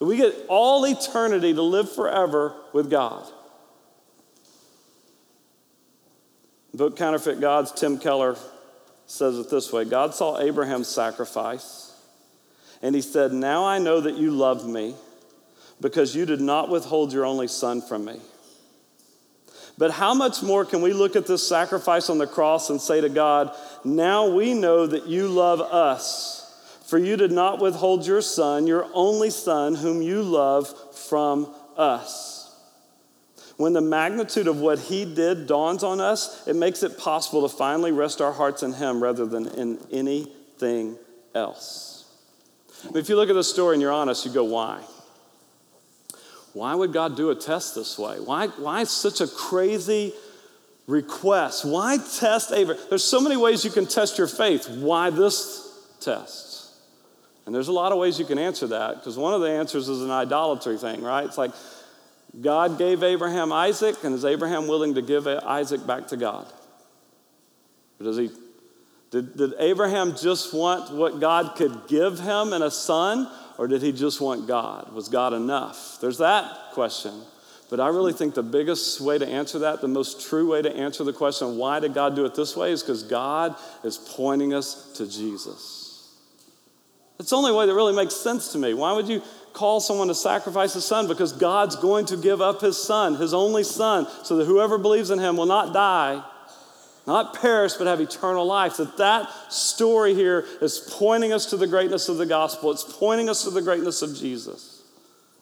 We 0.01 0.17
get 0.17 0.35
all 0.49 0.85
eternity 0.85 1.55
to 1.55 1.63
live 1.63 1.91
forever 1.91 2.55
with 2.73 2.91
God. 2.91 3.25
The 6.68 6.68
book 6.79 6.97
Counterfeit 6.97 7.41
Gods, 7.41 7.73
Tim 7.73 7.99
Keller 7.99 8.37
says 9.07 9.37
it 9.37 9.51
this 9.51 9.73
way 9.73 9.85
God 9.85 10.15
saw 10.15 10.39
Abraham's 10.39 10.87
sacrifice, 10.87 11.93
and 12.81 12.95
he 12.95 13.01
said, 13.03 13.33
Now 13.33 13.67
I 13.67 13.81
know 13.81 14.01
that 14.01 14.15
you 14.15 14.31
love 14.31 14.67
me 14.67 14.95
because 15.81 16.15
you 16.15 16.25
did 16.25 16.41
not 16.41 16.71
withhold 16.71 17.13
your 17.13 17.27
only 17.27 17.49
son 17.49 17.83
from 17.83 18.05
me. 18.05 18.21
But 19.77 19.91
how 19.91 20.15
much 20.15 20.43
more 20.43 20.65
can 20.65 20.81
we 20.81 20.93
look 20.93 21.17
at 21.17 21.27
this 21.27 21.47
sacrifice 21.47 22.11
on 22.11 22.19
the 22.19 22.27
cross 22.29 22.71
and 22.71 22.81
say 22.81 23.01
to 23.01 23.09
God, 23.09 23.53
Now 23.85 24.29
we 24.29 24.55
know 24.55 24.87
that 24.87 25.07
you 25.09 25.27
love 25.27 25.61
us, 25.61 26.81
for 26.87 26.97
you 26.97 27.17
did 27.17 27.33
not 27.33 27.61
withhold 27.61 28.07
your 28.07 28.23
son, 28.23 28.69
your 28.69 28.89
only 28.95 29.31
son, 29.31 29.75
whom 29.75 30.01
you 30.01 30.23
love, 30.23 30.73
from 30.95 31.53
us. 31.77 32.38
When 33.59 33.73
the 33.73 33.81
magnitude 33.81 34.47
of 34.47 34.61
what 34.61 34.79
he 34.79 35.05
did 35.05 35.49
dawns 35.49 35.83
on 35.83 36.01
us, 36.01 36.47
it 36.47 36.55
makes 36.55 36.85
it 36.85 36.97
possible 36.97 37.47
to 37.47 37.55
finally 37.55 37.91
rest 37.91 38.21
our 38.21 38.33
hearts 38.33 38.63
in 38.63 38.73
him 38.73 39.03
rather 39.03 39.27
than 39.27 39.49
in 39.49 39.81
anything 39.91 40.97
else. 41.35 42.07
I 42.85 42.87
mean, 42.87 42.99
if 42.99 43.09
you 43.09 43.17
look 43.17 43.29
at 43.29 43.35
the 43.35 43.43
story 43.43 43.75
and 43.75 43.83
you're 43.83 43.93
honest, 43.93 44.25
you 44.25 44.33
go, 44.33 44.45
Why? 44.45 44.81
Why 46.53 46.77
would 46.77 46.93
God 46.93 47.17
do 47.17 47.31
a 47.31 47.35
test 47.35 47.75
this 47.75 47.99
way? 47.99 48.21
Why, 48.21 48.47
why 48.47 48.85
such 48.85 49.21
a 49.21 49.27
crazy 49.27 50.13
request? 50.87 51.65
Why 51.65 51.99
test 51.99 52.53
Abraham? 52.53 52.83
There's 52.89 53.05
so 53.05 53.21
many 53.21 53.37
ways 53.37 53.65
you 53.65 53.73
can 53.73 53.87
test 53.87 54.19
your 54.19 54.29
faith. 54.29 54.69
Why 54.69 55.11
this 55.11 55.69
test? 56.01 56.71
And 57.45 57.55
there's 57.55 57.69
a 57.69 57.73
lot 57.73 57.91
of 57.91 57.99
ways 57.99 58.21
you 58.21 58.25
can 58.25 58.39
answer 58.39 58.69
that 58.69 58.97
because 58.97 59.19
one 59.19 59.35
of 59.35 59.41
the 59.41 59.51
answers 59.51 59.89
is 59.89 60.03
an 60.03 60.13
idolatry 60.13 60.79
thing, 60.79 61.03
right? 61.03 61.25
It's 61.25 61.39
like 61.39 61.51
God 62.41 62.79
gave 62.79 63.03
Abraham 63.03 63.53
Isaac, 63.53 63.97
and 64.05 64.15
is 64.15 64.25
Abraham 64.25 64.69
willing 64.69 64.95
to 64.95 65.03
give 65.03 65.27
Isaac 65.27 65.87
back 65.87 66.09
to 66.09 66.17
God? 66.17 66.47
Or 68.01 68.05
does 68.05 68.17
he? 68.17 68.31
Did, 69.11 69.37
did 69.37 69.55
Abraham 69.59 70.15
just 70.15 70.53
want 70.53 70.93
what 70.93 71.21
God 71.21 71.57
could 71.57 71.89
give 71.89 72.21
him 72.21 72.53
in 72.53 72.63
a 72.63 72.71
son, 72.71 73.31
or 73.57 73.67
did 73.67 73.83
he 73.83 73.93
just 73.93 74.21
want 74.21 74.47
God? 74.47 74.93
Was 74.93 75.09
God 75.09 75.33
enough? 75.33 75.99
There's 76.01 76.19
that 76.19 76.73
question. 76.73 77.13
But 77.71 77.81
I 77.81 77.89
really 77.89 78.13
think 78.13 78.35
the 78.35 78.43
biggest 78.43 79.01
way 79.01 79.19
to 79.19 79.27
answer 79.27 79.59
that, 79.61 79.81
the 79.81 79.89
most 79.89 80.27
true 80.29 80.53
way 80.53 80.63
to 80.63 80.75
answer 80.75 81.05
the 81.05 81.13
question, 81.13 81.59
why 81.59 81.81
did 81.81 81.93
God 81.93 82.17
do 82.17 82.25
it 82.25 82.35
this 82.35 82.57
way, 82.57 82.73
is 82.73 82.83
because 82.83 83.03
God 83.03 83.57
is 83.85 83.99
pointing 83.99 84.55
us 84.55 84.93
to 84.95 85.07
Jesus. 85.07 86.15
It's 87.19 87.31
the 87.31 87.37
only 87.37 87.53
way 87.53 87.67
that 87.67 87.75
really 87.75 87.97
makes 87.97 88.15
sense 88.15 88.53
to 88.53 88.59
me. 88.59 88.75
Why 88.75 88.93
would 88.93 89.09
you 89.09 89.23
call 89.53 89.81
someone 89.81 90.09
to 90.09 90.15
sacrifice 90.15 90.75
his 90.75 90.85
son? 90.85 91.09
Because 91.09 91.33
God's 91.33 91.77
going 91.77 92.07
to 92.07 92.17
give 92.17 92.41
up 92.41 92.61
his 92.61 92.77
son, 92.77 93.17
his 93.17 93.35
only 93.35 93.65
son, 93.65 94.07
so 94.25 94.37
that 94.37 94.47
whoever 94.47 94.79
believes 94.79 95.11
in 95.11 95.19
him 95.19 95.37
will 95.37 95.47
not 95.47 95.73
die, 95.73 96.23
not 97.07 97.41
perish, 97.41 97.75
but 97.75 97.87
have 97.87 98.01
eternal 98.01 98.45
life. 98.45 98.77
That 98.77 98.97
that 98.99 99.31
story 99.53 100.15
here 100.15 100.47
is 100.61 100.79
pointing 100.95 101.33
us 101.33 101.47
to 101.47 101.57
the 101.57 101.67
greatness 101.67 102.09
of 102.09 102.19
the 102.19 102.27
gospel. 102.27 102.71
It's 102.71 102.85
pointing 102.85 103.29
us 103.29 103.45
to 103.45 103.51
the 103.51 103.63
greatness 103.63 104.03
of 104.03 104.17
Jesus. 104.17 104.83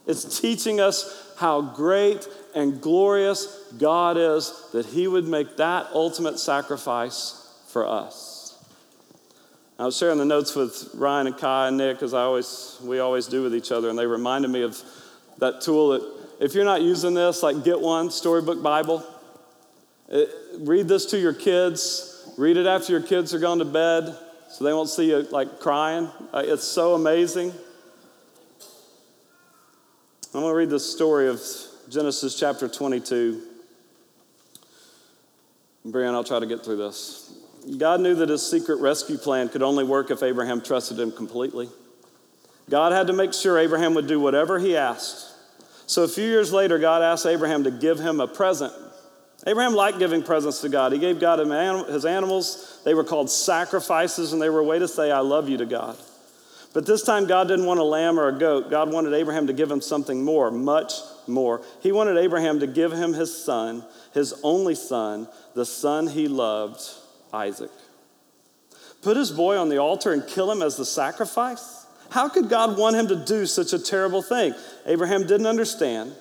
It's 0.06 0.40
teaching 0.40 0.80
us 0.80 1.32
how 1.36 1.60
great 1.60 2.28
and 2.54 2.80
glorious 2.80 3.46
God 3.76 4.16
is 4.16 4.52
that 4.72 4.86
he 4.86 5.08
would 5.08 5.26
make 5.26 5.56
that 5.56 5.88
ultimate 5.92 6.38
sacrifice 6.38 7.52
for 7.68 7.86
us. 7.86 8.35
I 9.78 9.84
was 9.84 9.96
sharing 9.98 10.16
the 10.16 10.24
notes 10.24 10.54
with 10.54 10.90
Ryan 10.94 11.26
and 11.26 11.36
Kai 11.36 11.68
and 11.68 11.76
Nick, 11.76 12.02
as 12.02 12.14
I 12.14 12.22
always 12.22 12.78
we 12.82 12.98
always 12.98 13.26
do 13.26 13.42
with 13.42 13.54
each 13.54 13.70
other, 13.70 13.90
and 13.90 13.98
they 13.98 14.06
reminded 14.06 14.50
me 14.50 14.62
of 14.62 14.80
that 15.38 15.60
tool 15.60 15.90
that 15.90 16.16
if 16.40 16.54
you're 16.54 16.64
not 16.64 16.80
using 16.80 17.12
this, 17.12 17.42
like 17.42 17.62
get 17.62 17.80
one, 17.80 18.10
Storybook 18.10 18.62
Bible. 18.62 19.04
It, 20.08 20.30
read 20.60 20.88
this 20.88 21.04
to 21.06 21.18
your 21.18 21.34
kids. 21.34 22.30
Read 22.38 22.56
it 22.56 22.66
after 22.66 22.92
your 22.92 23.02
kids 23.02 23.34
are 23.34 23.38
gone 23.38 23.58
to 23.58 23.64
bed 23.64 24.16
so 24.48 24.64
they 24.64 24.72
won't 24.72 24.88
see 24.88 25.10
you 25.10 25.22
like 25.30 25.60
crying. 25.60 26.10
Uh, 26.32 26.42
it's 26.44 26.64
so 26.64 26.94
amazing. 26.94 27.52
I'm 30.34 30.42
going 30.42 30.52
to 30.52 30.56
read 30.56 30.70
the 30.70 30.80
story 30.80 31.28
of 31.28 31.40
Genesis 31.88 32.38
chapter 32.38 32.68
22. 32.68 33.42
Brian, 35.86 36.14
I'll 36.14 36.24
try 36.24 36.40
to 36.40 36.46
get 36.46 36.64
through 36.64 36.76
this. 36.76 37.45
God 37.78 38.00
knew 38.00 38.14
that 38.16 38.28
his 38.28 38.48
secret 38.48 38.80
rescue 38.80 39.18
plan 39.18 39.48
could 39.48 39.62
only 39.62 39.84
work 39.84 40.10
if 40.10 40.22
Abraham 40.22 40.60
trusted 40.60 40.98
him 40.98 41.10
completely. 41.10 41.68
God 42.70 42.92
had 42.92 43.08
to 43.08 43.12
make 43.12 43.32
sure 43.32 43.58
Abraham 43.58 43.94
would 43.94 44.06
do 44.06 44.20
whatever 44.20 44.58
he 44.58 44.76
asked. 44.76 45.32
So 45.86 46.02
a 46.02 46.08
few 46.08 46.24
years 46.24 46.52
later, 46.52 46.78
God 46.78 47.02
asked 47.02 47.26
Abraham 47.26 47.64
to 47.64 47.70
give 47.70 47.98
him 47.98 48.20
a 48.20 48.26
present 48.26 48.72
Abraham 49.46 49.74
liked 49.74 49.98
giving 49.98 50.22
presents 50.22 50.60
to 50.62 50.68
God. 50.68 50.92
He 50.92 50.98
gave 50.98 51.20
God 51.20 51.38
his 51.88 52.04
animals. 52.04 52.80
They 52.84 52.94
were 52.94 53.04
called 53.04 53.30
sacrifices, 53.30 54.32
and 54.32 54.40
they 54.40 54.48
were 54.48 54.60
a 54.60 54.64
way 54.64 54.78
to 54.78 54.88
say, 54.88 55.10
I 55.10 55.20
love 55.20 55.48
you 55.48 55.58
to 55.58 55.66
God. 55.66 55.96
But 56.72 56.84
this 56.84 57.02
time, 57.02 57.26
God 57.26 57.48
didn't 57.48 57.64
want 57.64 57.80
a 57.80 57.84
lamb 57.84 58.18
or 58.18 58.28
a 58.28 58.38
goat. 58.38 58.70
God 58.70 58.92
wanted 58.92 59.14
Abraham 59.14 59.46
to 59.46 59.52
give 59.52 59.70
him 59.70 59.80
something 59.80 60.24
more, 60.24 60.50
much 60.50 60.92
more. 61.26 61.62
He 61.80 61.92
wanted 61.92 62.18
Abraham 62.18 62.60
to 62.60 62.66
give 62.66 62.92
him 62.92 63.12
his 63.12 63.34
son, 63.44 63.84
his 64.12 64.34
only 64.42 64.74
son, 64.74 65.28
the 65.54 65.64
son 65.64 66.06
he 66.06 66.28
loved, 66.28 66.82
Isaac. 67.32 67.70
Put 69.02 69.16
his 69.16 69.30
boy 69.30 69.56
on 69.56 69.68
the 69.68 69.78
altar 69.78 70.12
and 70.12 70.26
kill 70.26 70.50
him 70.50 70.62
as 70.62 70.76
the 70.76 70.84
sacrifice? 70.84 71.86
How 72.10 72.28
could 72.28 72.48
God 72.48 72.78
want 72.78 72.96
him 72.96 73.08
to 73.08 73.16
do 73.16 73.46
such 73.46 73.72
a 73.72 73.78
terrible 73.78 74.22
thing? 74.22 74.54
Abraham 74.86 75.26
didn't 75.26 75.46
understand, 75.46 76.12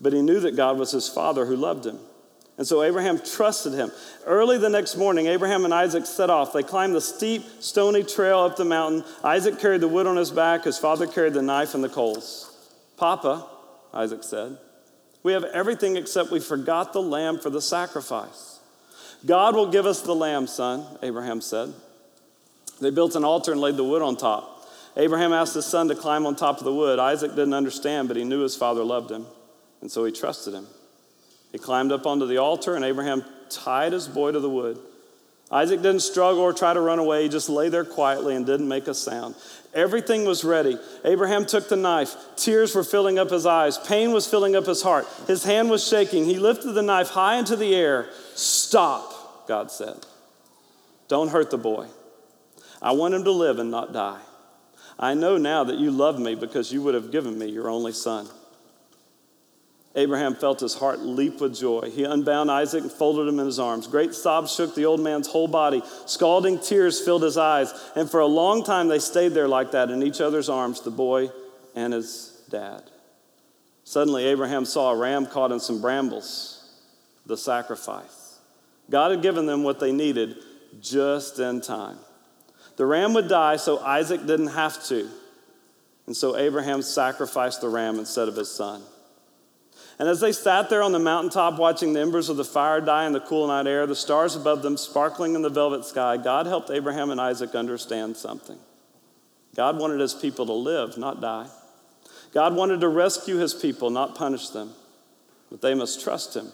but 0.00 0.12
he 0.12 0.22
knew 0.22 0.40
that 0.40 0.56
God 0.56 0.78
was 0.78 0.90
his 0.90 1.08
father 1.08 1.46
who 1.46 1.56
loved 1.56 1.86
him. 1.86 1.98
And 2.56 2.66
so 2.66 2.82
Abraham 2.82 3.18
trusted 3.18 3.72
him. 3.72 3.90
Early 4.24 4.58
the 4.58 4.68
next 4.68 4.96
morning, 4.96 5.26
Abraham 5.26 5.64
and 5.64 5.74
Isaac 5.74 6.06
set 6.06 6.30
off. 6.30 6.52
They 6.52 6.62
climbed 6.62 6.94
the 6.94 7.00
steep, 7.00 7.42
stony 7.58 8.04
trail 8.04 8.40
up 8.40 8.56
the 8.56 8.64
mountain. 8.64 9.02
Isaac 9.24 9.58
carried 9.58 9.80
the 9.80 9.88
wood 9.88 10.06
on 10.06 10.16
his 10.16 10.30
back, 10.30 10.64
his 10.64 10.78
father 10.78 11.06
carried 11.06 11.34
the 11.34 11.42
knife 11.42 11.74
and 11.74 11.82
the 11.82 11.88
coals. 11.88 12.56
Papa, 12.96 13.46
Isaac 13.92 14.22
said, 14.22 14.58
we 15.24 15.32
have 15.32 15.44
everything 15.44 15.96
except 15.96 16.30
we 16.30 16.38
forgot 16.38 16.92
the 16.92 17.02
lamb 17.02 17.38
for 17.38 17.50
the 17.50 17.62
sacrifice. 17.62 18.53
God 19.26 19.56
will 19.56 19.70
give 19.70 19.86
us 19.86 20.02
the 20.02 20.14
lamb, 20.14 20.46
son, 20.46 20.84
Abraham 21.02 21.40
said. 21.40 21.72
They 22.80 22.90
built 22.90 23.14
an 23.14 23.24
altar 23.24 23.52
and 23.52 23.60
laid 23.60 23.76
the 23.76 23.84
wood 23.84 24.02
on 24.02 24.16
top. 24.16 24.68
Abraham 24.96 25.32
asked 25.32 25.54
his 25.54 25.66
son 25.66 25.88
to 25.88 25.94
climb 25.94 26.26
on 26.26 26.36
top 26.36 26.58
of 26.58 26.64
the 26.64 26.74
wood. 26.74 26.98
Isaac 26.98 27.30
didn't 27.30 27.54
understand, 27.54 28.08
but 28.08 28.16
he 28.16 28.24
knew 28.24 28.40
his 28.40 28.54
father 28.54 28.84
loved 28.84 29.10
him, 29.10 29.26
and 29.80 29.90
so 29.90 30.04
he 30.04 30.12
trusted 30.12 30.54
him. 30.54 30.66
He 31.52 31.58
climbed 31.58 31.92
up 31.92 32.06
onto 32.06 32.26
the 32.26 32.38
altar, 32.38 32.76
and 32.76 32.84
Abraham 32.84 33.24
tied 33.48 33.92
his 33.92 34.08
boy 34.08 34.32
to 34.32 34.40
the 34.40 34.50
wood. 34.50 34.78
Isaac 35.50 35.82
didn't 35.82 36.00
struggle 36.00 36.42
or 36.42 36.52
try 36.52 36.74
to 36.74 36.80
run 36.80 36.98
away. 36.98 37.22
He 37.22 37.28
just 37.28 37.48
lay 37.48 37.68
there 37.68 37.84
quietly 37.84 38.34
and 38.34 38.44
didn't 38.44 38.66
make 38.66 38.88
a 38.88 38.94
sound. 38.94 39.36
Everything 39.72 40.24
was 40.24 40.44
ready. 40.44 40.78
Abraham 41.04 41.46
took 41.46 41.68
the 41.68 41.76
knife. 41.76 42.16
Tears 42.36 42.74
were 42.74 42.82
filling 42.82 43.18
up 43.18 43.30
his 43.30 43.46
eyes. 43.46 43.78
Pain 43.78 44.12
was 44.12 44.26
filling 44.26 44.56
up 44.56 44.66
his 44.66 44.82
heart. 44.82 45.06
His 45.26 45.44
hand 45.44 45.70
was 45.70 45.86
shaking. 45.86 46.24
He 46.24 46.38
lifted 46.38 46.72
the 46.72 46.82
knife 46.82 47.08
high 47.10 47.36
into 47.36 47.56
the 47.56 47.74
air. 47.74 48.08
Stop, 48.34 49.12
God 49.46 49.70
said. 49.70 50.06
Don't 51.08 51.28
hurt 51.28 51.50
the 51.50 51.58
boy. 51.58 51.86
I 52.80 52.92
want 52.92 53.14
him 53.14 53.24
to 53.24 53.30
live 53.30 53.58
and 53.58 53.70
not 53.70 53.92
die. 53.92 54.20
I 54.98 55.14
know 55.14 55.36
now 55.36 55.64
that 55.64 55.78
you 55.78 55.90
love 55.90 56.18
me 56.18 56.34
because 56.34 56.72
you 56.72 56.82
would 56.82 56.94
have 56.94 57.10
given 57.10 57.38
me 57.38 57.46
your 57.46 57.68
only 57.68 57.92
son. 57.92 58.28
Abraham 59.96 60.34
felt 60.34 60.60
his 60.60 60.74
heart 60.74 61.00
leap 61.00 61.40
with 61.40 61.56
joy. 61.56 61.90
He 61.94 62.02
unbound 62.02 62.50
Isaac 62.50 62.82
and 62.82 62.90
folded 62.90 63.28
him 63.28 63.38
in 63.38 63.46
his 63.46 63.60
arms. 63.60 63.86
Great 63.86 64.12
sobs 64.12 64.52
shook 64.52 64.74
the 64.74 64.86
old 64.86 65.00
man's 65.00 65.28
whole 65.28 65.46
body. 65.46 65.82
Scalding 66.06 66.58
tears 66.58 67.00
filled 67.00 67.22
his 67.22 67.38
eyes. 67.38 67.72
And 67.94 68.10
for 68.10 68.20
a 68.20 68.26
long 68.26 68.64
time, 68.64 68.88
they 68.88 68.98
stayed 68.98 69.34
there 69.34 69.46
like 69.46 69.70
that 69.70 69.90
in 69.90 70.02
each 70.02 70.20
other's 70.20 70.48
arms, 70.48 70.80
the 70.80 70.90
boy 70.90 71.30
and 71.76 71.92
his 71.92 72.42
dad. 72.50 72.82
Suddenly, 73.84 74.24
Abraham 74.24 74.64
saw 74.64 74.90
a 74.90 74.96
ram 74.96 75.26
caught 75.26 75.52
in 75.52 75.60
some 75.60 75.80
brambles, 75.80 76.80
the 77.26 77.36
sacrifice. 77.36 78.23
God 78.90 79.10
had 79.10 79.22
given 79.22 79.46
them 79.46 79.62
what 79.62 79.80
they 79.80 79.92
needed 79.92 80.36
just 80.80 81.38
in 81.38 81.60
time. 81.60 81.98
The 82.76 82.86
ram 82.86 83.14
would 83.14 83.28
die 83.28 83.56
so 83.56 83.78
Isaac 83.78 84.26
didn't 84.26 84.48
have 84.48 84.84
to. 84.86 85.08
And 86.06 86.16
so 86.16 86.36
Abraham 86.36 86.82
sacrificed 86.82 87.60
the 87.60 87.68
ram 87.68 87.98
instead 87.98 88.28
of 88.28 88.36
his 88.36 88.50
son. 88.50 88.82
And 89.98 90.08
as 90.08 90.20
they 90.20 90.32
sat 90.32 90.70
there 90.70 90.82
on 90.82 90.92
the 90.92 90.98
mountaintop 90.98 91.58
watching 91.58 91.92
the 91.92 92.00
embers 92.00 92.28
of 92.28 92.36
the 92.36 92.44
fire 92.44 92.80
die 92.80 93.06
in 93.06 93.12
the 93.12 93.20
cool 93.20 93.46
night 93.46 93.66
air, 93.66 93.86
the 93.86 93.94
stars 93.94 94.34
above 94.34 94.62
them 94.62 94.76
sparkling 94.76 95.34
in 95.34 95.42
the 95.42 95.48
velvet 95.48 95.84
sky, 95.84 96.16
God 96.16 96.46
helped 96.46 96.70
Abraham 96.70 97.10
and 97.10 97.20
Isaac 97.20 97.54
understand 97.54 98.16
something. 98.16 98.58
God 99.54 99.78
wanted 99.78 100.00
his 100.00 100.14
people 100.14 100.46
to 100.46 100.52
live, 100.52 100.98
not 100.98 101.20
die. 101.20 101.46
God 102.32 102.56
wanted 102.56 102.80
to 102.80 102.88
rescue 102.88 103.36
his 103.36 103.54
people, 103.54 103.90
not 103.90 104.16
punish 104.16 104.48
them. 104.48 104.72
But 105.48 105.62
they 105.62 105.74
must 105.74 106.02
trust 106.02 106.34
him. 106.34 106.50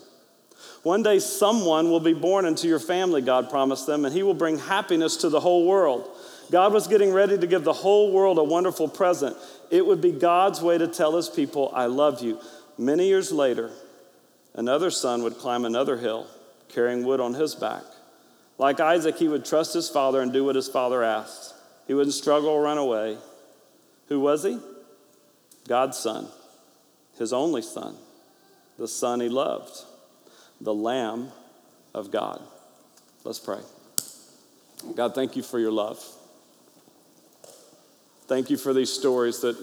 One 0.83 1.03
day, 1.03 1.19
someone 1.19 1.91
will 1.91 2.01
be 2.01 2.15
born 2.15 2.47
into 2.47 2.67
your 2.67 2.79
family, 2.79 3.21
God 3.21 3.51
promised 3.51 3.87
them, 3.87 4.05
and 4.05 4.15
he 4.15 4.23
will 4.23 4.35
bring 4.35 4.59
happiness 4.59 5.19
to 5.19 5.29
the 5.29 5.41
whole 5.41 5.67
world. 5.67 6.09
God 6.51 6.73
was 6.73 6.89
getting 6.89 7.13
ready 7.13 7.37
to 7.39 7.47
give 7.47 7.65
the 7.65 7.73
whole 7.73 8.13
world 8.13 8.39
a 8.39 8.45
wonderful 8.45 8.89
present. 8.89 9.37
It 9.71 9.85
would 9.85 10.01
be 10.01 10.11
God's 10.11 10.63
way 10.63 10.79
to 10.79 10.89
tell 10.89 11.17
his 11.17 11.29
people, 11.29 11.71
I 11.75 11.87
love 11.87 12.23
you. 12.23 12.41
Many 12.79 13.07
years 13.07 13.31
later, 13.31 13.71
another 14.55 14.91
son 14.91 15.23
would 15.23 15.39
climb 15.39 15.65
another 15.65 15.99
hill, 15.99 16.27
carrying 16.69 17.05
wood 17.05 17.21
on 17.21 17.35
his 17.35 17.55
back. 17.55 17.83
Like 18.57 18.81
Isaac, 18.81 19.17
he 19.17 19.29
would 19.29 19.45
trust 19.45 19.75
his 19.75 19.89
father 19.89 20.21
and 20.21 20.33
do 20.33 20.45
what 20.45 20.57
his 20.57 20.69
father 20.69 21.03
asked. 21.03 21.55
He 21.87 21.95
wouldn't 21.95 22.15
struggle 22.15 22.51
or 22.51 22.63
run 22.63 22.79
away. 22.79 23.19
Who 24.09 24.21
was 24.21 24.43
he? 24.43 24.59
God's 25.69 25.99
son, 25.99 26.27
his 27.19 27.33
only 27.33 27.63
son, 27.63 27.97
the 28.79 28.89
son 28.89 29.21
he 29.21 29.29
loved, 29.29 29.85
the 30.61 30.75
Lamb 30.75 31.31
of 31.95 32.11
God. 32.11 32.41
Let's 33.25 33.39
pray. 33.39 33.61
God, 34.95 35.15
thank 35.15 35.37
you 35.37 35.43
for 35.43 35.59
your 35.59 35.73
love. 35.73 36.03
Thank 38.27 38.51
you 38.51 38.57
for 38.57 38.73
these 38.73 38.93
stories 38.93 39.41
that 39.41 39.57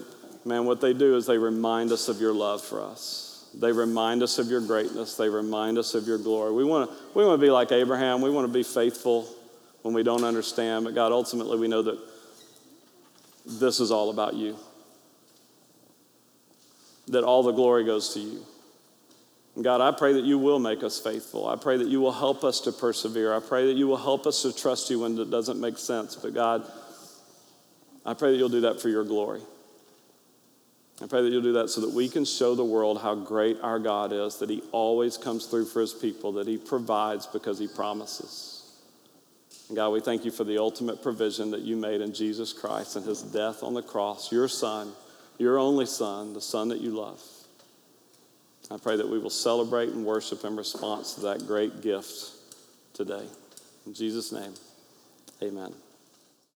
man, 0.44 0.64
what 0.64 0.80
they 0.80 0.92
do 0.92 1.16
is 1.16 1.26
they 1.26 1.38
remind 1.38 1.92
us 1.92 2.08
of 2.08 2.20
your 2.20 2.32
love 2.32 2.62
for 2.62 2.82
us. 2.82 3.50
They 3.54 3.72
remind 3.72 4.22
us 4.22 4.38
of 4.38 4.48
your 4.48 4.60
greatness. 4.60 5.16
They 5.16 5.28
remind 5.28 5.78
us 5.78 5.94
of 5.94 6.06
your 6.06 6.18
glory. 6.18 6.52
We 6.52 6.64
want 6.64 6.90
to 6.90 6.96
we 7.14 7.24
want 7.24 7.40
to 7.40 7.46
be 7.46 7.50
like 7.50 7.72
Abraham. 7.72 8.20
We 8.20 8.30
want 8.30 8.46
to 8.46 8.52
be 8.52 8.62
faithful 8.62 9.28
when 9.82 9.94
we 9.94 10.02
don't 10.02 10.24
understand. 10.24 10.84
But 10.84 10.94
God, 10.94 11.12
ultimately, 11.12 11.58
we 11.58 11.68
know 11.68 11.82
that 11.82 11.98
this 13.46 13.80
is 13.80 13.90
all 13.90 14.10
about 14.10 14.34
you. 14.34 14.56
That 17.08 17.24
all 17.24 17.42
the 17.42 17.52
glory 17.52 17.84
goes 17.84 18.12
to 18.14 18.20
you. 18.20 18.44
God, 19.62 19.80
I 19.80 19.90
pray 19.90 20.12
that 20.12 20.24
you 20.24 20.38
will 20.38 20.60
make 20.60 20.84
us 20.84 21.00
faithful. 21.00 21.48
I 21.48 21.56
pray 21.56 21.76
that 21.78 21.88
you 21.88 22.00
will 22.00 22.12
help 22.12 22.44
us 22.44 22.60
to 22.60 22.72
persevere. 22.72 23.34
I 23.34 23.40
pray 23.40 23.66
that 23.66 23.76
you 23.76 23.88
will 23.88 23.96
help 23.96 24.26
us 24.26 24.42
to 24.42 24.54
trust 24.54 24.88
you 24.88 25.00
when 25.00 25.18
it 25.18 25.30
doesn't 25.30 25.60
make 25.60 25.78
sense. 25.78 26.14
But 26.14 26.32
God, 26.32 26.64
I 28.06 28.14
pray 28.14 28.30
that 28.30 28.36
you'll 28.36 28.48
do 28.48 28.60
that 28.62 28.80
for 28.80 28.88
your 28.88 29.04
glory. 29.04 29.40
I 31.02 31.06
pray 31.06 31.22
that 31.22 31.30
you'll 31.30 31.42
do 31.42 31.54
that 31.54 31.70
so 31.70 31.80
that 31.80 31.90
we 31.90 32.08
can 32.08 32.24
show 32.24 32.54
the 32.54 32.64
world 32.64 33.00
how 33.00 33.14
great 33.14 33.58
our 33.60 33.78
God 33.78 34.12
is, 34.12 34.36
that 34.36 34.50
He 34.50 34.62
always 34.72 35.16
comes 35.16 35.46
through 35.46 35.66
for 35.66 35.80
His 35.80 35.92
people, 35.92 36.32
that 36.32 36.46
He 36.46 36.56
provides 36.56 37.26
because 37.26 37.58
He 37.58 37.68
promises. 37.68 38.54
And 39.68 39.76
God, 39.76 39.90
we 39.90 40.00
thank 40.00 40.24
you 40.24 40.30
for 40.30 40.44
the 40.44 40.58
ultimate 40.58 41.02
provision 41.02 41.50
that 41.50 41.60
you 41.60 41.76
made 41.76 42.00
in 42.00 42.14
Jesus 42.14 42.52
Christ 42.52 42.96
and 42.96 43.04
His 43.04 43.22
death 43.22 43.62
on 43.62 43.74
the 43.74 43.82
cross, 43.82 44.32
your 44.32 44.48
Son, 44.48 44.92
your 45.38 45.58
only 45.58 45.86
Son, 45.86 46.32
the 46.32 46.40
Son 46.40 46.68
that 46.68 46.80
you 46.80 46.90
love. 46.90 47.20
I 48.70 48.76
pray 48.76 48.96
that 48.96 49.08
we 49.08 49.18
will 49.18 49.30
celebrate 49.30 49.90
and 49.90 50.04
worship 50.04 50.44
in 50.44 50.56
response 50.56 51.14
to 51.14 51.22
that 51.22 51.46
great 51.46 51.80
gift 51.80 52.32
today. 52.92 53.24
In 53.86 53.94
Jesus' 53.94 54.32
name, 54.32 54.52
amen. 55.42 55.72